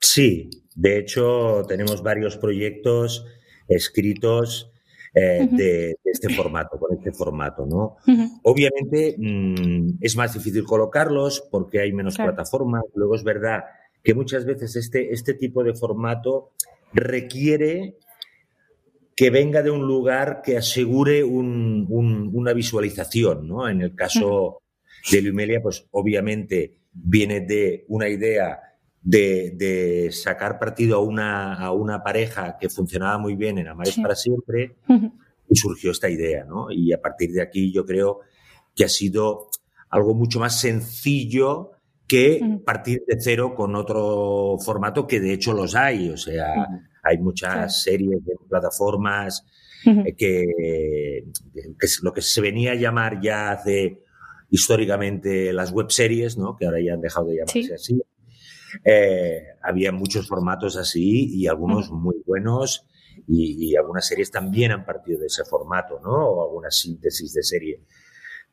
Sí, 0.00 0.50
de 0.74 0.98
hecho 0.98 1.62
tenemos 1.66 2.02
varios 2.02 2.36
proyectos 2.36 3.24
escritos 3.68 4.72
eh, 5.14 5.40
uh 5.42 5.46
-huh. 5.46 5.56
de, 5.56 5.64
de, 6.04 6.10
este 6.12 6.28
formato, 6.34 6.78
con 6.78 6.96
este 6.96 7.10
formato, 7.10 7.64
¿no? 7.64 7.96
Uh 8.06 8.12
-huh. 8.12 8.40
Obviamente 8.42 9.16
mmm, 9.18 9.96
es 10.00 10.14
más 10.14 10.34
difícil 10.34 10.64
colocarlos 10.64 11.40
porque 11.50 11.80
hay 11.80 11.92
menos 11.92 12.16
claro. 12.16 12.34
plataformas. 12.34 12.84
Luego 12.94 13.14
es 13.14 13.24
verdad 13.24 13.64
que 14.04 14.14
muchas 14.14 14.44
veces 14.44 14.76
este, 14.76 15.12
este 15.12 15.34
tipo 15.34 15.64
de 15.64 15.74
formato 15.74 16.52
requiere 16.92 17.96
que 19.16 19.30
venga 19.30 19.62
de 19.62 19.70
un 19.70 19.86
lugar 19.86 20.42
que 20.44 20.58
asegure 20.58 21.24
un, 21.24 21.86
un, 21.88 22.30
una 22.34 22.52
visualización, 22.52 23.48
¿no? 23.48 23.66
En 23.66 23.80
el 23.80 23.94
caso 23.94 24.60
de 25.10 25.22
Lumelia, 25.22 25.62
pues 25.62 25.86
obviamente 25.90 26.82
viene 26.92 27.40
de 27.40 27.86
una 27.88 28.10
idea 28.10 28.60
de, 29.00 29.52
de, 29.56 30.12
sacar 30.12 30.58
partido 30.58 30.96
a 30.96 31.00
una, 31.00 31.54
a 31.54 31.72
una 31.72 32.02
pareja 32.02 32.58
que 32.60 32.68
funcionaba 32.68 33.16
muy 33.16 33.36
bien 33.36 33.56
en 33.56 33.68
Amares 33.68 33.94
sí. 33.94 34.02
para 34.02 34.14
siempre 34.14 34.76
y 35.48 35.56
surgió 35.56 35.92
esta 35.92 36.10
idea, 36.10 36.44
¿no? 36.44 36.70
Y 36.70 36.92
a 36.92 37.00
partir 37.00 37.32
de 37.32 37.40
aquí 37.40 37.72
yo 37.72 37.86
creo 37.86 38.20
que 38.74 38.84
ha 38.84 38.88
sido 38.88 39.48
algo 39.88 40.14
mucho 40.14 40.40
más 40.40 40.60
sencillo 40.60 41.72
que 42.06 42.60
partir 42.64 43.02
de 43.06 43.16
cero 43.18 43.54
con 43.54 43.74
otro 43.74 44.58
formato 44.64 45.06
que 45.06 45.20
de 45.20 45.32
hecho 45.32 45.52
los 45.52 45.74
hay. 45.74 46.10
O 46.10 46.16
sea, 46.16 46.68
hay 47.06 47.18
muchas 47.18 47.82
series 47.82 48.24
de 48.24 48.34
plataformas 48.48 49.44
eh, 49.84 50.14
que, 50.16 51.24
es 51.80 52.00
lo 52.02 52.12
que 52.12 52.22
se 52.22 52.40
venía 52.40 52.72
a 52.72 52.74
llamar 52.74 53.20
ya 53.20 53.52
hace 53.52 54.02
históricamente 54.50 55.52
las 55.52 55.72
web 55.72 55.90
series, 55.90 56.36
¿no? 56.36 56.56
que 56.56 56.66
ahora 56.66 56.80
ya 56.80 56.94
han 56.94 57.00
dejado 57.00 57.26
de 57.28 57.36
llamarse 57.36 57.74
así. 57.74 58.02
Eh, 58.84 59.42
había 59.62 59.92
muchos 59.92 60.28
formatos 60.28 60.76
así 60.76 61.30
y 61.32 61.46
algunos 61.46 61.90
muy 61.90 62.16
buenos 62.26 62.86
y, 63.26 63.70
y, 63.70 63.76
algunas 63.76 64.06
series 64.06 64.30
también 64.30 64.72
han 64.72 64.84
partido 64.84 65.20
de 65.20 65.26
ese 65.26 65.44
formato, 65.44 65.98
¿no? 66.00 66.10
O 66.10 66.44
alguna 66.44 66.70
síntesis 66.70 67.32
de 67.32 67.42
serie. 67.42 67.80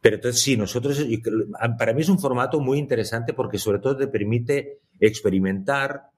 Pero 0.03 0.17
entonces 0.17 0.41
sí, 0.41 0.57
nosotros, 0.57 1.05
para 1.77 1.93
mí 1.93 2.01
es 2.01 2.09
un 2.09 2.19
formato 2.19 2.59
muy 2.59 2.77
interesante 2.77 3.33
porque 3.33 3.57
sobre 3.57 3.79
todo 3.79 3.95
te 3.95 4.07
permite 4.07 4.81
experimentar, 4.99 6.09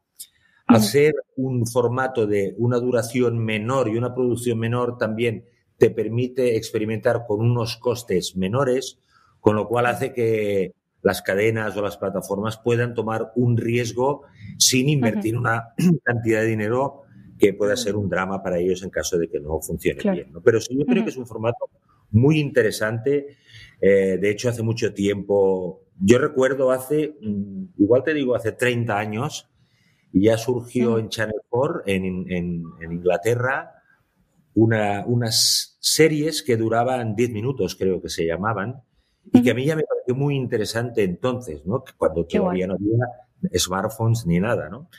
hacer 0.67 1.13
un 1.35 1.67
formato 1.67 2.25
de 2.25 2.55
una 2.57 2.79
duración 2.79 3.37
menor 3.37 3.87
y 3.89 3.97
una 3.97 4.13
producción 4.13 4.59
menor 4.59 4.97
también 4.97 5.45
te 5.77 5.89
permite 5.89 6.55
experimentar 6.55 7.25
con 7.27 7.41
unos 7.41 7.77
costes 7.77 8.35
menores, 8.35 8.99
con 9.39 9.55
lo 9.55 9.67
cual 9.67 9.85
hace 9.85 10.13
que 10.13 10.73
las 11.01 11.21
cadenas 11.21 11.77
o 11.77 11.81
las 11.81 11.97
plataformas 11.97 12.57
puedan 12.57 12.95
tomar 12.95 13.31
un 13.35 13.57
riesgo 13.57 14.23
sin 14.57 14.89
invertir 14.89 15.37
una 15.37 15.73
cantidad 16.03 16.41
de 16.41 16.47
dinero 16.47 17.03
que 17.37 17.53
pueda 17.53 17.75
ser 17.75 17.95
un 17.95 18.09
drama 18.09 18.41
para 18.41 18.57
ellos 18.57 18.81
en 18.83 18.89
caso 18.89 19.17
de 19.17 19.27
que 19.27 19.39
no 19.39 19.59
funcione 19.59 20.01
bien. 20.11 20.33
Pero 20.43 20.59
sí, 20.61 20.75
yo 20.77 20.85
creo 20.85 21.03
que 21.03 21.09
es 21.09 21.17
un 21.17 21.27
formato 21.27 21.69
muy 22.11 22.39
interesante. 22.39 23.37
Eh, 23.81 24.17
de 24.19 24.29
hecho, 24.31 24.49
hace 24.49 24.63
mucho 24.63 24.93
tiempo, 24.93 25.83
yo 25.99 26.17
recuerdo 26.17 26.71
hace, 26.71 27.15
mm, 27.21 27.65
igual 27.77 28.03
te 28.03 28.13
digo, 28.13 28.35
hace 28.35 28.53
30 28.53 28.97
años, 28.97 29.49
ya 30.21 30.37
surgió 30.37 30.97
en 30.97 31.09
Channel 31.09 31.41
4, 31.49 31.83
en, 31.87 32.31
en, 32.31 32.91
Inglaterra, 32.91 33.81
una, 34.53 35.05
unas 35.05 35.77
series 35.79 36.41
que 36.41 36.55
duraban 36.55 37.15
10 37.15 37.31
minutos, 37.31 37.75
creo 37.75 38.01
que 38.01 38.09
se 38.09 38.25
llamaban, 38.25 38.81
y 39.33 39.41
que 39.41 39.51
a 39.51 39.53
mí 39.53 39.65
ya 39.65 39.75
me 39.75 39.83
pareció 39.83 40.15
muy 40.15 40.35
interesante 40.35 41.03
entonces, 41.03 41.65
¿no? 41.65 41.83
Cuando 41.97 42.25
todavía 42.25 42.67
no 42.67 42.75
había 42.75 43.59
smartphones 43.59 44.25
ni 44.25 44.39
nada, 44.39 44.69
¿no? 44.69 44.89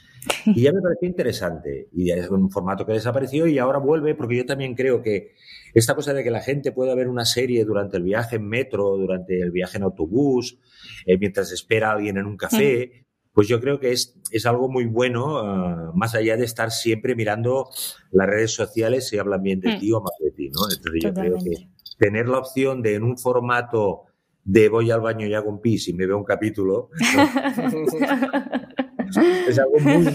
Y 0.47 0.63
ya 0.63 0.73
me 0.73 0.81
pareció 0.81 1.09
interesante. 1.09 1.89
Y 1.93 2.11
es 2.11 2.29
un 2.29 2.51
formato 2.51 2.85
que 2.85 2.93
desapareció 2.93 3.47
y 3.47 3.59
ahora 3.59 3.79
vuelve 3.79 4.15
porque 4.15 4.37
yo 4.37 4.45
también 4.45 4.75
creo 4.75 5.01
que 5.01 5.35
esta 5.73 5.95
cosa 5.95 6.13
de 6.13 6.25
que 6.25 6.31
la 6.31 6.41
gente 6.41 6.73
pueda 6.73 6.95
ver 6.95 7.09
una 7.09 7.25
serie 7.25 7.65
durante 7.65 7.97
el 7.97 8.03
viaje 8.03 8.37
en 8.37 8.49
metro, 8.49 8.97
durante 8.97 9.41
el 9.41 9.51
viaje 9.51 9.79
en 9.79 9.85
autobús, 9.85 10.59
eh, 11.07 11.17
mientras 11.19 11.53
espera 11.53 11.91
a 11.91 11.93
alguien 11.93 12.17
en 12.17 12.27
un 12.27 12.37
café, 12.37 13.06
pues 13.37 13.47
yo 13.49 13.61
creo 13.61 13.79
que 13.79 13.93
es, 13.93 14.19
es 14.31 14.47
algo 14.47 14.71
muy 14.71 14.87
bueno, 14.87 15.41
ah, 15.41 15.93
más 15.95 16.15
allá 16.15 16.39
de 16.39 16.47
estar 16.47 16.71
siempre 16.71 17.15
mirando 17.15 17.69
las 18.11 18.27
redes 18.27 18.55
sociales 18.55 19.09
si 19.09 19.19
hablan 19.19 19.43
bien 19.43 19.61
de 19.61 19.77
ti 19.77 19.93
o 19.93 20.01
mal 20.01 20.15
de 20.21 20.31
ti, 20.31 20.49
¿no? 20.49 20.61
Entonces 20.75 21.03
yo 21.03 21.13
creo 21.13 21.37
que 21.37 21.69
tener 21.99 22.29
la 22.29 22.39
opción 22.39 22.81
de 22.81 22.95
en 22.95 23.03
un 23.03 23.19
formato 23.19 24.05
de 24.43 24.71
voy 24.71 24.91
al 24.91 25.03
baño 25.03 25.27
y 25.27 25.35
hago 25.35 25.51
un 25.51 25.61
pis 25.61 25.87
y 25.89 25.93
me 25.93 26.07
veo 26.07 26.17
un 26.17 26.25
capítulo, 26.25 26.89
es 29.49 29.59
algo 29.59 29.81
muy 29.81 30.07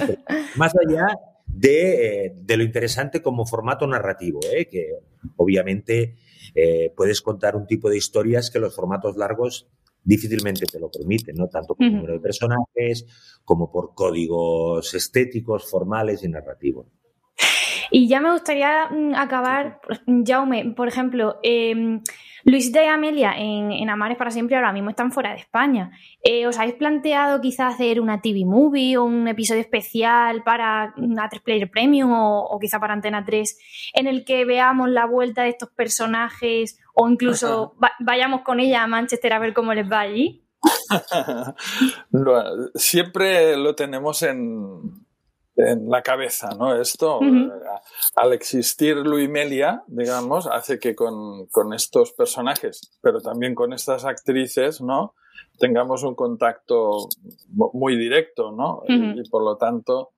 Más 0.56 0.74
allá 0.76 1.06
eh, 1.62 2.34
de, 2.36 2.58
lo 2.58 2.64
interesante 2.64 3.22
como 3.22 3.46
formato 3.46 3.86
narrativo, 3.86 4.40
¿eh? 4.52 4.66
que 4.66 4.96
obviamente 5.36 6.16
eh, 6.56 6.92
puedes 6.98 7.22
contar 7.22 7.56
un 7.56 7.68
tipo 7.68 7.88
de 7.88 7.98
historias 7.98 8.50
que 8.50 8.58
los 8.58 8.76
formatos 8.76 9.16
largos 9.16 9.68
difícilmente 10.04 10.66
te 10.66 10.80
lo 10.80 10.90
permiten, 10.90 11.36
¿no? 11.36 11.48
Tanto 11.48 11.76
por 11.76 11.90
número 11.90 12.14
de 12.14 12.20
personajes 12.20 13.06
como 13.44 13.72
por 13.72 13.94
códigos 13.94 14.94
estéticos, 14.94 15.70
formales 15.70 16.24
y 16.24 16.30
narrativos. 16.30 16.88
Y 17.92 18.08
ya 18.08 18.22
me 18.22 18.32
gustaría 18.32 18.88
mm, 18.90 19.16
acabar, 19.16 19.82
Jaume, 20.26 20.74
por 20.76 20.88
ejemplo, 20.88 21.40
eh, 21.44 22.00
Luisita 22.44 22.84
y 22.84 22.88
Amelia 22.88 23.34
en, 23.38 23.72
en, 23.72 23.90
Amares 23.90 24.18
para 24.18 24.32
siempre 24.32 24.56
ahora 24.56 24.72
mismo 24.72 24.90
están 24.90 25.12
fuera 25.12 25.32
de 25.32 25.38
España. 25.38 25.92
Eh, 26.24 26.48
¿Os 26.48 26.58
habéis 26.58 26.76
planteado 26.76 27.42
quizás 27.42 27.76
hacer 27.76 28.00
una 28.02 28.22
TV 28.22 28.46
movie 28.46 28.98
o 28.98 29.04
un 29.04 29.28
episodio 29.28 29.62
especial 29.62 30.44
para 30.44 30.94
una 30.98 31.30
3 31.30 31.42
Player 31.42 31.70
Premium 31.70 32.12
o, 32.14 32.58
quizá 32.60 32.80
para 32.80 32.94
Antena 32.94 33.24
3 33.24 33.92
en 33.94 34.08
el 34.08 34.26
que 34.26 34.46
veamos 34.46 34.90
la 34.90 35.06
vuelta 35.06 35.44
de 35.44 35.50
estos 35.50 35.70
personajes 35.70 36.80
o 36.94 37.10
incluso 37.10 37.76
vayamos 38.00 38.42
con 38.42 38.60
ella 38.60 38.84
a 38.84 38.88
Manchester 38.88 39.34
a 39.34 39.40
ver 39.40 39.54
cómo 39.54 39.74
les 39.74 39.90
va 39.92 40.00
allí? 40.02 40.46
siempre 42.76 43.58
lo 43.58 43.76
tenemos 43.76 44.22
en, 44.24 45.01
en 45.68 45.90
la 45.90 46.02
cabeza, 46.02 46.50
¿no? 46.58 46.76
Esto, 46.76 47.22
eh, 47.22 47.50
al 48.16 48.34
existir 48.34 48.98
Luimelia, 48.98 49.84
digamos, 49.88 50.48
hace 50.48 50.80
que 50.80 50.96
con, 50.96 51.48
estos 51.74 52.14
personajes, 52.14 52.92
pero 53.02 53.22
también 53.22 53.56
con 53.56 53.74
estas 53.74 54.06
actrices, 54.06 54.82
¿no? 54.82 55.16
Tengamos 55.60 56.04
un 56.04 56.16
contacto 56.16 57.08
muy 57.50 57.96
directo, 57.96 58.52
¿no? 58.52 58.84
y, 58.88 59.30
por 59.30 59.44
lo 59.44 59.58
tanto, 59.58 60.12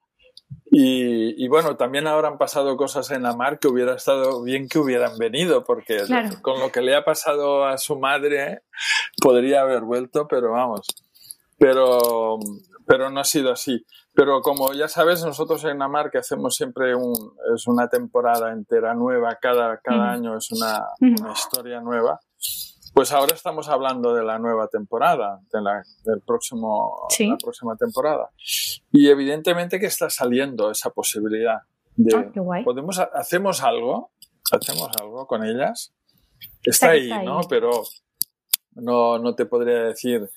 y, 0.76 1.48
bueno, 1.50 1.76
también 1.76 2.08
ahora 2.08 2.30
han 2.30 2.38
pasado 2.38 2.76
cosas 2.78 3.12
en 3.12 3.24
la 3.24 3.36
mar 3.36 3.60
que 3.60 3.68
hubiera 3.68 3.94
estado 3.94 4.42
bien 4.42 4.68
que 4.68 4.80
hubieran 4.80 5.18
venido, 5.18 5.64
porque 5.64 6.02
con 6.42 6.60
lo 6.60 6.72
que 6.72 6.82
le 6.82 6.96
ha 6.96 7.06
pasado 7.06 7.66
a 7.66 7.78
su 7.78 8.00
madre, 8.00 8.64
podría 9.22 9.62
haber 9.62 9.82
vuelto, 9.82 10.28
pero 10.28 10.52
vamos. 10.52 10.88
Pero, 11.60 12.40
pero 12.86 13.10
no 13.10 13.20
ha 13.20 13.24
sido 13.24 13.52
así. 13.52 13.86
Pero 14.14 14.42
como 14.42 14.74
ya 14.74 14.88
sabes, 14.88 15.24
nosotros 15.24 15.64
en 15.66 15.82
Amar 15.82 16.12
que 16.12 16.20
hacemos 16.20 16.56
siempre 16.56 16.96
un, 16.96 17.14
es 17.56 17.68
una 17.68 17.88
temporada 17.88 18.52
entera 18.52 18.94
nueva, 18.94 19.38
cada, 19.42 19.78
cada 19.78 20.12
año 20.12 20.38
es 20.38 20.52
una, 20.52 20.86
historia 21.34 21.82
nueva. 21.82 22.20
Pues 22.94 23.12
ahora 23.12 23.34
estamos 23.34 23.70
hablando 23.70 24.14
de 24.14 24.24
la 24.24 24.38
nueva 24.38 24.68
temporada, 24.68 25.40
de 25.52 25.62
la, 25.62 25.82
del 26.06 26.22
próximo, 26.22 27.08
la 27.18 27.38
próxima 27.38 27.76
temporada. 27.76 28.30
Y 28.92 29.10
evidentemente 29.10 29.80
que 29.80 29.88
está 29.88 30.12
saliendo 30.12 30.70
esa 30.70 30.92
posibilidad 30.92 31.62
de, 31.96 32.16
ah, 32.16 32.62
podemos, 32.64 33.00
hacemos 33.00 33.64
algo, 33.64 34.12
hacemos 34.52 34.90
algo 35.00 35.26
con 35.26 35.44
ellas. 35.44 35.94
Está, 36.64 36.92
ahí, 36.92 37.10
¿no? 37.26 37.42
Pero 37.50 37.84
no, 38.76 39.18
no 39.18 39.36
te 39.36 39.46
podría 39.46 39.84
decir 39.86 40.30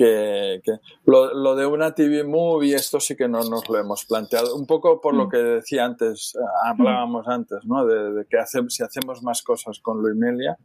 que, 0.00 0.78
lo, 1.04 1.54
de 1.54 1.66
una 1.66 1.94
TV 1.94 2.24
movie, 2.24 2.74
esto 2.74 3.00
sí 3.00 3.14
que 3.14 3.28
no 3.28 3.42
nos 3.44 3.68
lo 3.68 3.78
hemos 3.78 4.06
planteado. 4.06 4.56
Un 4.56 4.66
poco 4.66 5.00
por 5.00 5.14
lo 5.14 5.26
mm. 5.26 5.28
que 5.28 5.36
decía 5.36 5.84
antes, 5.84 6.34
eh, 6.34 6.38
hablábamos 6.64 7.28
antes, 7.28 7.58
¿no? 7.64 7.84
De, 7.84 8.24
que 8.28 8.38
si 8.68 8.82
hacemos 8.82 9.22
más 9.22 9.42
cosas 9.42 9.78
con 9.80 10.00
Luimelia 10.00 10.56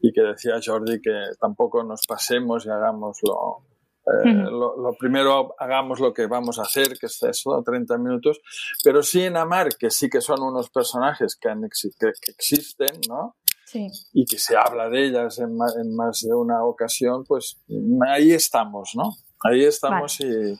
y 0.00 0.12
que 0.12 0.20
decía 0.20 0.60
Jordi 0.64 1.00
que 1.00 1.12
tampoco 1.40 1.82
nos 1.82 2.06
pasemos 2.06 2.66
y 2.66 2.70
hagamos 2.70 3.18
lo, 3.22 3.64
eh, 4.06 4.34
lo, 4.50 4.94
primero 4.98 5.54
hagamos 5.58 5.98
lo 5.98 6.12
que 6.12 6.26
vamos 6.26 6.58
a 6.58 6.62
hacer, 6.62 6.98
que 6.98 7.06
es 7.06 7.22
eso, 7.22 7.62
30 7.64 7.96
minutos, 7.96 8.40
pero 8.84 9.02
sí 9.02 9.22
en 9.22 9.36
Amar, 9.36 9.68
que 9.78 9.90
sí 9.90 10.10
que 10.10 10.20
son 10.20 10.42
unos 10.42 10.68
personajes 10.68 11.36
que, 11.36 11.48
han, 11.48 11.62
que 11.62 12.30
existen, 12.30 13.00
¿no? 13.08 13.36
Y 14.12 14.24
que 14.24 14.38
se 14.38 14.56
habla 14.56 14.88
de 14.88 15.06
ellas 15.06 15.38
en 15.38 15.56
más, 15.56 16.20
de 16.20 16.34
una 16.34 16.64
ocasión, 16.64 17.24
pues 17.26 17.60
ahí 18.08 18.32
estamos, 18.32 18.92
¿no? 18.94 19.10
Ahí 19.44 19.64
estamos 19.64 20.20
y, 20.20 20.58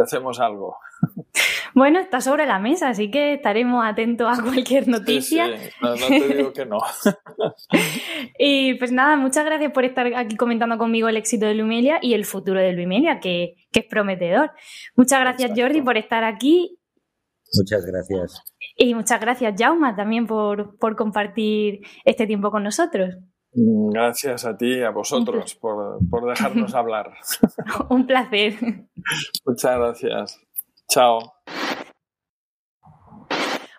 hacemos 0.00 0.40
algo. 0.40 0.76
Bueno, 1.74 2.00
está 2.00 2.20
sobre 2.20 2.44
la 2.44 2.58
mesa, 2.58 2.90
así 2.90 3.10
que 3.10 3.32
estaremos 3.32 3.82
atentos 3.82 4.28
a 4.38 4.42
cualquier 4.42 4.88
noticia. 4.88 5.46
Sí, 5.56 5.70
No, 5.80 5.94
te 5.94 6.28
digo 6.36 6.52
que 6.52 6.66
no. 6.66 6.76
y 8.38 8.74
pues 8.74 8.92
nada, 8.92 9.16
muchas 9.16 9.46
gracias 9.46 9.72
por 9.72 9.86
estar 9.86 10.06
aquí 10.14 10.36
comentando 10.36 10.76
conmigo 10.76 11.08
el 11.08 11.16
éxito 11.16 11.46
de 11.46 11.54
Lumelia 11.54 11.98
y 12.02 12.12
el 12.12 12.26
futuro 12.26 12.60
de 12.60 12.74
Lumelia, 12.74 13.20
que, 13.20 13.54
que 13.72 13.80
es 13.80 13.86
prometedor. 13.86 14.52
Muchas 14.96 15.20
gracias, 15.20 15.52
Jordi, 15.56 15.80
por 15.80 15.96
estar 15.96 16.24
aquí. 16.24 16.78
Muchas 17.54 17.84
gracias. 17.84 18.42
Y 18.76 18.94
muchas 18.94 19.20
gracias, 19.20 19.54
Jauma, 19.58 19.94
también 19.94 20.26
por, 20.26 20.76
compartir 20.96 21.80
este 22.04 22.26
tiempo 22.26 22.50
con 22.50 22.62
nosotros. 22.62 23.16
Gracias 23.54 24.46
a 24.46 24.56
ti 24.56 24.78
y 24.78 24.82
a 24.82 24.90
vosotros 24.90 25.54
por, 25.56 26.26
dejarnos 26.26 26.74
hablar. 26.74 27.12
Un 27.90 28.06
placer. 28.06 28.54
Muchas 29.44 29.78
gracias. 29.78 30.40
Chao. 30.88 31.20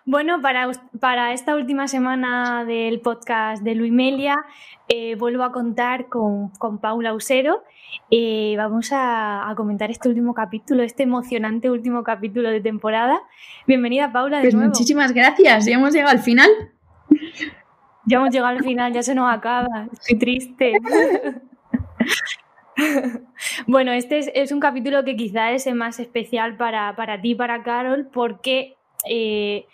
Bueno, 0.06 0.42
para, 0.42 0.70
para, 1.00 1.32
esta 1.32 1.56
última 1.56 1.88
semana 1.88 2.66
del 2.66 3.00
podcast 3.00 3.62
de 3.62 3.74
Luimelia, 3.74 4.36
eh, 4.86 5.14
vuelvo 5.14 5.44
a 5.44 5.50
contar 5.50 6.10
con, 6.10 6.50
con 6.50 6.78
Paula 6.78 7.14
Usero. 7.14 7.62
Eh, 8.10 8.54
vamos 8.58 8.90
a, 8.92 9.50
comentar 9.56 9.90
este 9.90 10.10
último 10.10 10.34
capítulo, 10.34 10.82
este 10.82 11.04
emocionante 11.04 11.70
último 11.70 12.04
capítulo 12.04 12.50
de 12.50 12.60
temporada. 12.60 13.18
Bienvenida, 13.66 14.12
Paula, 14.12 14.38
de 14.38 14.44
pues 14.44 14.54
nuevo. 14.54 14.68
Muchísimas 14.68 15.12
gracias. 15.12 15.64
¿Ya 15.64 15.74
hemos 15.74 15.94
llegado 15.94 16.12
al 16.12 16.20
final? 16.22 16.50
Ya 18.04 18.18
hemos 18.18 18.28
llegado 18.28 18.58
al 18.58 18.62
final, 18.62 18.92
ya 18.92 19.02
se 19.02 19.14
nos 19.14 19.32
acaba. 19.32 19.88
Estoy 19.90 20.18
triste. 20.18 20.72
bueno, 23.66 23.92
este 23.92 24.42
es, 24.42 24.52
un 24.52 24.60
capítulo 24.60 25.02
que 25.04 25.16
quizá 25.16 25.52
es 25.52 25.66
el 25.66 25.76
más 25.76 25.98
especial 25.98 26.58
para, 26.58 26.94
para 26.94 27.22
ti, 27.22 27.34
para 27.34 27.62
Carol, 27.62 28.06
porque 28.12 28.76
eh, 29.08 29.66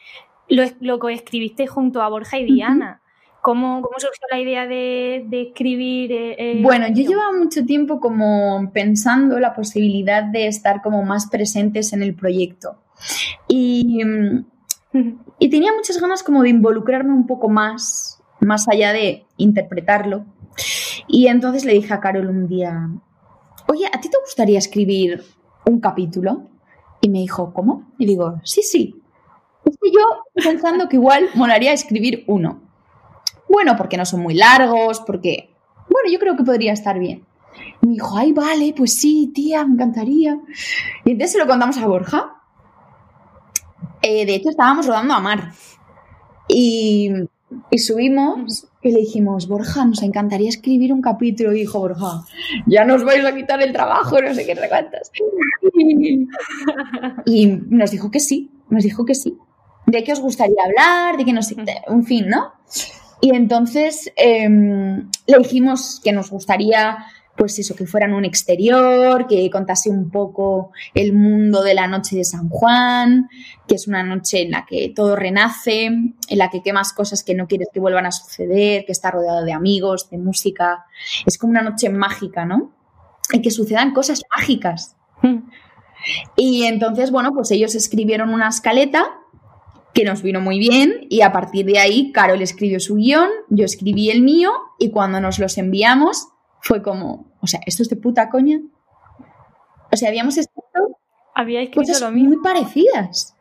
lo, 0.48 0.64
lo 0.80 1.08
escribiste 1.08 1.66
junto 1.66 2.02
a 2.02 2.08
Borja 2.08 2.38
y 2.38 2.44
Diana. 2.44 3.00
¿Cómo, 3.42 3.80
surgió 3.96 4.26
la 4.30 4.38
idea 4.38 4.66
de, 4.66 5.26
escribir? 5.32 6.12
Eh, 6.12 6.36
eh, 6.38 6.62
bueno, 6.62 6.88
yo 6.88 7.08
llevaba 7.08 7.32
mucho 7.32 7.64
tiempo 7.64 7.98
como 7.98 8.70
pensando 8.72 9.38
la 9.40 9.54
posibilidad 9.54 10.22
de 10.24 10.46
estar 10.46 10.82
como 10.82 11.02
más 11.02 11.28
presentes 11.30 11.92
en 11.92 12.02
el 12.02 12.14
proyecto. 12.14 12.76
Y, 13.48 14.00
y 15.38 15.48
tenía 15.48 15.72
muchas 15.72 15.98
ganas 16.00 16.22
como 16.22 16.42
de 16.42 16.50
involucrarme 16.50 17.12
un 17.12 17.26
poco 17.26 17.48
más, 17.48 18.22
más 18.40 18.68
allá 18.68 18.92
de 18.92 19.24
interpretarlo. 19.38 20.26
Y 21.08 21.28
entonces 21.28 21.64
le 21.64 21.72
dije 21.72 21.94
a 21.94 22.00
Carol 22.00 22.28
un 22.28 22.46
día, 22.46 22.90
oye, 23.68 23.86
¿a 23.86 24.00
ti 24.00 24.10
te 24.10 24.18
gustaría 24.18 24.58
escribir 24.58 25.24
un 25.64 25.80
capítulo? 25.80 26.50
Y 27.00 27.08
me 27.08 27.20
dijo, 27.20 27.54
¿cómo? 27.54 27.90
Y 27.98 28.04
digo, 28.04 28.38
sí, 28.44 28.62
sí. 28.62 28.99
Estoy 29.70 29.92
yo 29.92 30.42
pensando 30.42 30.88
que 30.88 30.96
igual 30.96 31.28
molaría 31.34 31.72
escribir 31.72 32.24
uno. 32.26 32.60
Bueno, 33.48 33.76
porque 33.76 33.96
no 33.96 34.04
son 34.04 34.20
muy 34.20 34.34
largos, 34.34 35.00
porque, 35.00 35.50
bueno, 35.88 36.10
yo 36.10 36.18
creo 36.18 36.36
que 36.36 36.44
podría 36.44 36.72
estar 36.72 36.98
bien. 36.98 37.24
Y 37.82 37.86
me 37.86 37.92
dijo, 37.94 38.16
ay, 38.16 38.32
vale, 38.32 38.74
pues 38.76 38.94
sí, 38.94 39.32
tía, 39.34 39.64
me 39.64 39.74
encantaría. 39.74 40.38
Y 41.04 41.12
entonces 41.12 41.32
se 41.32 41.38
lo 41.38 41.46
contamos 41.46 41.78
a 41.78 41.86
Borja. 41.86 42.36
Eh, 44.02 44.24
de 44.26 44.34
hecho, 44.34 44.50
estábamos 44.50 44.86
rodando 44.86 45.14
a 45.14 45.20
mar. 45.20 45.52
Y, 46.48 47.10
y 47.70 47.78
subimos 47.78 48.66
y 48.82 48.92
le 48.92 49.00
dijimos, 49.00 49.46
Borja, 49.46 49.84
nos 49.84 50.02
encantaría 50.02 50.48
escribir 50.48 50.92
un 50.92 51.02
capítulo. 51.02 51.52
Y 51.52 51.60
dijo 51.60 51.80
Borja, 51.80 52.24
ya 52.66 52.84
nos 52.84 53.04
vais 53.04 53.24
a 53.24 53.34
quitar 53.34 53.60
el 53.62 53.72
trabajo, 53.72 54.20
no 54.20 54.34
sé 54.34 54.46
qué 54.46 54.54
recuentas. 54.54 55.10
Y, 57.26 57.46
nos 57.68 57.90
dijo 57.90 58.10
que 58.10 58.20
sí, 58.20 58.50
nos 58.70 58.84
dijo 58.84 59.04
que 59.04 59.14
sí. 59.14 59.36
De 59.90 60.04
qué 60.04 60.12
os 60.12 60.20
gustaría 60.20 60.62
hablar, 60.64 61.16
de 61.16 61.24
qué 61.24 61.32
no 61.32 61.42
sé, 61.42 61.56
en 61.88 62.04
fin, 62.04 62.28
¿no? 62.28 62.52
Y 63.20 63.34
entonces 63.34 64.12
em, 64.16 65.10
le 65.26 65.38
dijimos 65.38 66.00
que 66.02 66.12
nos 66.12 66.30
gustaría, 66.30 66.98
pues 67.36 67.58
eso, 67.58 67.74
que 67.74 67.86
fueran 67.86 68.14
un 68.14 68.24
exterior, 68.24 69.26
que 69.26 69.50
contase 69.50 69.90
un 69.90 70.10
poco 70.10 70.70
el 70.94 71.12
mundo 71.12 71.62
de 71.62 71.74
la 71.74 71.86
noche 71.86 72.16
de 72.16 72.24
San 72.24 72.48
Juan, 72.48 73.28
que 73.66 73.74
es 73.74 73.88
una 73.88 74.02
noche 74.02 74.42
en 74.42 74.52
la 74.52 74.64
que 74.64 74.92
todo 74.94 75.16
renace, 75.16 75.86
en 75.86 76.14
la 76.38 76.48
que 76.48 76.62
quemas 76.62 76.92
cosas 76.92 77.22
que 77.22 77.34
no 77.34 77.46
quieres 77.46 77.68
que 77.72 77.80
vuelvan 77.80 78.06
a 78.06 78.12
suceder, 78.12 78.84
que 78.86 78.92
está 78.92 79.10
rodeado 79.10 79.44
de 79.44 79.52
amigos, 79.52 80.08
de 80.08 80.18
música. 80.18 80.86
Es 81.26 81.36
como 81.36 81.50
una 81.50 81.62
noche 81.62 81.90
mágica, 81.90 82.46
¿no? 82.46 82.72
Y 83.32 83.42
que 83.42 83.50
sucedan 83.50 83.92
cosas 83.92 84.22
mágicas. 84.30 84.96
Hmm. 85.20 85.50
Y 86.36 86.64
entonces, 86.64 87.10
bueno, 87.10 87.32
pues 87.34 87.50
ellos 87.50 87.74
escribieron 87.74 88.30
una 88.30 88.48
escaleta 88.48 89.19
que 89.94 90.04
nos 90.04 90.22
vino 90.22 90.40
muy 90.40 90.58
bien 90.58 91.06
y 91.08 91.22
a 91.22 91.32
partir 91.32 91.66
de 91.66 91.78
ahí 91.78 92.12
Carol 92.12 92.42
escribió 92.42 92.80
su 92.80 92.96
guion, 92.96 93.28
yo 93.48 93.64
escribí 93.64 94.10
el 94.10 94.22
mío 94.22 94.52
y 94.78 94.90
cuando 94.90 95.20
nos 95.20 95.38
los 95.38 95.58
enviamos 95.58 96.28
fue 96.60 96.82
como, 96.82 97.32
o 97.40 97.46
sea, 97.46 97.60
esto 97.66 97.82
es 97.82 97.88
de 97.88 97.96
puta 97.96 98.30
coña. 98.30 98.60
O 99.92 99.96
sea, 99.96 100.08
habíamos 100.08 100.36
escrito 100.36 100.98
Había 101.34 101.68
cosas 101.70 102.00
lo 102.00 102.12
muy 102.12 102.36
parecidas. 102.42 103.36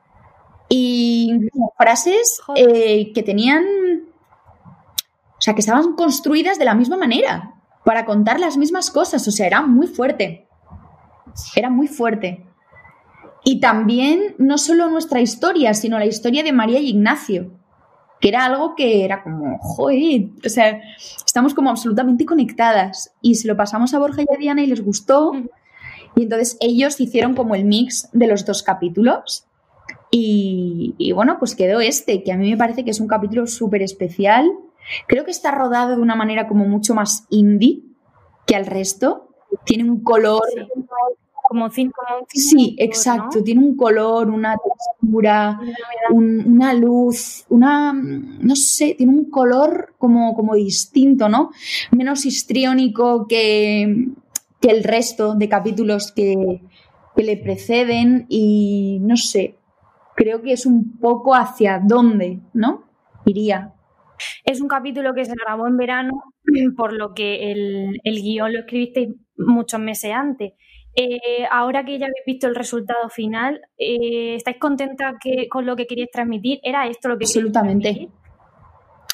Y 0.69 1.31
frases 1.77 2.39
eh, 2.55 3.11
que 3.13 3.23
tenían, 3.23 3.63
o 4.63 5.41
sea, 5.41 5.53
que 5.55 5.61
estaban 5.61 5.95
construidas 5.95 6.59
de 6.59 6.65
la 6.65 6.75
misma 6.75 6.95
manera 6.95 7.55
para 7.83 8.05
contar 8.05 8.39
las 8.39 8.55
mismas 8.55 8.91
cosas, 8.91 9.27
o 9.27 9.31
sea, 9.31 9.47
era 9.47 9.61
muy 9.61 9.87
fuerte, 9.87 10.47
era 11.55 11.69
muy 11.71 11.87
fuerte. 11.87 12.45
Y 13.49 13.59
también 13.59 14.35
no 14.37 14.59
solo 14.59 14.91
nuestra 14.91 15.21
historia, 15.21 15.73
sino 15.73 15.97
la 15.97 16.05
historia 16.05 16.43
de 16.43 16.53
María 16.53 16.79
y 16.79 16.89
Ignacio, 16.89 17.49
que 18.21 18.29
era 18.29 18.45
algo 18.45 18.75
que 18.75 19.03
era 19.03 19.23
como, 19.23 19.57
joder, 19.57 20.25
o 20.45 20.49
sea, 20.49 20.79
estamos 21.25 21.55
como 21.55 21.71
absolutamente 21.71 22.27
conectadas. 22.27 23.11
Y 23.23 23.33
se 23.33 23.47
lo 23.47 23.57
pasamos 23.57 23.91
a 23.95 23.97
Borja 23.97 24.21
y 24.21 24.31
a 24.31 24.37
Diana 24.37 24.61
y 24.61 24.67
les 24.67 24.85
gustó. 24.85 25.31
Y 26.15 26.21
entonces 26.21 26.57
ellos 26.59 27.01
hicieron 27.01 27.33
como 27.33 27.55
el 27.55 27.65
mix 27.65 28.07
de 28.13 28.27
los 28.27 28.45
dos 28.45 28.61
capítulos. 28.61 29.47
Y, 30.11 30.93
y 30.99 31.11
bueno, 31.13 31.37
pues 31.39 31.55
quedó 31.55 31.79
este, 31.79 32.21
que 32.21 32.31
a 32.31 32.37
mí 32.37 32.51
me 32.51 32.57
parece 32.57 32.85
que 32.85 32.91
es 32.91 32.99
un 32.99 33.07
capítulo 33.07 33.47
súper 33.47 33.81
especial. 33.81 34.47
Creo 35.07 35.25
que 35.25 35.31
está 35.31 35.49
rodado 35.49 35.95
de 35.95 36.01
una 36.03 36.13
manera 36.13 36.47
como 36.47 36.65
mucho 36.65 36.93
más 36.93 37.25
indie 37.31 37.81
que 38.45 38.55
al 38.55 38.67
resto. 38.67 39.31
Tiene 39.65 39.89
un 39.89 40.03
color 40.03 40.43
como 41.49 41.69
cinco 41.71 41.99
Sí, 42.31 42.75
exacto. 42.77 43.43
Tiene 43.43 43.61
un 43.61 43.75
color, 43.75 44.29
una 44.29 44.55
textura, 44.55 45.59
una 46.11 46.73
luz, 46.75 47.43
una, 47.49 47.91
no 47.91 48.55
sé, 48.55 48.93
tiene 48.95 49.11
un 49.11 49.31
color 49.31 49.95
como, 49.97 50.35
como 50.35 50.53
distinto, 50.53 51.27
¿no? 51.27 51.49
Menos 51.91 52.25
histriónico 52.25 53.25
que, 53.27 54.09
que 54.61 54.69
el 54.69 54.83
resto 54.83 55.33
de 55.33 55.49
capítulos 55.49 56.11
que, 56.11 56.61
que 57.15 57.23
le 57.23 57.37
preceden 57.37 58.27
y 58.29 58.99
no 59.01 59.17
sé, 59.17 59.55
creo 60.15 60.43
que 60.43 60.53
es 60.53 60.67
un 60.67 60.99
poco 60.99 61.33
hacia 61.33 61.81
dónde, 61.83 62.41
¿no? 62.53 62.83
Iría. 63.25 63.73
Es 64.45 64.61
un 64.61 64.67
capítulo 64.67 65.15
que 65.15 65.25
se 65.25 65.33
grabó 65.33 65.65
en 65.65 65.77
verano, 65.77 66.11
por 66.77 66.93
lo 66.93 67.15
que 67.15 67.51
el, 67.51 67.99
el 68.03 68.21
guion 68.21 68.53
lo 68.53 68.59
escribiste 68.59 69.15
muchos 69.37 69.79
meses 69.79 70.11
antes. 70.13 70.53
Eh, 70.95 71.45
ahora 71.51 71.85
que 71.85 71.97
ya 71.97 72.05
habéis 72.05 72.25
visto 72.25 72.47
el 72.47 72.55
resultado 72.55 73.09
final, 73.09 73.61
eh, 73.77 74.35
¿estáis 74.35 74.57
contenta 74.57 75.15
que, 75.21 75.47
con 75.47 75.65
lo 75.65 75.75
que 75.75 75.87
queríais 75.87 76.11
transmitir? 76.11 76.59
¿Era 76.63 76.87
esto 76.87 77.09
lo 77.09 77.17
que 77.17 77.25
Absolutamente. 77.25 78.09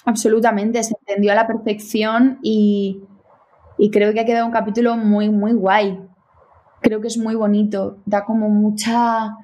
Absolutamente, 0.05 0.83
se 0.83 0.95
entendió 0.99 1.31
a 1.31 1.35
la 1.35 1.47
perfección 1.47 2.39
y, 2.43 3.01
creo 3.91 4.13
que 4.13 4.19
ha 4.19 4.25
quedado 4.25 4.45
un 4.45 4.51
capítulo 4.51 4.95
muy, 4.97 5.29
muy 5.29 5.53
guay. 5.53 5.99
Creo 6.81 7.01
que 7.01 7.07
es 7.07 7.17
muy 7.17 7.35
bonito, 7.35 7.97
da 8.05 8.23
como 8.23 8.47
mucha 8.49 9.35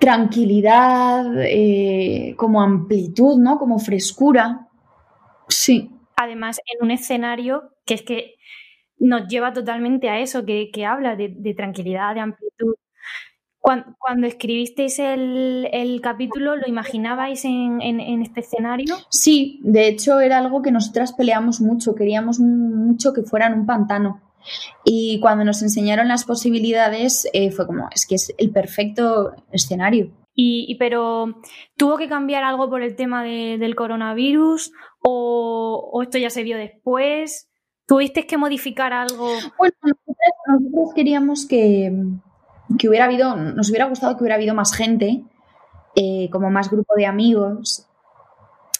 tranquilidad, 0.00 1.26
eh, 1.42 2.34
como 2.36 2.62
amplitud, 2.62 3.38
¿no? 3.38 3.58
Como 3.58 3.78
frescura. 3.78 4.68
Sí. 5.48 5.90
Además, 6.16 6.60
en 6.66 6.84
un 6.84 6.90
escenario 6.90 7.70
que 7.84 7.94
es 7.94 8.02
que 8.02 8.34
nos 8.98 9.28
lleva 9.28 9.52
totalmente 9.52 10.08
a 10.08 10.20
eso 10.20 10.44
que, 10.44 10.70
habla 10.86 11.16
de, 11.16 11.54
tranquilidad, 11.56 12.14
de 12.14 12.20
amplitud. 12.20 12.74
Cuando, 13.60 14.26
escribisteis 14.26 14.98
el, 14.98 16.00
capítulo, 16.02 16.56
¿lo 16.56 16.66
imaginabais 16.66 17.44
en, 17.44 17.80
este 18.22 18.40
escenario? 18.40 18.94
Sí, 19.10 19.60
de 19.62 19.88
hecho 19.88 20.20
era 20.20 20.38
algo 20.38 20.60
que 20.60 20.70
nosotras 20.70 21.12
peleamos 21.12 21.60
mucho, 21.60 21.94
queríamos 21.94 22.40
mucho 22.40 23.12
que 23.12 23.22
fuera 23.22 23.46
en 23.46 23.54
un 23.54 23.66
pantano. 23.66 24.20
Y 24.84 25.18
cuando 25.20 25.44
nos 25.44 25.62
enseñaron 25.62 26.08
las 26.08 26.26
posibilidades, 26.26 27.26
eh, 27.32 27.50
fue 27.50 27.66
como, 27.66 27.88
es 27.94 28.06
que 28.06 28.16
es 28.16 28.34
el 28.36 28.50
perfecto 28.50 29.34
escenario. 29.50 30.10
Y, 30.36 30.74
pero, 30.78 31.40
¿tuvo 31.76 31.96
que 31.96 32.08
cambiar 32.08 32.42
algo 32.42 32.68
por 32.68 32.82
el 32.82 32.96
tema 32.96 33.22
del 33.22 33.74
coronavirus? 33.76 34.72
¿O, 35.00 35.90
¿O 35.92 36.02
esto 36.02 36.18
ya 36.18 36.28
se 36.28 36.42
vio 36.42 36.56
después? 36.58 37.48
¿Tuviste 37.86 38.26
que 38.26 38.38
modificar 38.38 38.92
algo? 38.92 39.28
Bueno, 39.58 39.74
nosotros, 40.48 40.94
queríamos 40.94 41.46
que, 41.46 41.92
hubiera 42.88 43.04
habido, 43.04 43.36
nos 43.36 43.68
hubiera 43.68 43.86
gustado 43.86 44.16
que 44.16 44.22
hubiera 44.22 44.36
habido 44.36 44.54
más 44.54 44.74
gente, 44.74 45.24
eh, 45.94 46.30
como 46.30 46.50
más 46.50 46.70
grupo 46.70 46.94
de 46.96 47.06
amigos. 47.06 47.86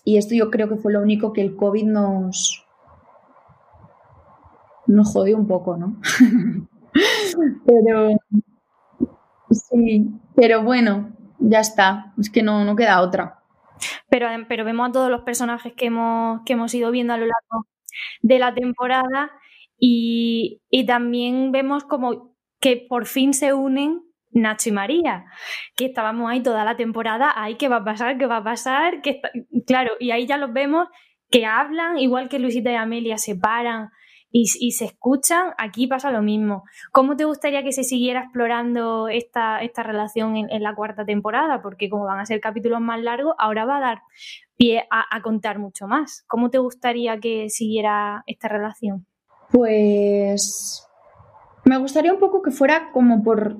Y 0.05 0.17
esto 0.17 0.35
yo 0.35 0.51
creo 0.51 0.69
que 0.69 0.77
fue 0.77 0.93
lo 0.93 1.01
único 1.01 1.33
que 1.35 1.43
el 1.43 1.55
COVID 1.55 1.85
nos, 1.85 2.67
nos 4.87 5.13
jodió 5.13 5.37
un 5.37 5.47
poco, 5.47 5.77
¿no? 5.77 6.01
pero 7.67 8.09
sí, 9.51 10.11
pero 10.35 10.63
bueno, 10.63 11.13
ya 11.41 11.61
está, 11.61 12.15
es 12.19 12.31
que 12.31 12.43
no, 12.43 12.65
no 12.65 12.75
queda 12.75 13.03
otra. 13.03 13.43
Pero, 14.09 14.29
pero 14.49 14.65
vemos 14.65 14.89
a 14.89 14.93
todos 14.93 15.11
los 15.11 15.23
personajes 15.23 15.75
que 15.75 15.87
hemos, 15.87 16.41
que 16.47 16.55
hemos 16.55 16.73
ido 16.75 16.91
viendo 16.91 17.13
a 17.13 17.19
lo 17.19 17.27
largo 17.27 17.67
de 18.23 18.39
la 18.39 18.55
temporada 18.55 19.31
y, 19.79 20.61
también 20.87 21.53
vemos 21.53 21.85
como 21.85 22.35
que 22.61 22.87
por 22.89 23.07
fin 23.07 23.35
se 23.35 23.53
unen 23.53 24.03
Nacho 24.33 24.71
y 24.71 24.73
María, 24.73 25.27
que 25.77 25.87
estábamos 25.87 26.31
ahí 26.31 26.43
toda 26.43 26.65
la 26.65 26.77
temporada, 26.77 27.33
ay, 27.37 27.55
¿qué 27.55 27.69
va 27.69 27.77
a 27.77 27.85
pasar? 27.85 28.19
¿Qué 28.19 28.27
va 28.27 28.39
a 28.39 28.45
pasar? 28.45 29.01
Que 29.01 29.21
Claro, 29.67 29.93
y 30.01 30.11
ahí 30.11 30.27
ya 30.27 30.39
los 30.39 30.53
vemos 30.53 30.89
que 31.31 31.47
hablan, 31.47 31.99
igual 31.99 32.29
que 32.29 32.39
Luisita 32.39 32.73
y 32.73 32.75
Amelia 32.75 33.19
se 33.19 33.37
paran 33.37 33.91
y, 34.37 34.73
se 34.73 34.87
escuchan, 34.87 35.53
aquí 35.59 35.87
pasa 35.87 36.11
lo 36.11 36.21
mismo. 36.21 36.65
¿Cómo 36.91 37.15
te 37.17 37.25
gustaría 37.25 37.63
que 37.63 37.71
se 37.71 37.85
siguiera 37.85 38.23
explorando 38.23 39.07
esta, 39.07 39.63
esta 39.63 39.85
relación 39.85 40.37
en, 40.37 40.61
la 40.61 40.75
cuarta 40.75 41.05
temporada? 41.05 41.63
Porque 41.63 41.89
como 41.89 42.07
van 42.07 42.19
a 42.19 42.27
ser 42.27 42.41
capítulos 42.41 42.81
más 42.81 43.01
largos, 43.01 43.37
ahora 43.39 43.65
va 43.65 43.77
a 43.77 43.81
dar 43.81 44.03
pie 44.57 44.89
a, 44.91 45.23
contar 45.23 45.61
mucho 45.61 45.87
más. 45.87 46.25
¿Cómo 46.27 46.51
te 46.51 46.59
gustaría 46.59 47.21
que 47.21 47.49
siguiera 47.49 48.25
esta 48.27 48.49
relación? 48.49 49.07
Pues 49.53 50.85
Me 51.65 51.79
gustaría 51.79 52.13
un 52.13 52.19
poco 52.19 52.43
que 52.43 52.51
fuera 52.51 52.91
como 52.93 53.23
por 53.23 53.59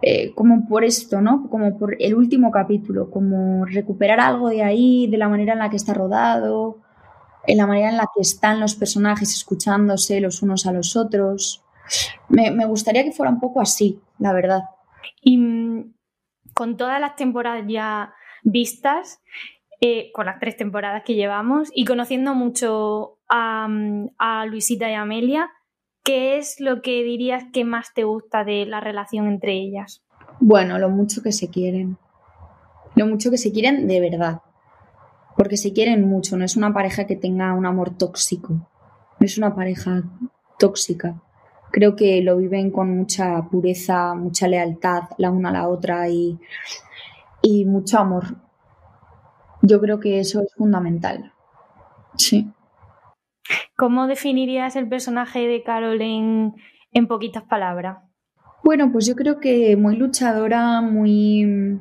eh, 0.00 0.32
como 0.34 0.68
por 0.68 0.84
esto, 0.84 1.20
¿no? 1.20 1.48
Como 1.50 1.76
por 1.76 1.96
el 1.98 2.14
último 2.14 2.52
capítulo, 2.52 3.10
como 3.10 3.64
recuperar 3.64 4.20
algo 4.20 4.48
de 4.48 4.62
ahí, 4.62 5.08
de 5.08 5.18
la 5.18 5.28
manera 5.28 5.54
en 5.54 5.58
la 5.58 5.70
que 5.70 5.76
está 5.76 5.92
rodado, 5.92 6.85
en 7.46 7.58
la 7.58 7.66
manera 7.66 7.90
en 7.90 7.96
la 7.96 8.08
que 8.14 8.22
están 8.22 8.60
los 8.60 8.74
personajes 8.74 9.34
escuchándose 9.34 10.20
los 10.20 10.42
unos 10.42 10.66
a 10.66 10.72
los 10.72 10.96
otros. 10.96 11.62
Me, 12.28 12.66
gustaría 12.66 13.04
que 13.04 13.12
fuera 13.12 13.30
un 13.30 13.40
poco 13.40 13.60
así, 13.60 14.00
la 14.18 14.32
verdad. 14.32 14.62
Y 15.20 15.38
mm, 15.38 15.94
con 16.54 16.76
todas 16.76 17.00
las 17.00 17.16
temporadas 17.16 17.64
ya 17.68 18.12
vistas, 18.42 19.20
eh, 19.80 20.10
con 20.12 20.26
las 20.26 20.40
tres 20.40 20.56
temporadas 20.56 21.02
que 21.04 21.14
llevamos, 21.14 21.70
y 21.74 21.84
conociendo 21.84 22.34
mucho 22.34 23.18
a, 23.28 23.68
mm, 23.68 24.10
a 24.18 24.46
Luisita 24.46 24.90
y 24.90 24.94
Amelia, 24.94 25.50
¿qué 26.02 26.38
es 26.38 26.60
lo 26.60 26.82
que 26.82 27.02
dirías 27.04 27.44
que 27.52 27.64
más 27.64 27.94
te 27.94 28.04
gusta 28.04 28.44
de 28.44 28.66
la 28.66 28.80
relación 28.80 29.28
entre 29.28 29.52
ellas? 29.52 30.02
Bueno, 30.40 30.78
lo 30.78 30.90
mucho 30.90 31.22
que 31.22 31.32
se 31.32 31.50
quieren. 31.50 31.96
Lo 32.94 33.06
mucho 33.06 33.30
que 33.30 33.38
se 33.38 33.52
quieren 33.52 33.86
de 33.86 34.00
verdad. 34.00 34.40
Porque 35.36 35.56
se 35.56 35.72
quieren 35.72 36.08
mucho, 36.08 36.36
no 36.36 36.44
es 36.44 36.56
una 36.56 36.72
pareja 36.72 37.06
que 37.06 37.16
tenga 37.16 37.52
un 37.54 37.66
amor 37.66 37.96
tóxico. 37.96 38.54
No 38.54 39.24
es 39.24 39.36
una 39.38 39.54
pareja 39.54 40.02
tóxica. 40.58 41.20
Creo 41.72 41.94
que 41.96 42.22
lo 42.22 42.36
viven 42.36 42.70
con 42.70 42.96
mucha 42.96 43.42
pureza, 43.50 44.14
mucha 44.14 44.48
lealtad 44.48 45.02
la 45.18 45.30
una 45.30 45.50
a 45.50 45.52
la 45.52 45.68
otra 45.68 46.08
y, 46.08 46.38
y 47.42 47.64
mucho 47.64 47.98
amor. 47.98 48.36
Yo 49.62 49.80
creo 49.80 50.00
que 50.00 50.20
eso 50.20 50.42
es 50.42 50.54
fundamental. 50.54 51.32
Sí. 52.16 52.50
¿Cómo 53.76 54.06
definirías 54.06 54.76
el 54.76 54.88
personaje 54.88 55.40
de 55.46 55.62
Carol 55.62 56.00
en, 56.00 56.54
poquitas 57.08 57.42
palabras? 57.44 57.98
Bueno, 58.64 58.90
pues 58.90 59.06
yo 59.06 59.14
creo 59.14 59.38
que 59.38 59.76
muy 59.76 59.96
luchadora, 59.96 60.80
muy, 60.80 61.78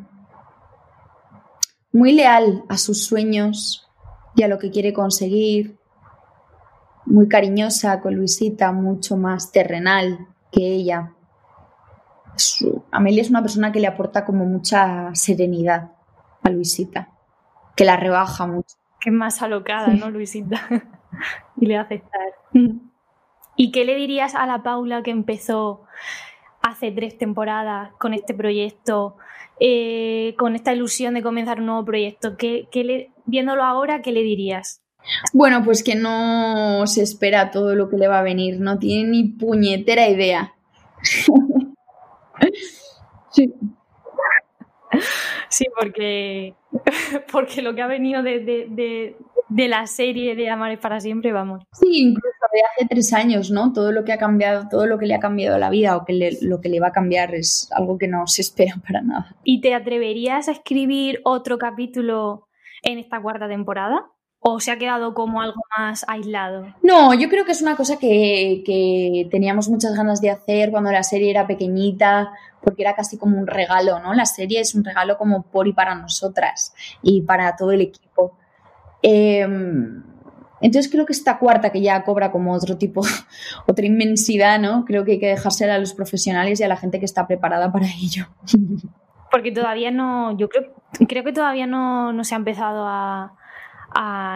muy 1.96 2.12
leal 2.12 2.66
a 2.68 2.78
sus 2.78 3.06
sueños 3.06 3.90
y 4.36 4.44
a 4.44 4.50
lo 4.50 4.60
que 4.60 4.70
quiere 4.70 4.92
conseguir, 4.92 5.78
muy 7.06 7.30
cariñosa 7.30 8.02
con 8.02 8.16
Luisita, 8.16 8.74
mucho 8.74 9.16
más 9.16 9.54
terrenal 9.54 10.28
que 10.52 10.74
ella. 10.74 11.14
Amelia 12.92 13.22
es 13.22 13.30
una 13.30 13.42
persona 13.42 13.72
que 13.72 13.80
le 13.80 13.88
aporta 13.88 14.26
como 14.26 14.44
mucha 14.44 15.16
serenidad 15.16 15.94
a 16.44 16.50
Luisita, 16.50 17.08
que 17.78 17.86
la 17.86 17.96
rebaja 17.96 18.46
mucho. 18.46 18.76
Que 19.00 19.10
es 19.10 19.16
más 19.16 19.42
alocada, 19.42 19.88
¿no, 19.88 20.10
Luisita? 20.10 20.68
y 21.56 21.66
le 21.66 21.78
hace 21.78 21.96
estar. 21.96 22.22
¿Y 23.56 23.72
qué 23.72 23.86
le 23.86 23.96
dirías 23.96 24.36
a 24.36 24.46
la 24.46 24.64
Paula 24.64 25.02
que 25.02 25.12
empezó 25.12 25.86
hace 26.66 26.92
tres 26.92 27.18
temporadas 27.18 27.92
con 28.00 28.14
este 28.14 28.34
proyecto, 28.34 29.16
eh, 29.60 30.34
con 30.38 30.56
esta 30.56 30.74
ilusión 30.74 31.14
de 31.14 31.22
comenzar 31.22 31.60
un 31.60 31.68
nuevo 31.68 31.86
proyecto? 31.86 32.38
¿Qué, 32.38 32.68
le, 32.74 33.12
viéndolo 33.26 33.64
ahora, 33.64 34.02
¿qué 34.02 34.12
le 34.12 34.24
dirías? 34.24 34.82
Bueno, 35.34 35.64
pues 35.64 35.84
que 35.84 35.94
no 35.94 36.88
se 36.88 37.04
espera 37.04 37.52
todo 37.52 37.76
lo 37.76 37.88
que 37.88 37.98
le 37.98 38.08
va 38.08 38.20
a 38.20 38.24
venir, 38.24 38.60
no 38.60 38.80
tiene 38.80 39.10
ni 39.10 39.24
puñetera 39.26 40.10
idea. 40.10 40.56
sí. 43.30 43.54
Sí, 45.50 45.66
porque, 45.80 46.56
porque 47.32 47.62
lo 47.62 47.76
que 47.76 47.84
ha 47.84 47.88
venido 47.88 48.24
de, 48.24 48.40
de 48.40 49.16
la 49.50 49.88
serie 49.88 50.36
de 50.36 50.50
Amar 50.50 50.80
para 50.80 51.00
siempre, 51.00 51.32
vamos. 51.32 51.64
Sí, 51.74 52.10
incluso 52.10 52.36
de 52.54 52.62
hace 52.62 52.88
tres 52.88 53.14
años, 53.14 53.52
¿no? 53.52 53.74
Todo 53.74 53.92
lo 53.92 54.04
que 54.04 54.14
ha 54.14 54.18
cambiado, 54.18 54.68
todo 54.70 54.88
lo 54.88 54.98
que 54.98 55.06
le 55.06 55.16
ha 55.16 55.20
cambiado 55.20 55.58
la 55.58 55.70
vida 55.70 55.98
o 55.98 56.06
que 56.06 56.38
lo 56.42 56.62
que 56.62 56.70
le 56.70 56.80
va 56.80 56.88
a 56.88 56.92
cambiar 56.92 57.36
es 57.36 57.70
algo 57.72 57.98
que 57.98 58.08
no 58.08 58.28
se 58.28 58.42
espera 58.42 58.76
para 58.88 59.02
nada. 59.02 59.36
¿Y 59.44 59.62
te 59.62 59.74
atreverías 59.74 60.48
a 60.48 60.52
escribir 60.52 61.22
otro 61.24 61.58
capítulo 61.58 62.48
en 62.84 63.00
esta 63.00 63.22
cuarta 63.22 63.48
temporada? 63.48 64.06
¿O 64.48 64.60
se 64.60 64.70
ha 64.70 64.78
quedado 64.78 65.16
como 65.16 65.42
algo 65.42 65.60
más 65.76 66.06
aislado? 66.08 66.68
No, 66.84 67.16
yo 67.16 67.30
creo 67.30 67.46
que 67.46 67.52
es 67.52 67.64
una 67.64 67.76
cosa 67.76 67.98
que, 67.98 68.62
que, 68.64 69.28
teníamos 69.32 69.70
muchas 69.70 69.96
ganas 69.96 70.22
de 70.22 70.30
hacer 70.30 70.70
cuando 70.70 70.92
la 70.92 71.02
serie 71.02 71.32
era 71.32 71.48
pequeñita, 71.48 72.32
porque 72.62 72.84
era 72.84 72.94
casi 72.94 73.18
como 73.18 73.40
un 73.40 73.48
regalo, 73.48 74.00
¿no? 74.00 74.14
La 74.14 74.28
serie 74.28 74.60
es 74.60 74.76
un 74.76 74.84
regalo 74.84 75.18
como 75.18 75.42
por 75.42 75.68
y 75.68 75.74
para 75.74 75.96
nosotras 75.96 76.76
y 77.02 77.22
para 77.22 77.56
todo 77.56 77.72
el 77.72 77.82
equipo. 77.82 78.38
Em, 79.08 80.02
entonces 80.62 80.92
creo 80.92 81.06
que 81.06 81.14
esta 81.14 81.38
cuarta, 81.38 81.72
que 81.72 81.80
ya 81.80 82.04
cobra 82.04 82.32
como 82.32 82.54
otro 82.54 82.76
tipo, 82.76 83.02
otra 83.68 83.86
inmensidad, 83.86 84.60
¿no? 84.60 84.84
Creo 84.84 85.06
que 85.06 85.14
hay 85.14 85.20
que 85.20 85.28
dejársela 85.28 85.76
a 85.76 85.78
los 85.78 85.94
profesionales 85.94 86.60
y 86.60 86.64
a 86.64 86.68
la 86.68 86.76
gente 86.76 86.98
que 86.98 87.06
está 87.06 87.28
preparada 87.28 87.72
para 87.72 87.86
ello. 87.86 88.26
Porque 89.32 89.52
todavía 89.52 89.92
no, 89.92 90.36
yo 90.38 90.50
creo, 90.50 90.74
creo 91.08 91.24
que 91.24 91.34
todavía 91.34 91.68
no, 91.68 92.24
se 92.24 92.34
ha 92.34 92.38
empezado 92.38 92.86
a, 92.88 93.32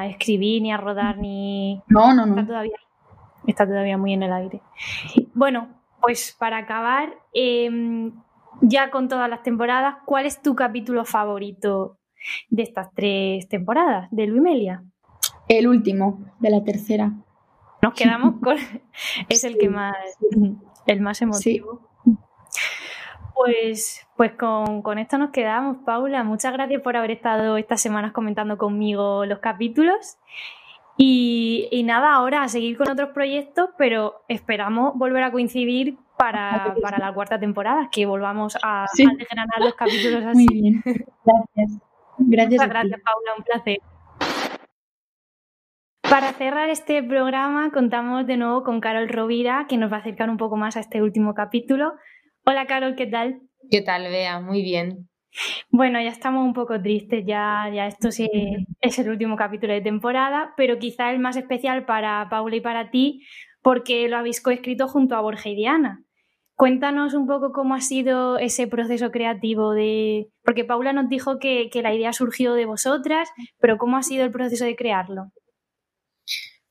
escribir, 0.08 0.62
ni 0.62 0.72
a 0.72 0.78
rodar, 0.78 1.18
ni... 1.18 1.82
No, 1.88 2.14
no, 2.14 2.26
no. 2.26 2.34
Está 2.34 2.46
todavía, 2.46 2.78
está 3.48 3.66
todavía 3.66 3.98
muy 3.98 4.14
en 4.14 4.24
el 4.24 4.34
aire. 4.34 4.62
Bueno, 5.34 5.70
pues 6.02 6.36
para 6.38 6.58
acabar, 6.58 7.14
em, 7.34 8.14
ya 8.62 8.92
con 8.92 9.08
todas 9.08 9.30
las 9.30 9.42
temporadas, 9.42 9.96
¿cuál 10.06 10.26
es 10.26 10.42
tu 10.42 10.56
capítulo 10.56 11.06
favorito 11.06 11.99
de 12.50 12.64
estas 12.64 12.94
tres 12.94 13.48
temporadas 13.48 14.08
de 14.12 14.28
Luimelia? 14.28 14.84
El 15.48 15.68
último, 15.68 16.20
de 16.40 16.50
la 16.50 16.64
tercera. 16.64 17.12
Nos 17.82 17.94
quedamos 17.94 18.36
con. 18.42 18.58
es 19.30 19.44
el 19.44 19.58
que 19.58 19.70
más. 19.70 19.96
El 20.86 21.02
más 21.02 21.22
emotivo. 21.22 21.90
Pues, 23.36 24.06
pues 24.18 24.34
con, 24.34 24.98
esto 24.98 25.18
nos 25.18 25.30
quedamos, 25.30 25.78
Paula. 25.86 26.24
Muchas 26.24 26.52
gracias 26.52 26.82
por 26.82 26.98
haber 26.98 27.12
estado 27.12 27.56
estas 27.56 27.82
semanas 27.82 28.12
comentando 28.12 28.58
conmigo 28.58 29.26
los 29.26 29.40
capítulos. 29.40 30.18
Y, 30.98 31.82
nada, 31.86 32.14
ahora 32.14 32.44
a 32.44 32.50
seguir 32.50 32.76
con 32.76 32.90
otros 32.90 33.12
proyectos, 33.14 33.70
pero 33.78 34.26
esperamos 34.28 34.94
volver 34.96 35.24
a 35.24 35.32
coincidir 35.32 35.98
para, 36.18 36.76
la 36.98 37.14
cuarta 37.14 37.40
temporada, 37.40 37.88
que 37.90 38.06
volvamos 38.06 38.58
a, 38.62 38.84
a 38.84 39.60
los 39.64 39.76
capítulos 39.76 40.26
así. 40.26 40.46
Muy 40.46 40.62
bien, 40.62 40.84
gracias. 41.24 41.82
Gracias. 42.20 42.54
Muchas 42.54 42.70
gracias, 42.70 43.02
Paula, 43.02 43.36
un 43.38 43.44
placer. 43.44 43.78
Para 46.10 46.34
cerrar 46.34 46.70
este 46.70 47.04
programa, 47.04 47.72
contamos 47.72 48.26
de 48.26 48.38
nuevo 48.38 48.64
con 48.64 48.82
Carol 48.82 49.10
Rovira, 49.10 49.68
que 49.70 49.78
nos 49.78 49.92
va 49.92 49.98
a 49.98 50.00
acercar 50.00 50.30
un 50.30 50.38
poco 50.38 50.58
más 50.58 50.76
a 50.76 50.80
este 50.80 51.04
último 51.04 51.36
capítulo. 51.36 51.94
Hola, 52.46 52.66
Carol, 52.66 52.96
¿qué 52.96 53.06
tal? 53.06 53.42
¿Qué 53.70 53.82
tal, 53.82 54.04
Bea? 54.04 54.40
Muy 54.40 54.64
bien. 54.64 55.08
Bueno, 55.70 56.02
ya 56.02 56.10
estamos 56.10 56.44
un 56.44 56.54
poco 56.54 56.82
tristes, 56.82 57.24
ya, 57.26 57.70
ya 57.72 57.86
esto 57.86 58.12
sí 58.12 58.28
es 58.82 58.98
el 58.98 59.10
último 59.10 59.36
capítulo 59.36 59.74
de 59.74 59.82
temporada, 59.82 60.54
pero 60.58 60.80
quizá 60.80 61.12
el 61.12 61.20
más 61.20 61.38
especial 61.38 61.86
para 61.86 62.28
Paula 62.30 62.56
y 62.56 62.62
para 62.62 62.90
ti, 62.90 63.24
porque 63.62 64.10
lo 64.10 64.18
habéis 64.18 64.42
coescrito 64.42 64.88
junto 64.88 65.16
a 65.16 65.22
Borja 65.22 65.50
y 65.50 65.56
Diana. 65.56 66.04
Cuéntanos 66.60 67.14
un 67.14 67.26
poco 67.26 67.54
cómo 67.54 67.74
ha 67.74 67.80
sido 67.80 68.38
ese 68.38 68.68
proceso 68.68 69.12
creativo 69.12 69.72
de. 69.72 70.28
Porque 70.44 70.66
Paula 70.66 70.92
nos 70.92 71.08
dijo 71.08 71.40
que, 71.40 71.70
la 71.82 71.96
idea 71.96 72.12
surgió 72.12 72.54
de 72.54 72.66
vosotras, 72.66 73.30
pero 73.62 73.78
¿cómo 73.78 73.96
ha 73.96 74.04
sido 74.04 74.26
el 74.26 74.32
proceso 74.32 74.66
de 74.66 74.76
crearlo? 74.76 75.32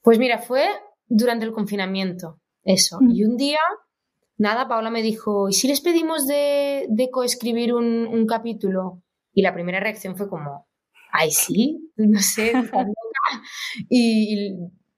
Pues 0.03 0.19
mira, 0.19 0.41
fue 0.41 0.67
durante 1.07 1.47
el 1.47 1.53
confinamiento, 1.53 2.39
eso. 2.65 2.99
Y 3.01 3.25
un 3.25 3.39
día, 3.39 3.61
nada, 4.37 4.69
Paula 4.69 4.91
me 4.91 5.01
dijo, 5.01 5.49
¿y 5.49 5.55
si 5.55 5.69
les 5.69 5.81
pedimos 5.81 6.27
de, 6.27 6.87
coescribir 7.11 7.73
un, 7.73 8.27
capítulo? 8.27 9.03
Y 9.33 9.41
la 9.41 9.55
primera 9.55 9.81
reacción 9.81 10.19
fue 10.19 10.29
como, 10.29 10.69
ay, 11.13 11.31
sí, 11.31 11.91
no 11.97 12.21
sé, 12.21 12.53
y, 13.89 14.51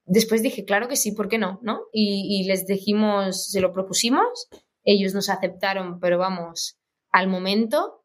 después 0.03 0.43
dije, 0.43 0.65
claro 0.65 0.89
que 0.89 0.97
sí, 0.97 1.13
¿por 1.13 1.29
qué 1.29 1.37
no? 1.37 1.61
¿no? 1.63 1.79
Y, 1.93 2.41
y 2.41 2.45
les 2.45 2.67
dijimos, 2.67 3.45
se 3.49 3.61
lo 3.61 3.71
propusimos 3.71 4.49
ellos 4.83 5.13
nos 5.13 5.29
aceptaron, 5.29 5.99
pero 5.99 6.17
vamos, 6.17 6.77
al 7.11 7.27
momento. 7.27 8.03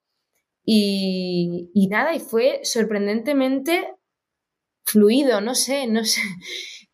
Y, 0.64 1.70
nada, 1.90 2.14
y 2.14 2.20
fue 2.20 2.60
sorprendentemente 2.64 3.94
fluido, 4.84 5.40
no 5.40 5.54
sé, 5.54 5.86
no 5.86 6.04
sé. 6.04 6.20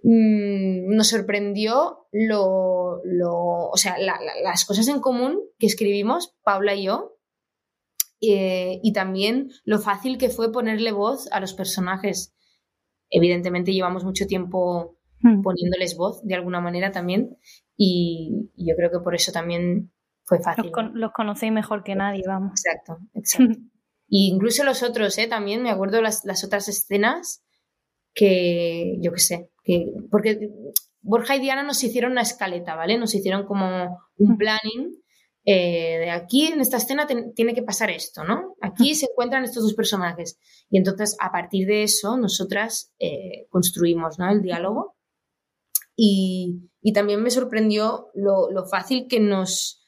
Mm, 0.04 0.96
nos 0.96 1.10
sorprendió 1.10 2.08
lo, 2.10 3.00
lo 3.04 3.68
o 3.70 3.76
sea, 3.76 3.96
las 3.98 4.64
cosas 4.64 4.88
en 4.88 5.00
común 5.00 5.40
que 5.60 5.66
escribimos, 5.66 6.34
Paula 6.42 6.74
y 6.74 6.86
yo, 6.86 7.18
eh, 8.20 8.80
y 8.82 8.92
también 8.92 9.50
lo 9.64 9.78
fácil 9.78 10.18
que 10.18 10.28
fue 10.28 10.52
ponerle 10.52 10.92
voz 10.92 11.30
a 11.32 11.40
los 11.40 11.54
personajes. 11.54 12.34
Evidentemente 13.10 13.72
llevamos 13.72 14.04
mucho 14.04 14.26
tiempo 14.26 14.98
hmm. 15.20 15.42
poniéndoles 15.42 15.96
voz 15.96 16.20
de 16.24 16.34
alguna 16.34 16.60
manera 16.60 16.92
también 16.92 17.36
y, 17.76 18.50
yo 18.56 18.74
creo 18.76 18.90
que 18.90 19.00
por 19.00 19.14
eso 19.14 19.32
también 19.32 19.92
fue 20.24 20.40
fácil. 20.40 20.70
Los, 20.94 21.12
conocéis 21.12 21.52
mejor 21.52 21.82
que 21.82 21.94
nadie, 21.94 22.22
vamos. 22.26 22.52
Exacto, 22.52 22.98
exacto. 23.14 23.58
y 24.08 24.28
incluso 24.28 24.64
los 24.64 24.82
otros, 24.82 25.16
¿eh? 25.18 25.26
También 25.26 25.62
me 25.62 25.70
acuerdo 25.70 26.00
las, 26.02 26.24
las 26.24 26.44
otras 26.44 26.68
escenas 26.68 27.44
que, 28.14 28.96
yo 29.00 29.12
qué 29.12 29.20
sé, 29.20 29.50
que, 29.64 29.86
porque 30.10 30.50
Borja 31.00 31.36
y 31.36 31.40
Diana 31.40 31.62
nos 31.62 31.82
hicieron 31.82 32.12
una 32.12 32.22
escaleta, 32.22 32.76
¿vale? 32.76 32.98
Nos 32.98 33.14
hicieron 33.14 33.46
como 33.46 33.98
un 34.18 34.36
planning 34.38 35.02
eh, 35.44 35.98
de 35.98 36.10
aquí 36.10 36.46
en 36.46 36.60
esta 36.60 36.76
escena 36.76 37.06
tiene 37.06 37.54
que 37.54 37.62
pasar 37.62 37.90
esto, 37.90 38.22
¿no? 38.22 38.54
Aquí 38.60 38.94
se 38.94 39.06
encuentran 39.06 39.44
estos 39.44 39.64
dos 39.64 39.74
personajes. 39.74 40.38
Y 40.70 40.78
entonces, 40.78 41.16
a 41.20 41.32
partir 41.32 41.66
de 41.66 41.82
eso, 41.82 42.16
nosotras 42.16 42.92
eh, 42.98 43.46
construimos 43.50 44.18
¿no? 44.18 44.30
el 44.30 44.42
diálogo. 44.42 44.91
Y, 45.96 46.68
también 46.94 47.22
me 47.22 47.30
sorprendió 47.30 48.08
lo, 48.14 48.66
fácil 48.70 49.06
que 49.08 49.20
nos, 49.20 49.84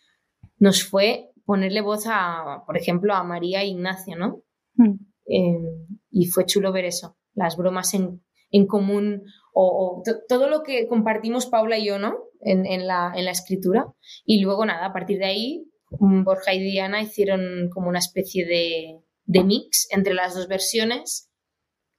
nos 0.58 0.84
fue 0.84 1.30
ponerle 1.44 1.80
voz 1.80 2.04
a, 2.06 2.62
por 2.66 2.76
ejemplo, 2.76 3.14
a 3.14 3.24
María 3.24 3.62
e 3.62 3.68
Ignacio, 3.68 4.16
¿no? 4.16 4.42
Mm. 4.76 4.94
Eh, 5.26 5.88
y 6.10 6.26
fue 6.26 6.46
chulo 6.46 6.72
ver 6.72 6.84
eso, 6.84 7.16
las 7.34 7.56
bromas 7.56 7.94
en, 7.94 8.20
común 8.68 9.22
o, 9.52 10.02
todo 10.28 10.48
lo 10.48 10.62
que 10.62 10.86
compartimos 10.86 11.46
Paula 11.46 11.76
y 11.76 11.86
yo, 11.86 11.98
¿no? 11.98 12.16
En, 12.40 12.86
la, 12.86 13.12
escritura. 13.16 13.86
Y 14.24 14.40
luego, 14.42 14.64
nada, 14.64 14.86
a 14.86 14.92
partir 14.92 15.18
de 15.18 15.24
ahí, 15.24 15.66
mm, 15.98 16.24
Borja 16.24 16.54
y 16.54 16.60
Diana 16.60 17.02
hicieron 17.02 17.70
como 17.72 17.88
una 17.88 17.98
especie 17.98 18.46
de, 18.46 19.42
mix 19.42 19.88
entre 19.90 20.14
las 20.14 20.34
dos 20.34 20.46
versiones 20.46 21.30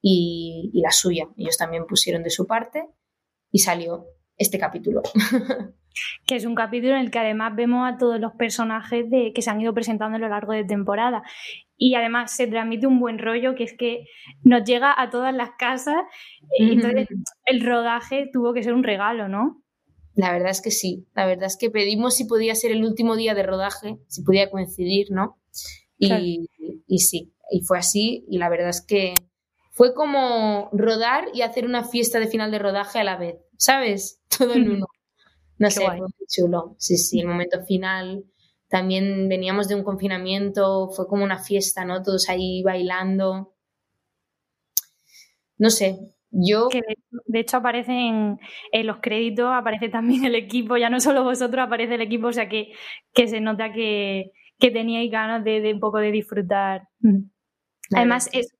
y, 0.01 0.69
y, 0.73 0.81
la 0.81 0.91
suya. 0.91 1.27
Ellos 1.35 1.57
también 1.57 1.87
pusieron 1.87 2.23
de 2.23 2.29
su 2.29 2.45
parte 2.45 2.87
y 3.55 3.59
salió 3.59 4.07
este 4.35 4.59
capítulo. 4.59 5.01
que 6.27 6.35
es 6.35 6.43
un 6.43 6.55
capítulo 6.55 6.95
en 6.95 6.99
el 6.99 7.09
que 7.09 7.19
además 7.19 7.55
vemos 7.55 7.89
a 7.89 7.97
todos 7.97 8.19
los 8.19 8.33
personajes 8.33 9.09
de, 9.09 9.31
que 9.33 9.41
se 9.41 9.49
han 9.49 9.61
ido 9.61 9.73
presentando 9.73 10.17
a 10.17 10.19
lo 10.19 10.27
largo 10.27 10.51
de 10.51 10.65
temporada. 10.65 11.23
Y 11.77 11.95
además 11.95 12.35
se 12.35 12.47
transmite 12.47 12.85
un 12.85 12.99
buen 12.99 13.17
rollo 13.17 13.55
que 13.55 13.63
es 13.63 13.73
que 13.77 14.07
nos 14.43 14.65
llega 14.65 14.93
a 14.97 15.09
todas 15.09 15.33
las 15.33 15.51
casas. 15.57 15.95
Y 16.59 16.73
entonces 16.73 17.07
el 17.45 17.65
rodaje 17.65 18.29
tuvo 18.33 18.53
que 18.53 18.61
ser 18.61 18.73
un 18.73 18.83
regalo, 18.83 19.29
¿no? 19.29 19.63
La 20.15 20.33
verdad 20.33 20.49
es 20.49 20.61
que 20.61 20.71
sí. 20.71 21.07
La 21.15 21.25
verdad 21.25 21.45
es 21.45 21.55
que 21.55 21.69
pedimos 21.69 22.17
si 22.17 22.25
podía 22.25 22.55
ser 22.55 22.73
el 22.73 22.83
último 22.83 23.15
día 23.15 23.35
de 23.35 23.43
rodaje, 23.43 23.99
si 24.09 24.21
podía 24.21 24.51
coincidir, 24.51 25.11
¿no? 25.11 25.37
Y, 25.97 26.49
y 26.87 26.99
sí, 26.99 27.31
y 27.49 27.61
fue 27.61 27.77
así. 27.77 28.25
Y 28.29 28.37
la 28.37 28.49
verdad 28.49 28.67
es 28.67 28.85
que 28.85 29.13
fue 29.75 29.93
como 29.93 30.69
rodar 30.71 31.25
y 31.33 31.41
hacer 31.41 31.65
una 31.65 31.83
fiesta 31.83 32.17
de 32.17 32.27
final 32.27 32.49
de 32.49 32.59
rodaje 32.59 32.97
a 32.99 33.03
la 33.03 33.17
vez, 33.17 33.35
¿sabes? 33.57 34.21
Todo 34.37 34.53
en 34.53 34.71
uno. 34.71 34.85
No 35.57 35.69
sé, 35.69 35.85
fue 35.85 35.97
muy 35.97 36.27
chulo. 36.27 36.75
Sí, 36.77 36.97
sí, 36.97 37.19
el 37.19 37.27
momento 37.27 37.63
final. 37.65 38.25
También 38.67 39.29
veníamos 39.29 39.67
de 39.67 39.75
un 39.75 39.83
confinamiento, 39.83 40.89
fue 40.89 41.07
como 41.07 41.23
una 41.23 41.39
fiesta, 41.39 41.85
¿no? 41.85 42.01
Todos 42.01 42.29
ahí 42.29 42.61
bailando. 42.63 43.53
No 45.57 45.69
sé, 45.69 45.97
yo... 46.31 46.67
Que 46.69 46.81
de, 47.27 47.39
hecho 47.39 47.57
aparece 47.57 47.91
en, 47.91 48.37
los 48.85 48.97
créditos, 48.97 49.47
aparece 49.49 49.87
también 49.89 50.25
el 50.25 50.35
equipo, 50.35 50.75
ya 50.77 50.89
no 50.89 50.99
solo 50.99 51.23
vosotros, 51.23 51.63
aparece 51.63 51.95
el 51.95 52.01
equipo, 52.01 52.27
o 52.27 52.33
sea 52.33 52.49
que, 52.49 52.73
que 53.13 53.27
se 53.27 53.39
nota 53.39 53.71
que, 53.71 54.31
que 54.59 54.71
teníais 54.71 55.09
ganas 55.11 55.43
de, 55.43 55.71
un 55.73 55.79
poco 55.79 55.99
de 55.99 56.11
disfrutar. 56.11 56.89
Además, 57.93 58.29
es, 58.33 58.54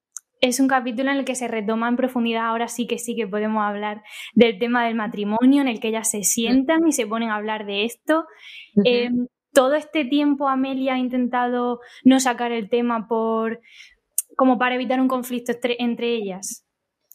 es 0.48 0.60
un 0.60 0.68
capítulo 0.68 1.12
en 1.12 1.18
el 1.18 1.26
que 1.26 1.36
se 1.36 1.48
retoma 1.48 1.90
en 1.90 1.96
profundidad, 1.96 2.46
ahora 2.46 2.68
sí 2.68 2.86
que 2.88 3.00
sí 3.00 3.16
que 3.16 3.28
podemos 3.28 3.64
hablar 3.64 4.04
del 4.34 4.60
tema 4.60 4.86
del 4.86 4.96
matrimonio, 4.96 5.62
en 5.62 5.68
el 5.68 5.80
que 5.80 5.88
ellas 5.88 6.10
se 6.10 6.24
sientan 6.24 6.88
y 6.88 6.92
se 6.92 7.08
ponen 7.08 7.30
a 7.30 7.36
hablar 7.36 7.66
de 7.66 7.86
esto. 7.86 8.26
Em, 8.84 9.28
todo 9.54 9.74
este 9.74 10.06
tiempo 10.06 10.48
Amelia 10.48 10.96
ha 10.96 11.00
intentado 11.00 11.80
no 12.04 12.20
sacar 12.20 12.52
el 12.52 12.70
tema 12.70 13.08
por 13.08 13.62
como 14.38 14.58
para 14.58 14.76
evitar 14.76 15.00
un 15.00 15.08
conflicto 15.08 15.54
entre 15.80 16.14
ellas. 16.14 16.66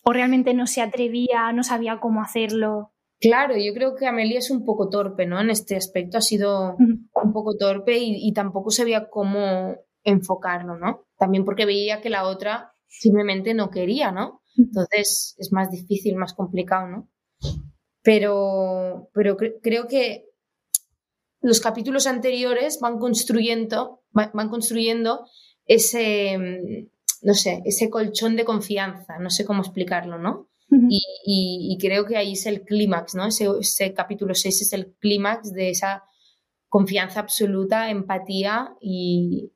O 0.03 0.13
realmente 0.13 0.55
no 0.55 0.67
se 0.67 0.81
atrevía, 0.81 1.53
no 1.53 1.63
sabía 1.63 2.01
cómo 2.01 2.23
hacerlo. 2.23 2.93
Claro, 3.21 3.55
yo 3.57 3.75
creo 3.75 3.95
que 3.95 4.07
Amelia 4.07 4.39
es 4.39 4.51
un 4.51 4.65
poco 4.65 4.89
torpe, 4.89 5.27
¿no? 5.27 5.39
En 5.39 5.51
este 5.51 5.77
aspecto 5.77 6.17
ha 6.17 6.23
sido 6.23 6.77
un 6.79 7.33
poco 7.35 7.55
torpe 7.57 7.99
y, 7.99 8.17
y 8.27 8.33
tampoco 8.33 8.71
sabía 8.71 9.11
cómo 9.11 9.77
enfocarlo, 10.03 10.79
¿no? 10.79 11.05
También 11.19 11.45
porque 11.45 11.67
veía 11.67 12.01
que 12.01 12.09
la 12.09 12.25
otra 12.25 12.73
simplemente 12.91 13.55
no 13.55 13.71
quería, 13.71 14.11
¿no? 14.11 14.43
Entonces 14.57 15.35
es 15.39 15.53
más 15.53 15.71
difícil, 15.71 16.17
más 16.17 16.35
complicado, 16.35 16.89
¿no? 16.89 17.09
Pero, 18.03 19.09
pero 19.15 19.37
creo 19.37 19.87
que 19.87 20.27
los 21.41 21.61
capítulos 21.61 22.07
anteriores 22.07 22.79
van 22.81 22.99
construyendo, 22.99 24.03
van 24.13 24.49
construyendo 24.49 25.27
ese, 25.67 26.37
no 27.23 27.35
sé, 27.35 27.63
ese 27.65 27.89
colchón 27.89 28.37
de 28.37 28.45
confianza, 28.45 29.19
no 29.19 29.31
sé 29.31 29.45
cómo 29.45 29.63
explicarlo, 29.63 30.19
¿no? 30.19 30.49
y, 30.89 31.77
creo 31.81 32.05
que 32.07 32.17
ahí 32.17 32.33
es 32.33 32.47
el 32.47 32.63
clímax, 32.63 33.17
¿no? 33.17 33.27
Ese, 33.27 33.93
capítulo 33.93 34.35
6 34.35 34.63
es 34.63 34.73
el 34.73 34.95
clímax 35.01 35.53
de 35.53 35.71
esa 35.71 36.05
confianza 36.69 37.19
absoluta, 37.19 37.91
empatía 37.91 38.77
y, 38.81 39.53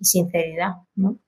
y 0.00 0.04
sinceridad, 0.04 0.72
¿no? 0.96 1.20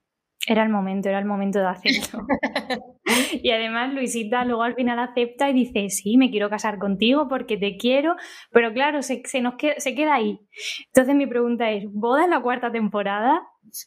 Era 0.47 0.63
el 0.63 0.69
momento, 0.69 1.09
era 1.09 1.17
el 1.17 1.25
momento 1.25 1.59
de 1.59 1.65
hacerlo. 1.65 2.27
y 3.43 3.49
además 3.49 3.93
Luisita 3.93 4.45
luego 4.45 4.61
al 4.61 4.75
final 4.75 4.99
acepta 4.99 5.49
y 5.49 5.53
dice, 5.53 5.89
sí, 5.89 6.17
me 6.17 6.29
quiero 6.29 6.49
casar 6.49 6.77
contigo 6.77 7.27
porque 7.27 7.57
te 7.57 7.77
quiero, 7.77 8.15
pero 8.51 8.71
claro, 8.71 9.01
se, 9.01 9.23
nos 9.41 9.55
queda, 9.55 9.73
se 9.77 9.95
queda 9.95 10.15
ahí. 10.15 10.39
Entonces 10.87 11.15
mi 11.15 11.25
pregunta 11.25 11.71
es, 11.71 11.85
¿boda 11.91 12.25
en 12.25 12.29
la 12.29 12.41
cuarta 12.41 12.71
temporada? 12.71 13.41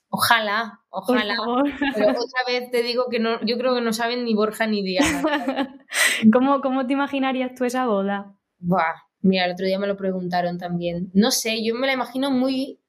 Ojalá, 0.08 0.80
ojalá. 0.90 1.36
Pero 1.94 2.10
otra 2.10 2.42
vez 2.46 2.70
te 2.72 2.82
digo 2.82 3.04
que 3.08 3.20
no, 3.20 3.40
yo 3.46 3.56
creo 3.56 3.76
que 3.76 3.80
no 3.80 3.92
saben 3.92 4.24
ni 4.24 4.34
Borja 4.34 4.66
ni 4.66 4.82
Diana. 4.82 5.22
¿Cómo, 6.32 6.60
¿Cómo 6.60 6.86
te 6.86 6.94
imaginarías 6.94 7.54
tú 7.54 7.64
esa 7.64 7.86
boda? 7.86 8.36
Buah, 8.58 8.96
mira, 9.20 9.44
el 9.44 9.52
otro 9.52 9.64
día 9.64 9.78
me 9.78 9.86
lo 9.86 9.96
preguntaron 9.96 10.58
también. 10.58 11.10
No 11.14 11.30
sé, 11.30 11.64
yo 11.64 11.76
me 11.76 11.86
la 11.86 11.92
imagino 11.92 12.32
muy 12.32 12.80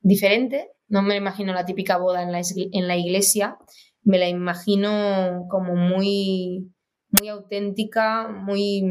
diferente 0.00 0.70
no 0.88 1.02
me 1.02 1.16
imagino 1.16 1.52
la 1.52 1.64
típica 1.64 1.98
boda 1.98 2.22
en 2.22 2.32
la, 2.32 2.40
en 2.40 2.88
la 2.88 2.96
iglesia, 2.96 3.58
me 4.02 4.18
la 4.18 4.28
imagino 4.28 5.46
como 5.48 5.76
muy, 5.76 6.72
muy 7.18 7.28
auténtica, 7.28 8.28
muy 8.28 8.82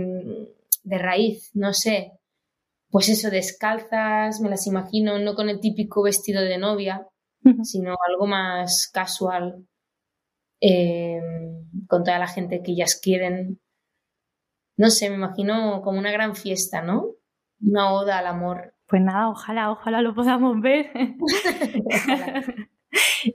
de 0.84 0.98
raíz, 0.98 1.52
no 1.54 1.74
sé. 1.74 2.14
Pues 2.90 3.10
eso, 3.10 3.30
descalzas, 3.30 4.40
me 4.42 4.50
las 4.50 4.66
imagino 4.68 5.20
no 5.20 5.36
con 5.36 5.50
el 5.50 5.60
típico 5.60 6.04
vestido 6.04 6.42
de 6.42 6.58
novia, 6.58 7.08
sino 7.64 7.96
algo 8.08 8.28
más 8.28 8.90
casual, 8.94 9.66
eh, 10.62 11.20
con 11.88 12.04
toda 12.04 12.20
la 12.20 12.28
gente 12.28 12.62
que 12.62 12.72
ellas 12.74 13.00
quieren. 13.02 13.60
No 14.78 14.90
sé, 14.90 15.10
me 15.10 15.16
imagino 15.16 15.82
como 15.82 15.98
una 15.98 16.12
gran 16.12 16.36
fiesta, 16.36 16.82
¿no? 16.82 17.16
Una 17.62 17.94
oda 17.94 18.20
al 18.20 18.28
amor. 18.28 18.77
Pues 18.88 19.02
nada, 19.02 19.30
ojalá, 19.30 19.72
ojalá 19.72 20.02
lo 20.02 20.14
podamos 20.14 20.62
ver. 20.62 20.92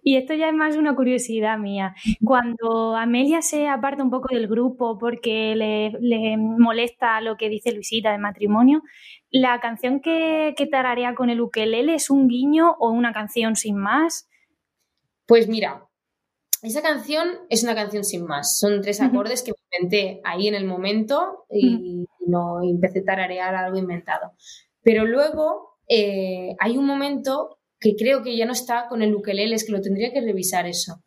y 0.03 0.17
esto 0.17 0.35
ya 0.35 0.49
es 0.49 0.55
más 0.55 0.77
una 0.77 0.95
curiosidad 0.95 1.59
mía. 1.59 1.95
Cuando 2.25 2.97
Amelia 2.97 3.43
se 3.43 3.69
aparta 3.69 4.03
un 4.03 4.11
poco 4.11 4.35
del 4.35 4.49
grupo 4.49 4.99
porque 4.99 5.55
le, 5.55 6.37
molesta 6.37 7.21
lo 7.21 7.37
que 7.37 7.51
dice 7.51 7.73
Luisita 7.73 8.13
de 8.13 8.19
matrimonio, 8.19 8.83
¿la 9.31 9.61
canción 9.61 10.01
que, 10.01 10.55
que 10.57 10.67
tararea 10.67 11.15
con 11.15 11.29
el 11.29 11.41
ukelele 11.41 11.95
es 11.95 12.09
un 12.09 12.29
guiño 12.29 12.73
o 12.79 12.91
una 12.91 13.13
canción 13.13 13.55
sin 13.55 13.77
más? 13.77 14.29
Pues 15.27 15.49
mira, 15.49 15.87
esa 16.63 16.81
canción 16.81 17.29
es 17.51 17.65
una 17.65 17.75
canción 17.75 18.05
sin 18.05 18.25
más. 18.25 18.59
Son 18.59 18.81
tres 18.83 19.01
acordes 19.01 19.43
que 19.43 19.51
me 19.51 19.79
inventé 19.79 20.21
ahí 20.25 20.47
en 20.47 20.55
el 20.55 20.65
momento 20.65 21.45
y 21.51 22.07
no 22.25 22.63
empecé 22.63 23.01
a 23.01 23.05
tararear 23.05 23.55
algo 23.55 23.77
inventado. 23.77 24.33
Pero 24.83 25.05
luego 25.07 25.79
eh, 25.89 26.55
hay 26.59 26.77
un 26.77 26.87
momento 26.87 27.59
que 27.79 27.97
creo 27.97 28.23
que 28.23 28.37
ya 28.37 28.47
no 28.47 28.53
está 28.53 28.87
con 28.89 29.03
el 29.03 29.15
ukelele, 29.15 29.55
es 29.55 29.67
que 29.67 29.73
lo 29.73 29.81
tendría 29.81 30.13
que 30.13 30.21
revisar 30.21 30.67
eso. 30.67 31.03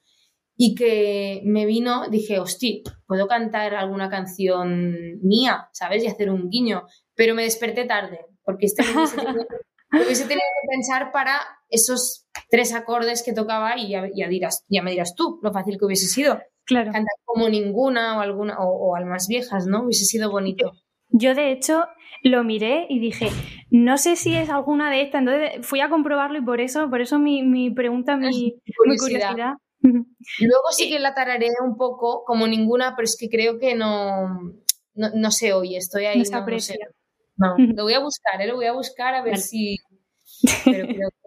Y 0.58 0.76
que 0.76 1.42
me 1.44 1.66
vino, 1.66 2.08
dije, 2.10 2.40
hostia, 2.40 2.82
puedo 3.08 3.28
cantar 3.28 3.76
alguna 3.76 4.10
canción 4.10 5.20
mía, 5.22 5.68
¿sabes? 5.74 6.04
Y 6.04 6.08
hacer 6.08 6.30
un 6.30 6.50
guiño. 6.50 6.84
Pero 7.14 7.34
me 7.34 7.44
desperté 7.44 7.86
tarde, 7.86 8.20
porque 8.44 8.68
este 8.68 8.84
hubiese 8.84 9.18
tenido, 9.18 9.46
hubiese 9.92 10.24
tenido 10.24 10.46
que 10.62 10.68
pensar 10.70 11.12
para 11.12 11.42
esos 11.70 12.26
tres 12.50 12.74
acordes 12.74 13.24
que 13.24 13.34
tocaba 13.34 13.78
y 13.78 13.90
ya, 13.90 14.28
dirás, 14.30 14.64
ya 14.70 14.82
me 14.82 14.92
dirás 14.92 15.16
tú 15.16 15.40
lo 15.42 15.52
fácil 15.52 15.78
que 15.78 15.86
hubiese 15.86 16.08
sido. 16.08 16.40
Claro. 16.66 16.92
Cantar 16.92 17.16
como 17.26 17.50
ninguna 17.50 18.18
o 18.18 18.22
alguna, 18.22 18.58
o, 18.60 18.92
o 18.92 18.96
almas 18.96 19.28
viejas, 19.28 19.68
¿no? 19.68 19.84
Hubiese 19.84 20.06
sido 20.06 20.32
bonito. 20.32 20.72
Yo, 21.18 21.34
de 21.34 21.52
hecho, 21.52 21.86
lo 22.24 22.44
miré 22.44 22.88
y 22.90 23.00
dije, 23.00 23.30
no 23.70 23.98
sé 23.98 24.18
si 24.18 24.36
es 24.36 24.50
alguna 24.50 24.92
de 24.92 25.02
estas. 25.02 25.22
Entonces 25.22 25.66
fui 25.66 25.80
a 25.80 25.90
comprobarlo 25.90 26.38
y 26.40 26.42
por 26.42 26.60
eso, 26.60 26.90
por 26.90 27.00
eso 27.00 27.20
mi, 27.20 27.42
mi 27.42 27.72
pregunta, 27.72 28.18
mi, 28.18 28.60
curiosidad. 28.78 29.54
Luego 29.82 30.72
sí 30.72 30.90
que 30.90 31.00
la 31.00 31.14
tararé 31.14 31.50
un 31.64 31.78
poco, 31.78 32.24
como 32.26 32.48
ninguna, 32.48 32.96
pero 32.96 33.06
es 33.06 33.16
que 33.18 33.30
creo 33.30 33.60
que 33.60 33.76
no, 33.76 34.28
no, 34.94 35.32
se 35.32 35.54
oye. 35.54 35.78
Estoy 35.78 36.06
ahí. 36.06 36.22
No, 37.38 37.56
no, 37.58 37.74
lo 37.74 37.84
voy 37.84 37.94
a 37.94 38.00
buscar, 38.00 38.42
¿eh? 38.42 38.48
lo 38.48 38.56
voy 38.56 38.66
a 38.66 38.74
buscar 38.74 39.16
a 39.16 39.22
ver 39.22 39.38
si. 39.38 39.78
Pero 40.66 40.88
creo 40.88 41.10
que, 41.10 41.25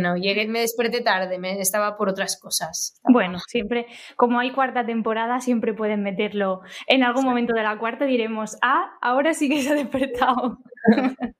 no, 0.00 0.16
llegué, 0.16 0.46
me 0.48 0.60
desperté 0.60 1.00
tarde, 1.00 1.38
me, 1.38 1.60
estaba 1.60 1.96
por 1.96 2.08
otras 2.08 2.38
cosas. 2.40 3.00
Bueno, 3.04 3.38
siempre, 3.46 3.86
como 4.16 4.38
hay 4.38 4.52
cuarta 4.52 4.84
temporada, 4.84 5.40
siempre 5.40 5.74
pueden 5.74 6.02
meterlo. 6.02 6.60
En 6.86 7.02
algún 7.02 7.24
momento 7.24 7.54
de 7.54 7.62
la 7.62 7.78
cuarta 7.78 8.04
diremos, 8.04 8.56
ah, 8.62 8.90
ahora 9.00 9.34
sí 9.34 9.48
que 9.48 9.62
se 9.62 9.70
ha 9.70 9.74
despertado. 9.74 10.58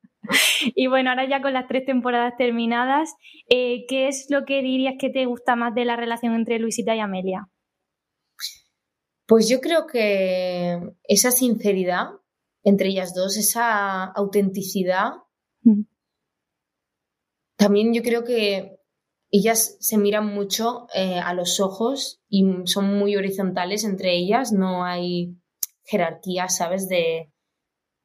y 0.74 0.86
bueno, 0.86 1.10
ahora 1.10 1.28
ya 1.28 1.42
con 1.42 1.52
las 1.52 1.66
tres 1.66 1.84
temporadas 1.84 2.34
terminadas, 2.36 3.14
eh, 3.48 3.84
¿qué 3.88 4.08
es 4.08 4.26
lo 4.30 4.44
que 4.44 4.62
dirías 4.62 4.94
que 4.98 5.10
te 5.10 5.26
gusta 5.26 5.56
más 5.56 5.74
de 5.74 5.84
la 5.84 5.96
relación 5.96 6.34
entre 6.34 6.58
Luisita 6.58 6.94
y 6.94 7.00
Amelia? 7.00 7.48
Pues 9.26 9.48
yo 9.48 9.60
creo 9.60 9.86
que 9.86 10.80
esa 11.04 11.30
sinceridad 11.30 12.08
entre 12.62 12.88
ellas 12.88 13.14
dos, 13.14 13.36
esa 13.36 14.04
autenticidad. 14.04 15.12
Mm. 15.62 15.82
También 17.60 17.92
yo 17.92 18.02
creo 18.02 18.24
que 18.24 18.78
ellas 19.30 19.76
se 19.80 19.98
miran 19.98 20.26
mucho 20.26 20.86
eh, 20.94 21.20
a 21.20 21.34
los 21.34 21.60
ojos 21.60 22.22
y 22.26 22.42
son 22.64 22.98
muy 22.98 23.16
horizontales 23.16 23.84
entre 23.84 24.16
ellas, 24.16 24.50
no 24.50 24.82
hay 24.82 25.36
jerarquía, 25.84 26.48
¿sabes? 26.48 26.88
De, 26.88 27.30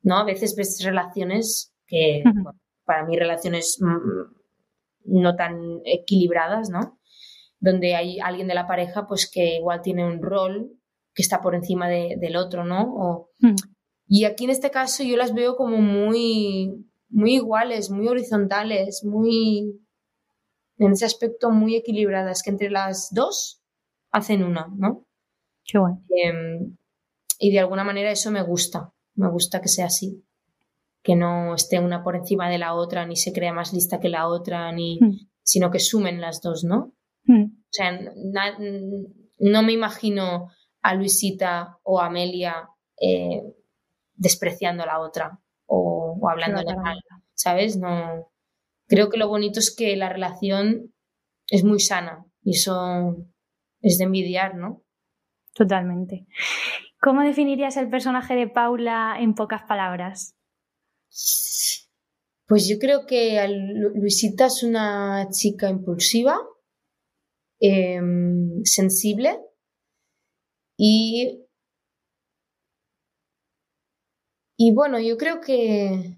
¿no? 0.01 0.17
A 0.17 0.25
veces 0.25 0.57
ves 0.57 0.83
relaciones 0.83 1.73
que, 1.87 2.21
para 2.83 3.05
mí 3.05 3.17
relaciones 3.17 3.77
mm, 3.79 5.21
no 5.21 5.35
tan 5.37 5.79
equilibradas, 5.85 6.69
¿no? 6.69 6.99
Donde 7.61 7.95
hay 7.95 8.19
alguien 8.19 8.49
de 8.49 8.55
la 8.55 8.67
pareja, 8.67 9.07
pues 9.07 9.31
que 9.31 9.55
igual 9.55 9.81
tiene 9.81 10.05
un 10.05 10.21
rol 10.21 10.69
que 11.13 11.21
está 11.21 11.39
por 11.39 11.55
encima 11.55 11.87
del 11.87 12.35
otro, 12.35 12.65
¿no? 12.65 12.93
O, 12.93 13.29
mm. 13.39 13.55
Y 14.07 14.25
aquí 14.25 14.43
en 14.43 14.49
este 14.49 14.69
caso 14.69 15.01
yo 15.03 15.15
las 15.15 15.33
veo 15.33 15.55
como 15.55 15.77
muy, 15.77 16.85
muy 17.15 17.35
iguales, 17.35 17.89
muy 17.89 18.09
horizontales, 18.09 19.05
muy, 19.05 19.79
en 20.77 20.91
ese 20.91 21.05
aspecto 21.05 21.49
muy 21.49 21.77
equilibradas, 21.77 22.43
que 22.43 22.49
entre 22.49 22.69
las 22.69 23.07
dos 23.11 23.63
hacen 24.11 24.43
una, 24.43 24.67
¿no? 24.75 25.07
Qué 25.63 25.79
bueno. 25.79 26.03
Em, 26.09 26.75
y 27.39 27.51
de 27.51 27.59
alguna 27.59 27.85
manera 27.85 28.11
eso 28.11 28.31
me 28.31 28.43
gusta, 28.43 28.93
me 29.15 29.29
gusta 29.29 29.61
que 29.61 29.69
sea 29.69 29.85
así, 29.85 30.25
que 31.03 31.15
no 31.15 31.55
esté 31.55 31.79
una 31.79 32.03
por 32.03 32.17
encima 32.17 32.49
de 32.49 32.57
la 32.57 32.73
otra, 32.75 33.05
ni 33.05 33.15
se 33.15 33.31
crea 33.31 33.53
más 33.53 33.71
lista 33.71 34.01
que 34.01 34.09
la 34.09 34.27
otra, 34.27 34.69
ni, 34.73 34.99
hmm. 34.99 35.29
sino 35.41 35.71
que 35.71 35.79
sumen 35.79 36.19
las 36.19 36.41
dos, 36.41 36.65
¿no? 36.65 36.95
Hmm. 37.23 37.45
O 37.45 37.71
sea, 37.71 37.97
no 39.39 39.63
me 39.63 39.71
imagino 39.71 40.49
a 40.81 40.95
Luisita 40.95 41.79
o 41.83 42.01
a 42.01 42.07
Amelia 42.07 42.69
eh, 43.01 43.41
despreciando 44.15 44.83
a 44.83 44.87
la 44.87 44.99
otra 44.99 45.39
o, 45.65 45.94
o 46.19 46.29
hablándole 46.29 46.75
mal, 46.75 46.99
¿sabes? 47.33 47.77
No. 47.77 48.31
Creo 48.87 49.09
que 49.09 49.17
lo 49.17 49.27
bonito 49.27 49.59
es 49.59 49.75
que 49.75 49.95
la 49.95 50.09
relación 50.09 50.93
es 51.49 51.63
muy 51.63 51.79
sana 51.79 52.25
y 52.43 52.51
eso 52.51 53.17
es 53.81 53.97
de 53.97 54.05
envidiar, 54.05 54.55
¿no? 54.55 54.83
Totalmente. 55.53 56.25
¿Cómo 57.01 57.21
definirías 57.21 57.77
el 57.77 57.89
personaje 57.89 58.35
de 58.35 58.47
Paula 58.47 59.17
en 59.19 59.35
pocas 59.35 59.63
palabras? 59.63 60.35
Pues 62.47 62.67
yo 62.67 62.77
creo 62.79 63.05
que 63.05 63.47
Luisita 63.95 64.47
es 64.47 64.63
una 64.63 65.27
chica 65.29 65.69
impulsiva, 65.69 66.37
em, 67.59 68.63
sensible 68.63 69.39
y 70.77 71.44
Y 74.57 74.73
bueno, 74.73 74.99
yo 74.99 75.17
creo 75.17 75.41
que 75.41 76.17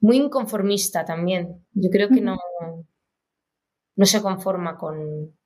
muy 0.00 0.16
inconformista 0.16 1.04
también. 1.04 1.64
Yo 1.72 1.90
creo 1.90 2.08
que 2.08 2.20
no, 2.20 2.36
no 3.96 4.06
se 4.06 4.20
conforma 4.20 4.76
con, 4.76 5.36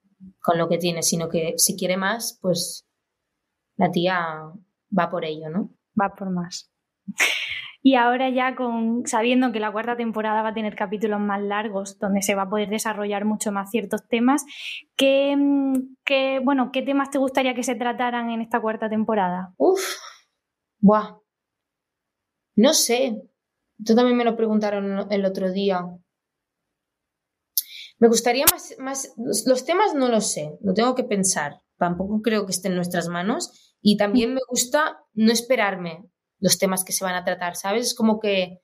con 0.40 0.58
lo 0.58 0.68
que 0.68 0.78
tiene, 0.78 1.02
sino 1.02 1.28
que 1.28 1.54
si 1.56 1.76
quiere 1.76 1.96
más, 1.96 2.38
pues 2.40 2.86
la 3.76 3.90
tía 3.90 4.40
va 4.96 5.10
por 5.10 5.24
ello, 5.24 5.50
¿no? 5.50 5.70
Va 6.00 6.14
por 6.14 6.30
más. 6.30 6.70
Y 7.82 7.94
ahora 7.94 8.30
ya 8.30 8.56
con 8.56 9.06
sabiendo 9.06 9.52
que 9.52 9.60
la 9.60 9.70
cuarta 9.70 9.96
temporada 9.96 10.42
va 10.42 10.48
a 10.48 10.54
tener 10.54 10.74
capítulos 10.74 11.20
más 11.20 11.40
largos, 11.40 12.00
donde 12.00 12.20
se 12.20 12.34
va 12.34 12.42
a 12.42 12.48
poder 12.48 12.68
desarrollar 12.68 13.24
mucho 13.24 13.52
más 13.52 13.70
ciertos 13.70 14.08
temas, 14.08 14.44
¿qué, 14.96 15.36
qué 16.04 16.40
bueno, 16.42 16.72
qué 16.72 16.82
temas 16.82 17.10
te 17.10 17.18
gustaría 17.18 17.54
que 17.54 17.62
se 17.62 17.76
trataran 17.76 18.30
en 18.30 18.40
esta 18.40 18.60
cuarta 18.60 18.88
temporada? 18.88 19.54
Uf, 19.56 19.80
Buah. 20.80 21.18
No 22.56 22.74
sé. 22.74 23.22
Tú 23.84 23.94
también 23.94 24.16
me 24.16 24.24
lo 24.24 24.36
preguntaron 24.36 25.10
el 25.10 25.24
otro 25.24 25.52
día. 25.52 25.80
Me 27.98 28.08
gustaría 28.08 28.44
más, 28.50 28.74
más, 28.78 29.14
los 29.16 29.64
temas 29.64 29.94
no 29.94 30.08
lo 30.08 30.20
sé, 30.20 30.58
lo 30.60 30.74
tengo 30.74 30.94
que 30.94 31.04
pensar. 31.04 31.60
Tampoco 31.78 32.20
creo 32.22 32.46
que 32.46 32.52
esté 32.52 32.68
en 32.68 32.76
nuestras 32.76 33.08
manos. 33.08 33.74
Y 33.82 33.96
también 33.96 34.34
me 34.34 34.40
gusta 34.48 34.98
no 35.14 35.32
esperarme 35.32 36.04
los 36.38 36.58
temas 36.58 36.84
que 36.84 36.92
se 36.92 37.04
van 37.04 37.14
a 37.14 37.24
tratar, 37.24 37.56
¿sabes? 37.56 37.86
Es 37.86 37.94
como 37.94 38.18
que... 38.18 38.60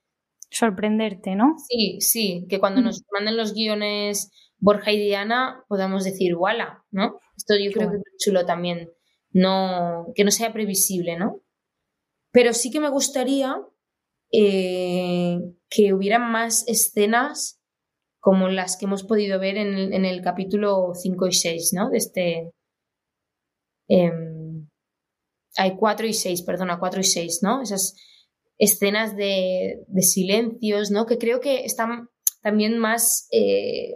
Sorprenderte, 0.50 1.34
¿no? 1.34 1.54
Sí, 1.68 2.00
sí, 2.00 2.46
que 2.48 2.58
cuando 2.58 2.82
nos 2.82 3.02
manden 3.10 3.36
los 3.36 3.54
guiones 3.54 4.30
Borja 4.58 4.92
y 4.92 4.98
Diana 4.98 5.64
podamos 5.68 6.04
decir, 6.04 6.36
¡wala! 6.36 6.84
¿no? 6.90 7.18
Esto 7.36 7.54
yo 7.56 7.72
creo 7.72 7.90
que 7.90 7.96
es 7.96 8.24
chulo 8.24 8.46
también, 8.46 8.90
no, 9.32 10.06
que 10.14 10.24
no 10.24 10.30
sea 10.30 10.52
previsible, 10.52 11.16
¿no? 11.16 11.40
Pero 12.32 12.54
sí 12.54 12.70
que 12.70 12.80
me 12.80 12.88
gustaría 12.88 13.56
eh, 14.32 15.38
que 15.68 15.92
hubiera 15.92 16.18
más 16.18 16.66
escenas 16.66 17.60
como 18.18 18.48
las 18.48 18.76
que 18.76 18.86
hemos 18.86 19.02
podido 19.02 19.38
ver 19.38 19.56
en, 19.56 20.04
el 20.04 20.22
capítulo 20.22 20.92
5 20.94 21.26
y 21.26 21.32
6, 21.32 21.70
¿no? 21.74 21.90
De 21.90 21.98
este... 21.98 22.52
Em, 23.88 24.68
hay 25.56 25.76
4 25.76 26.06
y 26.06 26.14
6, 26.14 26.42
perdona, 26.42 26.78
4 26.78 27.00
y 27.00 27.04
6, 27.04 27.40
¿no? 27.42 27.62
Esas 27.62 27.96
escenas 28.58 29.16
de, 29.16 29.84
silencios, 30.00 30.90
¿no? 30.90 31.04
Que 31.04 31.18
creo 31.18 31.40
que 31.40 31.64
están 31.64 32.08
también 32.42 32.78
más... 32.78 33.26
Eh, 33.32 33.94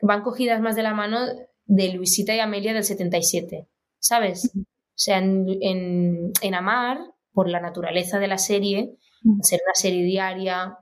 van 0.00 0.22
cogidas 0.22 0.60
más 0.60 0.74
de 0.74 0.82
la 0.82 0.94
mano 0.94 1.18
de 1.66 1.92
Luisita 1.92 2.34
y 2.34 2.40
Amelia 2.40 2.72
del 2.72 2.84
77, 2.84 3.68
¿sabes? 4.00 4.50
O 4.54 4.73
sea, 4.94 5.18
en, 5.18 6.32
en, 6.40 6.54
Amar, 6.54 6.98
por 7.32 7.48
la 7.48 7.60
naturaleza 7.60 8.18
de 8.18 8.28
la 8.28 8.38
serie, 8.38 8.96
ser 9.40 9.60
una 9.64 9.74
serie 9.74 10.04
diaria, 10.04 10.78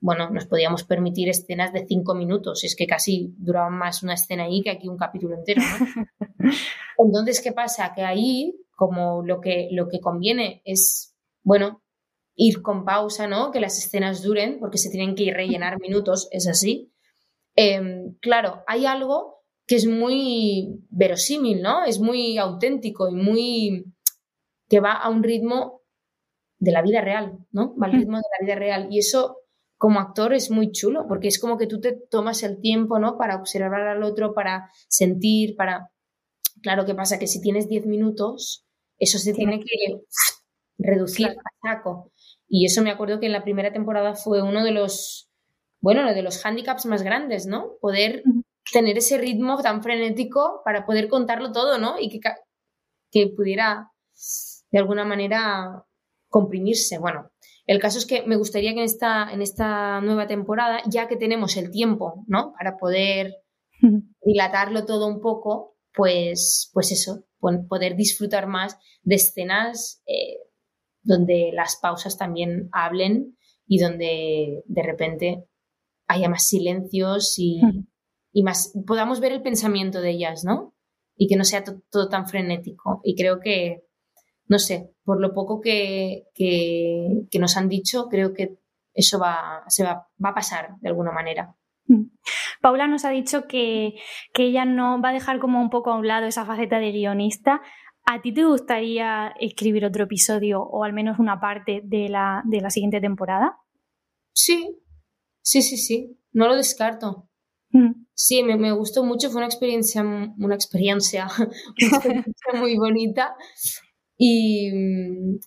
bueno, 0.00 0.30
nos 0.30 0.46
podíamos 0.46 0.84
permitir 0.84 1.28
escenas 1.28 1.72
de 1.72 1.86
cinco 1.86 2.14
minutos. 2.14 2.64
Es 2.64 2.74
que 2.74 2.86
casi 2.86 3.34
duraba 3.36 3.68
más 3.68 4.02
una 4.02 4.14
escena 4.14 4.44
ahí 4.44 4.62
que 4.62 4.70
aquí 4.70 4.88
un 4.88 4.96
capítulo 4.96 5.36
entero, 5.36 5.60
¿no? 5.60 6.10
Entonces, 6.98 7.40
¿qué 7.42 7.52
pasa? 7.52 7.92
Que 7.94 8.02
ahí, 8.02 8.54
como 8.74 9.22
lo 9.24 9.40
que, 9.40 9.68
lo 9.72 9.88
que 9.88 10.00
conviene 10.00 10.62
es, 10.64 11.14
bueno, 11.42 11.82
ir 12.34 12.62
con 12.62 12.84
pausa, 12.84 13.26
¿no? 13.26 13.50
Que 13.50 13.60
las 13.60 13.78
escenas 13.78 14.22
duren, 14.22 14.58
porque 14.58 14.78
se 14.78 14.90
tienen 14.90 15.14
que 15.14 15.24
ir 15.24 15.34
rellenar 15.34 15.78
minutos, 15.78 16.28
es 16.30 16.48
así. 16.48 16.92
Em, 17.54 18.14
claro, 18.20 18.62
hay 18.66 18.86
algo 18.86 19.39
que 19.70 19.76
es 19.76 19.86
muy 19.86 20.82
verosímil, 20.90 21.62
¿no? 21.62 21.84
Es 21.84 22.00
muy 22.00 22.38
auténtico 22.38 23.08
y 23.08 23.14
muy 23.14 23.84
que 24.68 24.80
va 24.80 24.94
a 24.94 25.08
un 25.08 25.22
ritmo 25.22 25.82
de 26.58 26.72
la 26.72 26.82
vida 26.82 27.02
real, 27.02 27.38
¿no? 27.52 27.76
Va 27.76 27.86
al 27.86 27.92
ritmo 27.92 28.16
de 28.16 28.24
la 28.36 28.44
vida 28.44 28.56
real. 28.56 28.88
Y 28.90 28.98
eso, 28.98 29.36
como 29.78 30.00
actor, 30.00 30.34
es 30.34 30.50
muy 30.50 30.72
chulo, 30.72 31.06
porque 31.06 31.28
es 31.28 31.38
como 31.38 31.56
que 31.56 31.68
tú 31.68 31.80
te 31.80 31.92
tomas 31.92 32.42
el 32.42 32.60
tiempo, 32.60 32.98
¿no? 32.98 33.16
Para 33.16 33.36
observar 33.36 33.82
al 33.82 34.02
otro, 34.02 34.34
para 34.34 34.72
sentir, 34.88 35.54
para. 35.54 35.92
Claro, 36.62 36.84
que 36.84 36.96
pasa? 36.96 37.20
Que 37.20 37.28
si 37.28 37.40
tienes 37.40 37.68
10 37.68 37.86
minutos, 37.86 38.66
eso 38.98 39.18
se 39.18 39.32
tiene 39.32 39.60
que 39.60 40.00
reducir 40.78 41.28
a 41.28 41.34
saco. 41.62 42.10
Y 42.48 42.66
eso 42.66 42.82
me 42.82 42.90
acuerdo 42.90 43.20
que 43.20 43.26
en 43.26 43.32
la 43.32 43.44
primera 43.44 43.72
temporada 43.72 44.16
fue 44.16 44.42
uno 44.42 44.64
de 44.64 44.72
los, 44.72 45.30
bueno, 45.80 46.12
de 46.12 46.22
los 46.22 46.44
handicaps 46.44 46.86
más 46.86 47.04
grandes, 47.04 47.46
¿no? 47.46 47.76
Poder 47.80 48.24
tener 48.72 48.98
ese 48.98 49.18
ritmo 49.18 49.60
tan 49.62 49.82
frenético 49.82 50.62
para 50.64 50.86
poder 50.86 51.08
contarlo 51.08 51.52
todo, 51.52 51.78
¿no? 51.78 51.98
Y 51.98 52.08
que, 52.08 52.20
que 53.10 53.28
pudiera 53.28 53.90
de 54.70 54.78
alguna 54.78 55.04
manera 55.04 55.84
comprimirse. 56.28 56.98
Bueno, 56.98 57.30
el 57.66 57.80
caso 57.80 57.98
es 57.98 58.06
que 58.06 58.22
me 58.22 58.36
gustaría 58.36 58.72
que 58.72 58.80
en 58.80 58.84
esta, 58.84 59.30
en 59.32 59.42
esta 59.42 60.00
nueva 60.00 60.26
temporada, 60.26 60.80
ya 60.86 61.08
que 61.08 61.16
tenemos 61.16 61.56
el 61.56 61.70
tiempo, 61.70 62.24
¿no? 62.26 62.52
Para 62.52 62.76
poder 62.76 63.36
dilatarlo 64.24 64.86
todo 64.86 65.06
un 65.06 65.20
poco, 65.20 65.76
pues, 65.92 66.70
pues 66.72 66.92
eso, 66.92 67.24
poder 67.68 67.96
disfrutar 67.96 68.46
más 68.46 68.78
de 69.02 69.16
escenas 69.16 70.02
eh, 70.06 70.38
donde 71.02 71.50
las 71.52 71.76
pausas 71.76 72.16
también 72.16 72.68
hablen 72.72 73.36
y 73.66 73.78
donde 73.78 74.62
de 74.66 74.82
repente 74.82 75.44
haya 76.06 76.28
más 76.28 76.46
silencios 76.46 77.34
y, 77.38 77.60
y 78.32 78.42
más 78.42 78.72
podamos 78.86 79.20
ver 79.20 79.32
el 79.32 79.42
pensamiento 79.42 80.00
de 80.00 80.10
ellas, 80.10 80.44
¿no? 80.44 80.74
Y 81.16 81.28
que 81.28 81.36
no 81.36 81.44
sea 81.44 81.64
todo 81.64 82.08
tan 82.08 82.26
frenético. 82.26 83.00
Y 83.04 83.16
creo 83.16 83.40
que, 83.40 83.84
no 84.46 84.58
sé, 84.58 84.94
por 85.04 85.20
lo 85.20 85.34
poco 85.34 85.60
que, 85.60 86.24
que, 86.34 87.38
nos 87.38 87.56
han 87.56 87.68
dicho, 87.68 88.08
creo 88.08 88.32
que 88.32 88.58
eso 88.94 89.18
va, 89.18 89.64
se 89.68 89.84
va, 89.84 90.08
va 90.24 90.30
a 90.30 90.34
pasar 90.34 90.76
de 90.80 90.88
alguna 90.88 91.12
manera. 91.12 91.54
Mm. 91.86 92.06
Paula 92.60 92.86
nos 92.86 93.04
ha 93.04 93.10
dicho 93.10 93.46
que, 93.46 93.94
que, 94.32 94.44
ella 94.44 94.64
no 94.64 95.00
va 95.00 95.10
a 95.10 95.14
dejar 95.14 95.40
como 95.40 95.60
un 95.60 95.70
poco 95.70 95.90
a 95.90 95.96
un 95.96 96.06
lado 96.06 96.26
esa 96.26 96.46
faceta 96.46 96.78
de 96.78 96.92
guionista. 96.92 97.62
¿A 98.04 98.22
ti 98.22 98.32
te 98.32 98.44
gustaría 98.44 99.34
escribir 99.40 99.84
otro 99.84 100.04
episodio 100.04 100.62
o 100.62 100.84
al 100.84 100.92
menos 100.92 101.18
una 101.18 101.40
parte 101.40 101.82
de 101.84 102.08
la, 102.08 102.42
de 102.44 102.60
la 102.60 102.70
siguiente 102.70 103.00
temporada? 103.00 103.58
Sí, 104.32 104.78
sí, 105.42 105.62
sí, 105.62 105.76
sí, 105.76 106.18
no 106.32 106.48
lo 106.48 106.56
descarto. 106.56 107.29
Mm. 107.70 108.06
Sí, 108.14 108.42
me, 108.42 108.56
me, 108.56 108.72
gustó 108.72 109.04
mucho, 109.04 109.30
fue 109.30 109.38
una 109.38 109.46
experiencia, 109.46 110.02
una 110.02 110.54
experiencia, 110.54 111.26
una 111.38 111.88
experiencia 111.88 112.52
muy 112.54 112.76
bonita 112.76 113.34
y, 114.16 114.68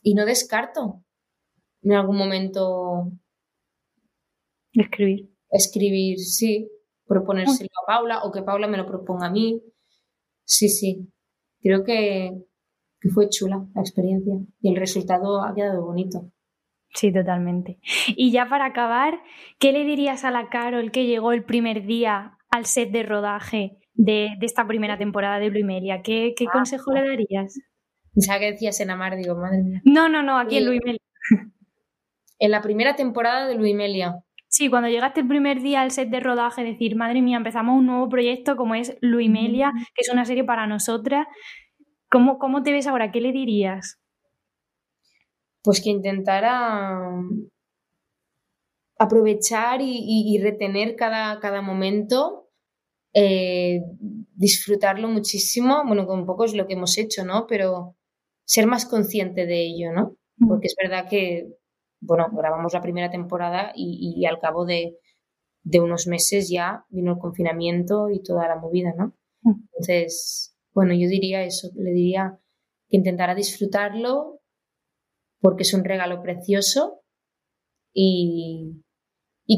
y 0.01 0.13
no 0.15 0.25
descarto 0.25 1.03
en 1.83 1.93
algún 1.93 2.17
momento 2.17 3.11
escribir. 4.73 5.29
Escribir, 5.49 6.19
sí, 6.19 6.69
proponérselo 7.05 7.69
a 7.83 7.85
Paula 7.85 8.23
o 8.23 8.31
que 8.31 8.41
Paula 8.41 8.67
me 8.67 8.77
lo 8.77 8.87
proponga 8.87 9.27
a 9.27 9.31
mí. 9.31 9.61
Sí, 10.45 10.69
sí, 10.69 11.11
creo 11.61 11.83
que, 11.83 12.31
que 12.99 13.09
fue 13.09 13.29
chula 13.29 13.67
la 13.75 13.81
experiencia 13.81 14.33
y 14.61 14.69
el 14.69 14.77
resultado 14.77 15.43
ha 15.43 15.53
quedado 15.53 15.85
bonito. 15.85 16.31
Sí, 16.93 17.11
totalmente. 17.11 17.79
Y 18.07 18.31
ya 18.31 18.47
para 18.47 18.65
acabar, 18.65 19.19
¿qué 19.59 19.71
le 19.71 19.83
dirías 19.83 20.23
a 20.23 20.31
la 20.31 20.49
Carol 20.49 20.91
que 20.91 21.05
llegó 21.05 21.31
el 21.31 21.43
primer 21.43 21.85
día 21.85 22.37
al 22.51 22.65
set 22.65 22.91
de 22.91 23.03
rodaje 23.03 23.77
de, 23.93 24.29
de 24.39 24.45
esta 24.45 24.67
primera 24.67 24.97
temporada 24.97 25.39
de 25.39 25.63
Melia? 25.63 26.01
¿Qué, 26.03 26.33
qué 26.37 26.45
ah, 26.47 26.51
consejo 26.53 26.93
le 26.93 27.07
darías? 27.07 27.59
Ya 28.13 28.37
que 28.37 28.51
decías 28.51 28.79
en 28.79 28.91
Amar, 28.91 29.15
digo, 29.15 29.35
madre 29.35 29.63
mía. 29.63 29.81
No, 29.85 30.07
no, 30.07 30.21
no, 30.21 30.37
aquí 30.37 30.57
en 30.57 30.69
Melia. 30.69 30.99
En 32.39 32.51
la 32.51 32.61
primera 32.61 32.95
temporada 32.95 33.47
de 33.47 33.57
Melia. 33.57 34.15
Sí, 34.47 34.69
cuando 34.69 34.89
llegaste 34.89 35.21
el 35.21 35.27
primer 35.27 35.61
día 35.61 35.81
al 35.81 35.89
set 35.89 36.09
de 36.09 36.19
rodaje, 36.19 36.63
decir, 36.63 36.95
madre 36.95 37.21
mía, 37.23 37.37
empezamos 37.37 37.75
un 37.75 37.87
nuevo 37.87 38.07
proyecto 38.09 38.55
como 38.55 38.75
es 38.75 38.95
Melia, 39.01 39.71
que 39.95 40.01
es 40.01 40.09
una 40.11 40.25
serie 40.25 40.43
para 40.43 40.67
nosotras. 40.67 41.25
¿Cómo, 42.09 42.37
¿Cómo 42.37 42.61
te 42.61 42.71
ves 42.71 42.85
ahora? 42.85 43.11
¿Qué 43.11 43.19
le 43.19 43.31
dirías? 43.31 44.02
Pues 45.63 45.81
que 45.81 45.89
intentara 45.89 47.09
aprovechar 48.97 49.79
y, 49.81 50.39
retener 50.41 50.95
cada, 50.95 51.39
cada 51.39 51.61
momento, 51.61 52.49
eh, 53.13 53.81
disfrutarlo 54.35 55.07
muchísimo, 55.07 55.83
bueno, 55.85 56.05
con 56.05 56.19
un 56.19 56.25
poco 56.25 56.45
es 56.45 56.53
lo 56.53 56.67
que 56.67 56.73
hemos 56.73 56.97
hecho, 56.97 57.25
¿no? 57.25 57.47
Pero 57.47 57.95
ser 58.45 58.67
más 58.67 58.85
consciente 58.85 59.45
de 59.45 59.61
ello, 59.65 59.91
¿no? 59.93 60.17
Mm. 60.37 60.47
Porque 60.47 60.67
es 60.67 60.75
verdad 60.81 61.07
que, 61.09 61.47
bueno, 62.01 62.29
grabamos 62.31 62.73
la 62.73 62.81
primera 62.81 63.09
temporada 63.09 63.71
y, 63.75 64.25
al 64.25 64.39
cabo 64.39 64.65
de, 64.65 64.97
de, 65.63 65.79
unos 65.79 66.07
meses 66.07 66.49
ya 66.49 66.85
vino 66.89 67.13
el 67.13 67.19
confinamiento 67.19 68.09
y 68.09 68.21
toda 68.21 68.47
la 68.47 68.57
movida, 68.57 68.93
¿no? 68.97 69.15
Mm. 69.41 69.63
Entonces, 69.71 70.55
bueno, 70.73 70.93
yo 70.93 71.07
diría 71.07 71.43
eso, 71.43 71.69
le 71.75 71.91
diría 71.91 72.39
que 72.89 72.97
intentara 72.97 73.35
disfrutarlo, 73.35 74.41
porque 75.43 75.63
es 75.63 75.73
un 75.73 75.83
regalo 75.83 76.21
precioso 76.21 77.01
y, 77.93 78.81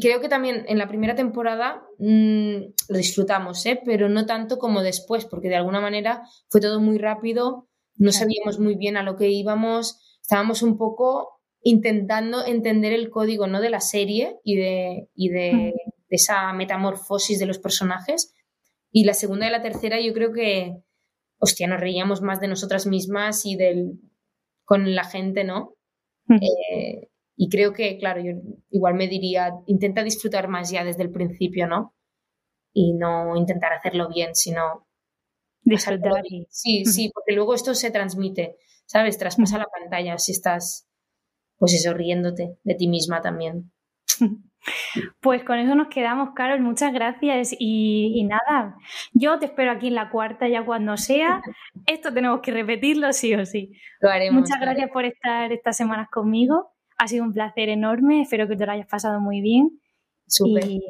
creo 0.02 0.20
que 0.20 0.28
también 0.28 0.66
en 0.68 0.80
la 0.80 0.88
primera 0.88 1.14
temporada 1.14 1.84
mm, 2.00 2.56
lo 2.90 2.98
disfrutamos, 2.98 3.64
¿eh? 3.68 3.80
pero 3.86 4.10
no 4.10 4.26
tanto 4.26 4.58
como 4.58 4.82
después, 4.82 5.26
porque 5.26 5.48
de 5.48 5.58
alguna 5.58 5.80
manera 5.80 6.24
fue 6.50 6.60
todo 6.60 6.82
muy 6.82 6.98
rápido, 6.98 7.70
no 7.98 8.12
sabíamos 8.12 8.60
muy 8.60 8.76
bien 8.76 8.98
a 8.98 9.04
lo 9.04 9.16
que 9.16 9.30
íbamos, 9.30 10.18
estábamos 10.22 10.64
un 10.64 10.76
poco 10.76 11.40
intentando 11.62 12.44
entender 12.44 12.92
el 12.92 13.12
código 13.12 13.46
¿no? 13.46 13.62
de 13.62 13.70
la 13.70 13.80
serie 13.80 14.40
y, 14.44 14.58
de, 14.58 15.10
y 15.14 15.30
de, 15.30 15.74
de 16.10 16.16
esa 16.16 16.52
metamorfosis 16.54 17.38
de 17.38 17.46
los 17.46 17.60
personajes. 17.60 18.34
Y 18.92 19.04
la 19.04 19.14
segunda 19.14 19.48
y 19.48 19.52
la 19.52 19.62
tercera 19.62 20.00
yo 20.02 20.14
creo 20.14 20.34
que, 20.34 20.78
hostia, 21.38 21.68
nos 21.68 21.80
reíamos 21.80 22.22
más 22.22 22.40
de 22.40 22.48
nosotras 22.48 22.88
mismas 22.88 23.46
y 23.46 23.56
del, 23.56 24.00
con 24.66 24.96
la 24.96 25.04
gente, 25.04 25.44
¿no? 25.44 25.75
Eh, 26.30 27.10
y 27.38 27.50
creo 27.50 27.74
que, 27.74 27.98
claro, 27.98 28.22
yo 28.22 28.32
igual 28.70 28.96
me 28.96 29.08
diría, 29.08 29.52
intenta 29.68 30.04
disfrutar 30.04 30.48
más 30.48 30.72
ya 30.72 30.84
desde 30.84 31.04
el 31.04 31.12
principio, 31.12 31.68
¿no? 31.68 31.94
Y 32.74 32.94
no 32.94 33.36
intentar 33.38 33.74
hacerlo 33.74 34.10
bien, 34.10 34.36
sino 34.36 34.88
disfrutar. 35.64 36.24
Sí, 36.50 36.86
sí, 36.86 37.12
porque 37.14 37.34
luego 37.34 37.54
esto 37.56 37.76
se 37.76 37.92
transmite, 37.92 38.58
¿sabes? 38.86 39.18
Traspasa 39.18 39.58
la 39.60 39.68
pantalla 39.68 40.18
si 40.18 40.32
estás, 40.34 40.88
pues 41.58 41.74
eso, 41.74 41.94
riéndote 41.94 42.58
de 42.64 42.76
ti 42.76 42.88
misma 42.88 43.22
también. 43.22 43.72
Pues 45.20 45.44
con 45.44 45.60
eso 45.60 45.76
nos 45.76 45.88
quedamos, 45.88 46.30
Carol. 46.36 46.60
Muchas 46.62 46.94
gracias. 46.94 47.56
Y, 47.58 48.24
nada, 48.24 48.78
yo 49.14 49.40
te 49.40 49.46
espero 49.46 49.72
aquí 49.72 49.88
en 49.88 49.96
la 49.96 50.10
cuarta 50.10 50.48
ya 50.48 50.66
cuando 50.66 50.98
sea. 50.98 51.42
Esto 51.86 52.14
tenemos 52.14 52.42
que 52.42 52.52
repetirlo 52.52 53.12
sí 53.14 53.34
o 53.34 53.46
sí. 53.46 53.72
Muchas 54.32 54.60
gracias 54.60 54.90
por 54.92 55.06
estar 55.06 55.52
estas 55.52 55.78
semanas 55.78 56.10
conmigo. 56.10 56.72
Ha 56.98 57.08
sido 57.08 57.24
un 57.24 57.34
placer 57.34 57.70
enorme. 57.70 58.22
Espero 58.22 58.48
que 58.48 58.56
te 58.56 58.66
lo 58.66 58.72
hayas 58.72 58.88
pasado 58.88 59.20
muy 59.20 59.42
bien. 59.42 59.80
Súper. 60.28 60.66
Y, 60.66 60.82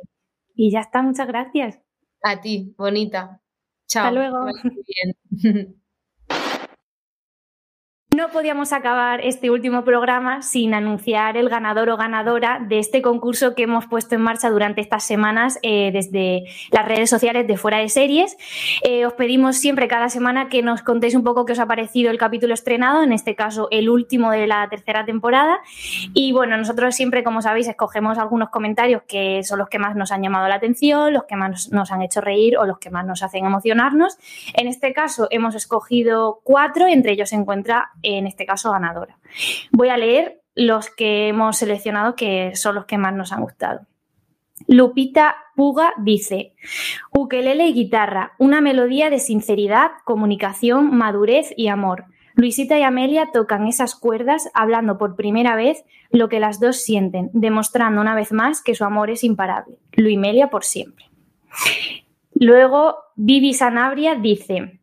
y, 0.55 0.71
ya 0.71 0.79
está, 0.79 1.01
muchas 1.01 1.27
gracias. 1.27 1.79
A 2.23 2.39
ti, 2.39 2.73
bonita. 2.77 3.41
Chao. 3.87 4.07
Hasta 4.07 4.11
luego. 4.11 4.45
No 8.15 8.29
podíamos 8.29 8.71
acabar 8.71 9.19
este 9.19 9.51
último 9.51 9.83
programa 9.83 10.41
sin 10.41 10.73
anunciar 10.73 11.35
el 11.35 11.49
ganador 11.49 11.89
o 11.89 11.97
ganadora 11.97 12.65
de 12.65 12.79
este 12.79 13.01
concurso 13.01 13.55
que 13.55 13.63
hemos 13.63 13.87
puesto 13.87 14.15
en 14.15 14.21
marcha 14.21 14.49
durante 14.49 14.79
estas 14.79 15.03
semanas 15.03 15.59
eh, 15.63 15.89
desde 15.91 16.45
las 16.71 16.87
redes 16.87 17.09
sociales 17.09 17.45
de 17.45 17.57
Fuera 17.57 17.79
de 17.79 17.89
Series. 17.89 18.37
Eh, 18.85 19.05
os 19.05 19.11
pedimos 19.15 19.57
siempre 19.57 19.89
cada 19.89 20.07
semana 20.07 20.47
que 20.47 20.61
nos 20.61 20.81
contéis 20.81 21.13
un 21.13 21.25
poco 21.25 21.45
qué 21.45 21.51
os 21.51 21.59
ha 21.59 21.65
parecido 21.65 22.09
el 22.09 22.17
capítulo 22.17 22.53
estrenado, 22.53 23.03
en 23.03 23.11
este 23.11 23.35
caso 23.35 23.67
el 23.69 23.89
último 23.89 24.31
de 24.31 24.47
la 24.47 24.69
tercera 24.69 25.03
temporada. 25.03 25.59
Y 26.13 26.31
bueno, 26.31 26.55
nosotros 26.55 26.95
siempre, 26.95 27.21
como 27.21 27.41
sabéis, 27.41 27.67
escogemos 27.67 28.17
algunos 28.17 28.49
comentarios 28.49 29.01
que 29.09 29.43
son 29.43 29.59
los 29.59 29.67
que 29.67 29.77
más 29.77 29.97
nos 29.97 30.13
han 30.13 30.23
llamado 30.23 30.47
la 30.47 30.55
atención, 30.55 31.11
los 31.11 31.25
que 31.25 31.35
más 31.35 31.69
nos 31.73 31.91
han 31.91 32.01
hecho 32.01 32.21
reír 32.21 32.57
o 32.57 32.65
los 32.65 32.79
que 32.79 32.89
más 32.89 33.05
nos 33.05 33.23
hacen 33.23 33.45
emocionarnos. 33.45 34.17
En 34.53 34.69
este 34.69 34.93
caso 34.93 35.27
hemos 35.31 35.53
escogido 35.53 36.39
cuatro, 36.45 36.87
entre 36.87 37.11
ellos 37.11 37.27
se 37.27 37.35
encuentra 37.35 37.91
en 38.05 38.27
este 38.27 38.45
caso 38.45 38.71
ganadora. 38.71 39.17
Voy 39.71 39.89
a 39.89 39.97
leer 39.97 40.41
los 40.55 40.89
que 40.89 41.27
hemos 41.27 41.57
seleccionado 41.57 42.15
que 42.15 42.55
son 42.55 42.75
los 42.75 42.85
que 42.85 42.97
más 42.97 43.13
nos 43.13 43.31
han 43.31 43.41
gustado. 43.41 43.81
Lupita 44.67 45.35
Puga 45.55 45.93
dice, 45.97 46.55
ukelele 47.11 47.67
y 47.67 47.73
guitarra, 47.73 48.33
una 48.39 48.61
melodía 48.61 49.09
de 49.09 49.19
sinceridad, 49.19 49.91
comunicación, 50.05 50.95
madurez 50.95 51.53
y 51.55 51.67
amor. 51.67 52.05
Luisita 52.35 52.77
y 52.77 52.83
Amelia 52.83 53.29
tocan 53.31 53.67
esas 53.67 53.95
cuerdas 53.95 54.49
hablando 54.53 54.97
por 54.97 55.15
primera 55.15 55.55
vez 55.55 55.85
lo 56.09 56.27
que 56.27 56.41
las 56.41 56.59
dos 56.59 56.77
sienten, 56.83 57.29
demostrando 57.33 58.01
una 58.01 58.15
vez 58.15 58.33
más 58.33 58.61
que 58.61 58.75
su 58.75 58.83
amor 58.83 59.09
es 59.09 59.23
imparable. 59.23 59.77
Luimelia 59.93 60.49
por 60.49 60.65
siempre. 60.65 61.05
Luego, 62.33 62.97
Vivi 63.15 63.53
Sanabria 63.53 64.15
dice, 64.15 64.79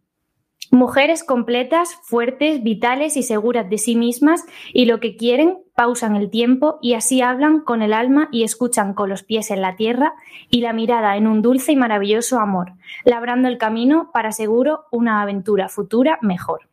Mujeres 0.75 1.23
completas, 1.23 1.99
fuertes, 2.03 2.63
vitales 2.63 3.19
y 3.19 3.23
seguras 3.23 3.69
de 3.69 3.77
sí 3.77 3.95
mismas 3.95 4.47
y 4.73 4.87
lo 4.87 5.01
que 5.01 5.17
quieren, 5.17 5.59
pausan 5.75 6.17
el 6.17 6.31
tiempo 6.31 6.79
y 6.81 6.95
así 6.95 7.21
hablan 7.21 7.61
con 7.61 7.83
el 7.83 7.93
alma 7.93 8.31
y 8.33 8.43
escuchan 8.43 8.95
con 8.95 9.11
los 9.11 9.23
pies 9.23 9.51
en 9.51 9.61
la 9.61 9.77
tierra 9.77 10.15
y 10.49 10.63
la 10.63 10.73
mirada 10.73 11.19
en 11.19 11.27
un 11.27 11.43
dulce 11.43 11.73
y 11.73 11.77
maravilloso 11.77 12.39
amor, 12.39 12.73
labrando 13.05 13.49
el 13.49 13.59
camino 13.59 14.09
para 14.15 14.33
seguro 14.33 14.87
una 14.91 15.21
aventura 15.21 15.69
futura 15.69 16.19
mejor. 16.23 16.71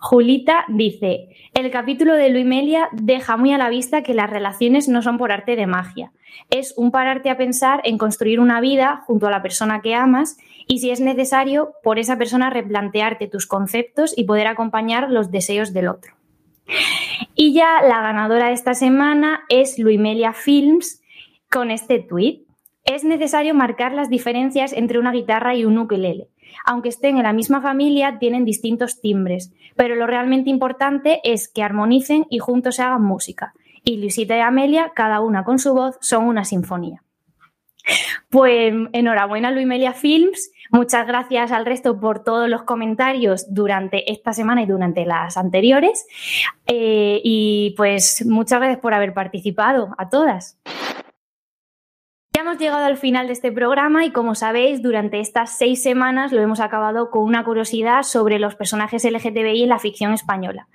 Julita 0.00 0.64
dice, 0.68 1.28
el 1.54 1.70
capítulo 1.70 2.14
de 2.14 2.28
Luimelia 2.28 2.88
deja 2.90 3.36
muy 3.36 3.52
a 3.52 3.58
la 3.58 3.68
vista 3.68 4.02
que 4.02 4.14
las 4.14 4.28
relaciones 4.28 4.88
no 4.88 5.00
son 5.00 5.16
por 5.16 5.30
arte 5.30 5.54
de 5.54 5.68
magia. 5.68 6.12
Es 6.50 6.74
un 6.76 6.90
pararte 6.90 7.30
a 7.30 7.36
pensar 7.36 7.80
en 7.84 7.98
construir 7.98 8.40
una 8.40 8.60
vida 8.60 9.04
junto 9.06 9.28
a 9.28 9.30
la 9.30 9.42
persona 9.42 9.80
que 9.80 9.94
amas 9.94 10.36
y 10.66 10.78
si 10.78 10.90
es 10.90 11.00
necesario, 11.00 11.72
por 11.82 11.98
esa 11.98 12.16
persona 12.18 12.50
replantearte 12.50 13.28
tus 13.28 13.46
conceptos 13.46 14.16
y 14.16 14.24
poder 14.24 14.46
acompañar 14.46 15.10
los 15.10 15.30
deseos 15.30 15.72
del 15.72 15.88
otro. 15.88 16.14
Y 17.34 17.52
ya 17.52 17.82
la 17.82 18.00
ganadora 18.00 18.48
de 18.48 18.54
esta 18.54 18.74
semana 18.74 19.44
es 19.48 19.78
Luimelia 19.78 20.32
Films 20.32 21.02
con 21.50 21.70
este 21.70 21.98
tweet. 21.98 22.42
Es 22.84 23.04
necesario 23.04 23.54
marcar 23.54 23.92
las 23.92 24.08
diferencias 24.08 24.72
entre 24.72 24.98
una 24.98 25.12
guitarra 25.12 25.54
y 25.54 25.64
un 25.64 25.78
ukelele 25.78 26.28
aunque 26.64 26.88
estén 26.88 27.16
en 27.16 27.24
la 27.24 27.32
misma 27.32 27.60
familia, 27.60 28.18
tienen 28.18 28.44
distintos 28.44 29.00
timbres, 29.00 29.52
pero 29.76 29.96
lo 29.96 30.06
realmente 30.06 30.50
importante 30.50 31.20
es 31.24 31.48
que 31.48 31.62
armonicen 31.62 32.26
y 32.30 32.38
juntos 32.38 32.76
se 32.76 32.82
hagan 32.82 33.02
música. 33.02 33.54
Y 33.82 33.98
Luisita 33.98 34.36
y 34.36 34.40
Amelia, 34.40 34.92
cada 34.94 35.20
una 35.20 35.44
con 35.44 35.58
su 35.58 35.74
voz, 35.74 35.96
son 36.00 36.24
una 36.24 36.44
sinfonía. 36.44 37.03
Pues 38.30 38.74
enhorabuena 38.92 39.50
Luimelia 39.50 39.92
Films, 39.92 40.50
muchas 40.70 41.06
gracias 41.06 41.52
al 41.52 41.66
resto 41.66 42.00
por 42.00 42.24
todos 42.24 42.48
los 42.48 42.62
comentarios 42.62 43.52
durante 43.52 44.10
esta 44.10 44.32
semana 44.32 44.62
y 44.62 44.66
durante 44.66 45.04
las 45.04 45.36
anteriores 45.36 46.06
eh, 46.66 47.20
y 47.22 47.74
pues 47.76 48.24
muchas 48.26 48.58
gracias 48.60 48.80
por 48.80 48.94
haber 48.94 49.12
participado 49.12 49.94
a 49.98 50.08
todas. 50.08 50.58
Hemos 52.54 52.62
llegado 52.62 52.84
al 52.84 52.98
final 52.98 53.26
de 53.26 53.32
este 53.32 53.50
programa 53.50 54.04
y 54.04 54.12
como 54.12 54.36
sabéis, 54.36 54.80
durante 54.80 55.18
estas 55.18 55.58
seis 55.58 55.82
semanas 55.82 56.30
lo 56.30 56.40
hemos 56.40 56.60
acabado 56.60 57.10
con 57.10 57.24
una 57.24 57.42
curiosidad 57.42 58.04
sobre 58.04 58.38
los 58.38 58.54
personajes 58.54 59.04
LGTBI 59.04 59.64
en 59.64 59.70
la 59.70 59.80
ficción 59.80 60.12
española. 60.12 60.68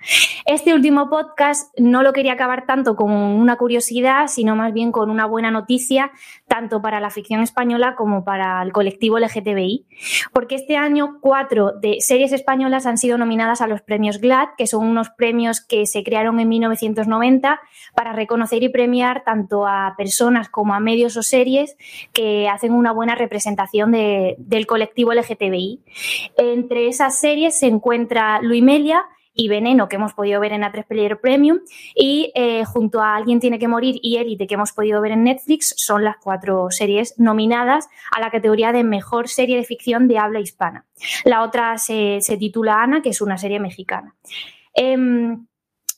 Este 0.44 0.74
último 0.74 1.08
podcast 1.08 1.72
no 1.78 2.02
lo 2.02 2.12
quería 2.12 2.34
acabar 2.34 2.66
tanto 2.66 2.96
con 2.96 3.12
una 3.12 3.56
curiosidad, 3.56 4.26
sino 4.26 4.56
más 4.56 4.74
bien 4.74 4.92
con 4.92 5.08
una 5.08 5.24
buena 5.24 5.50
noticia, 5.50 6.10
tanto 6.46 6.82
para 6.82 7.00
la 7.00 7.08
ficción 7.08 7.40
española 7.40 7.94
como 7.96 8.24
para 8.24 8.62
el 8.62 8.72
colectivo 8.72 9.18
LGTBI, 9.18 9.86
porque 10.34 10.56
este 10.56 10.76
año 10.76 11.16
cuatro 11.22 11.72
de 11.80 11.96
series 12.00 12.32
españolas 12.32 12.84
han 12.84 12.98
sido 12.98 13.16
nominadas 13.16 13.62
a 13.62 13.66
los 13.66 13.80
premios 13.80 14.18
GLAD, 14.18 14.48
que 14.58 14.66
son 14.66 14.86
unos 14.86 15.08
premios 15.08 15.62
que 15.62 15.86
se 15.86 16.04
crearon 16.04 16.40
en 16.40 16.48
1990 16.50 17.58
para 17.94 18.12
reconocer 18.12 18.62
y 18.62 18.68
premiar 18.68 19.24
tanto 19.24 19.66
a 19.66 19.94
personas 19.96 20.50
como 20.50 20.74
a 20.74 20.80
medios 20.80 21.16
o 21.16 21.22
series 21.22 21.69
que 22.12 22.48
hacen 22.48 22.72
una 22.72 22.92
buena 22.92 23.14
representación 23.14 23.92
del 23.92 24.66
colectivo 24.66 25.12
LGTBI. 25.12 25.80
Entre 26.36 26.88
esas 26.88 27.18
series 27.18 27.58
se 27.58 27.66
encuentra 27.66 28.40
Luimelia, 28.42 29.06
y 29.32 29.48
Veneno, 29.48 29.88
que 29.88 29.96
hemos 29.96 30.12
podido 30.12 30.40
ver 30.40 30.52
en 30.52 30.62
A3 30.62 30.86
Player 30.86 31.20
Premium, 31.20 31.60
y 31.94 32.32
eh, 32.34 32.64
junto 32.64 33.00
a 33.00 33.16
Alguien 33.16 33.40
tiene 33.40 33.58
que 33.58 33.68
morir 33.68 33.98
y 34.02 34.16
Élite, 34.16 34.46
que 34.46 34.54
hemos 34.54 34.72
podido 34.72 35.00
ver 35.00 35.12
en 35.12 35.24
Netflix, 35.24 35.72
son 35.76 36.04
las 36.04 36.16
cuatro 36.18 36.70
series 36.70 37.18
nominadas 37.18 37.88
a 38.10 38.20
la 38.20 38.30
categoría 38.30 38.72
de 38.72 38.84
Mejor 38.84 39.28
Serie 39.28 39.56
de 39.56 39.64
Ficción 39.64 40.08
de 40.08 40.18
Habla 40.18 40.40
Hispana. 40.40 40.86
La 41.24 41.42
otra 41.42 41.78
se, 41.78 42.20
titula 42.38 42.82
Ana, 42.82 43.02
que 43.02 43.10
es 43.10 43.20
una 43.20 43.38
serie 43.38 43.60
mexicana. 43.60 44.14
Em, 44.74 45.46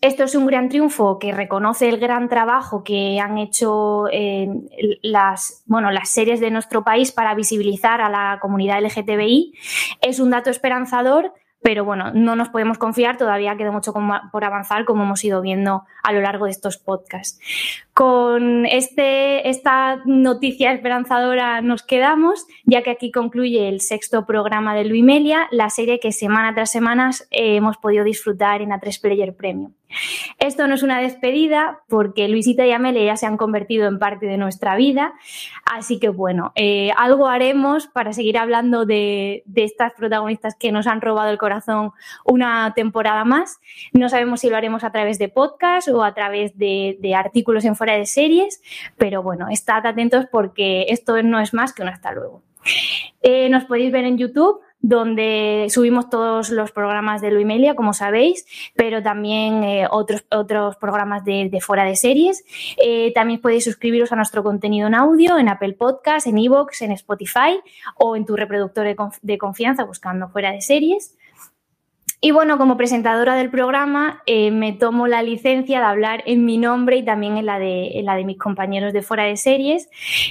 esto 0.03 0.25
es 0.25 0.35
un 0.35 0.47
gran 0.47 0.69
triunfo 0.69 1.19
que 1.21 1.33
reconoce 1.33 1.89
el 1.89 1.99
gran 1.99 2.29
trabajo 2.29 2.83
que 2.83 3.21
han 3.21 3.39
hecho 3.39 4.09
eh, 4.11 4.49
las, 5.01 5.63
bueno, 5.67 5.93
las 5.93 6.11
series 6.11 6.41
de 6.41 6.51
nuestro 6.51 6.83
país 6.83 7.13
para 7.13 7.35
visibilizar 7.35 8.01
a 8.01 8.11
la 8.11 8.39
comunidad 8.43 8.83
LGTBI. 8.83 9.55
Es 10.01 10.19
un 10.19 10.31
dato 10.31 10.51
esperanzador 10.51 11.33
pero 11.63 11.85
bueno, 11.85 12.11
no 12.13 12.35
nos 12.35 12.49
podemos 12.49 12.77
confiar, 12.77 13.17
todavía 13.17 13.57
queda 13.57 13.71
mucho 13.71 13.95
por 14.33 14.45
avanzar, 14.45 14.85
como 14.85 15.05
hemos 15.05 15.25
ido 15.25 15.41
viendo 15.41 15.85
a 16.03 16.13
lo 16.13 16.21
largo 16.21 16.47
de 16.47 16.51
estos 16.51 16.77
podcasts. 16.77 17.39
Con 17.95 18.67
este, 18.67 19.49
esta 19.49 20.03
noticia 20.05 20.73
esperanzadora 20.73 21.61
nos 21.63 21.85
quedamos, 21.85 22.47
ya 22.65 22.83
que 22.83 22.91
aquí 22.91 23.13
concluye 23.13 23.69
el 23.69 23.81
sexto 23.81 24.27
programa 24.27 24.75
de 24.75 24.85
Luimelia, 24.85 25.47
la 25.53 25.71
serie 25.71 26.01
que 26.01 26.11
semana 26.11 26.53
tras 26.53 26.73
semana 26.73 27.11
eh, 27.31 27.57
hemos 27.57 27.79
podido 27.79 28.03
disfrutar 28.03 28.61
en 28.61 28.71
A3 28.71 29.01
Player 29.01 29.37
Premium. 29.37 29.73
Esto 30.39 30.67
no 30.67 30.75
es 30.75 30.83
una 30.83 31.01
despedida 31.01 31.81
porque 31.89 32.29
Luisita 32.29 32.67
y 32.67 32.73
Amelia 32.73 33.05
ya 33.05 33.17
se 33.17 33.27
han 33.27 33.37
convertido 33.37 33.87
en 33.89 33.99
parte 33.99 34.27
de 34.27 34.37
nuestra 34.37 34.77
vida, 34.77 35.15
así 35.65 35.99
que 35.99 36.09
bueno, 36.09 36.53
eh, 36.55 36.91
algo 36.97 37.29
haremos 37.29 37.87
para 37.87 38.13
seguir 38.13 38.39
hablando 38.39 38.87
de, 38.87 39.45
estas 39.55 39.93
protagonistas 39.93 40.57
que 40.57 40.73
nos 40.73 40.87
han 40.87 41.01
robado 41.01 41.31
el 41.31 41.39
corazón 41.39 41.93
una 42.25 42.73
temporada 42.75 43.25
más. 43.25 43.61
No 43.93 44.09
sabemos 44.09 44.41
si 44.41 44.51
lo 44.51 44.57
haremos 44.57 44.85
a 44.85 44.91
través 44.91 45.19
de 45.19 45.29
podcast 45.29 45.89
o 45.89 46.03
a 46.03 46.15
través 46.15 46.57
de, 46.59 46.99
artículos 47.17 47.65
en 47.65 47.77
fuera 47.77 47.95
de 47.95 48.07
series, 48.07 48.63
pero 48.97 49.23
bueno, 49.23 49.49
estad 49.51 49.87
atentos 49.87 50.27
porque 50.31 50.87
esto 50.89 51.23
no 51.23 51.41
es 51.41 51.55
más 51.55 51.73
que 51.73 51.83
un 51.83 51.89
hasta 51.89 52.13
luego. 52.13 52.43
Eh, 53.23 53.49
nos 53.51 53.65
podéis 53.65 53.93
ver 53.93 54.05
en 54.05 54.19
YouTube 54.19 54.61
donde 54.83 55.69
subimos 55.71 56.11
todos 56.11 56.51
los 56.51 56.73
programas 56.73 57.23
de 57.23 57.31
Luimelia, 57.31 57.75
como 57.75 57.95
sabéis, 57.95 58.45
pero 58.75 59.03
también 59.03 59.63
eh, 59.63 59.87
otros, 59.89 60.25
otros 60.31 60.77
programas 60.77 61.25
de, 61.25 61.59
fuera 61.63 61.85
de 61.85 61.97
series. 61.97 62.45
Eh, 62.83 63.13
también 63.15 63.41
podéis 63.41 63.65
suscribiros 63.65 64.13
a 64.13 64.17
nuestro 64.17 64.43
contenido 64.43 64.89
en 64.89 64.95
audio, 64.95 65.39
en 65.39 65.49
Apple 65.49 65.75
Podcast, 65.75 66.27
en 66.27 66.39
Evox, 66.39 66.83
en 66.83 66.91
Spotify 66.93 67.61
o 67.97 68.17
en 68.17 68.27
tu 68.27 68.37
reproductor 68.37 68.87
de 69.23 69.39
confianza 69.39 69.85
buscando 69.85 70.29
fuera 70.29 70.51
de 70.51 70.61
series. 70.61 71.17
Y 72.25 72.31
bueno, 72.31 72.57
como 72.57 72.77
presentadora 72.77 73.35
del 73.35 73.51
programa, 73.51 74.23
eh, 74.27 74.53
me 74.53 74.73
tomo 74.73 75.09
la 75.09 75.25
licencia 75.25 75.81
de 75.81 75.87
hablar 75.87 76.23
en 76.25 76.45
mi 76.45 76.57
nombre 76.57 76.97
y 76.99 77.05
también 77.05 77.37
en 77.37 77.47
la 77.47 77.59
de, 77.59 78.01
la 78.05 78.15
de 78.15 78.25
mis 78.25 78.39
compañeros 78.39 78.93
de 78.93 79.03
fuera 79.03 79.25
de 79.25 79.37
series. 79.37 79.89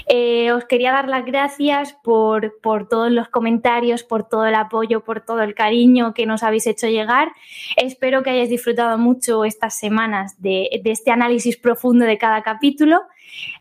Eh, 0.07 0.53
os 0.53 0.63
quería 0.63 0.93
dar 0.93 1.09
las 1.09 1.26
gracias 1.26 1.91
por, 2.01 2.61
por, 2.61 2.88
todos 2.88 3.11
los 3.11 3.27
comentarios, 3.27 4.03
por 4.03 4.23
todo 4.23 4.45
el 4.45 4.55
apoyo, 4.55 5.03
por 5.03 5.19
todo 5.19 5.41
el 5.41 5.53
cariño 5.53 6.13
que 6.13 6.26
nos 6.26 6.43
habéis 6.43 6.65
hecho 6.65 6.88
llegar. 6.88 7.34
Espero 7.76 8.23
que 8.23 8.30
hayáis 8.30 8.49
disfrutado 8.49 8.97
mucho 8.97 9.43
estas 9.43 9.77
semanas 9.77 10.41
de, 10.41 10.69
de 10.81 10.91
este 10.91 11.11
análisis 11.11 11.57
profundo 11.57 12.05
de 12.05 12.18
cada 12.18 12.41
capítulo 12.41 13.01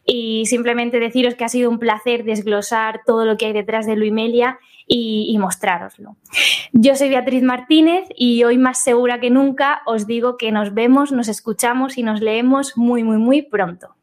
y 0.06 0.46
simplemente 0.46 1.00
deciros 1.00 1.34
que 1.34 1.44
ha 1.44 1.48
sido 1.48 1.68
un 1.68 1.80
placer 1.80 2.22
desglosar 2.22 3.00
todo 3.04 3.24
lo 3.24 3.36
que 3.36 3.46
hay 3.46 3.52
detrás 3.52 3.86
de 3.86 3.96
Luimelia 3.96 4.60
y, 4.90 5.26
y 5.32 5.38
mostrároslo. 5.38 6.16
Yo 6.72 6.96
soy 6.96 7.08
Beatriz 7.08 7.42
Martínez 7.44 8.08
y 8.16 8.42
hoy 8.42 8.58
más 8.58 8.82
segura 8.82 9.20
que 9.20 9.30
nunca 9.30 9.82
os 9.86 10.06
digo 10.06 10.36
que 10.36 10.50
nos 10.50 10.74
vemos, 10.74 11.12
nos 11.12 11.28
escuchamos 11.28 11.96
y 11.96 12.02
nos 12.02 12.20
leemos 12.20 12.76
muy, 12.76 13.04
muy, 13.04 13.16
muy 13.16 13.42
pronto. 13.42 13.94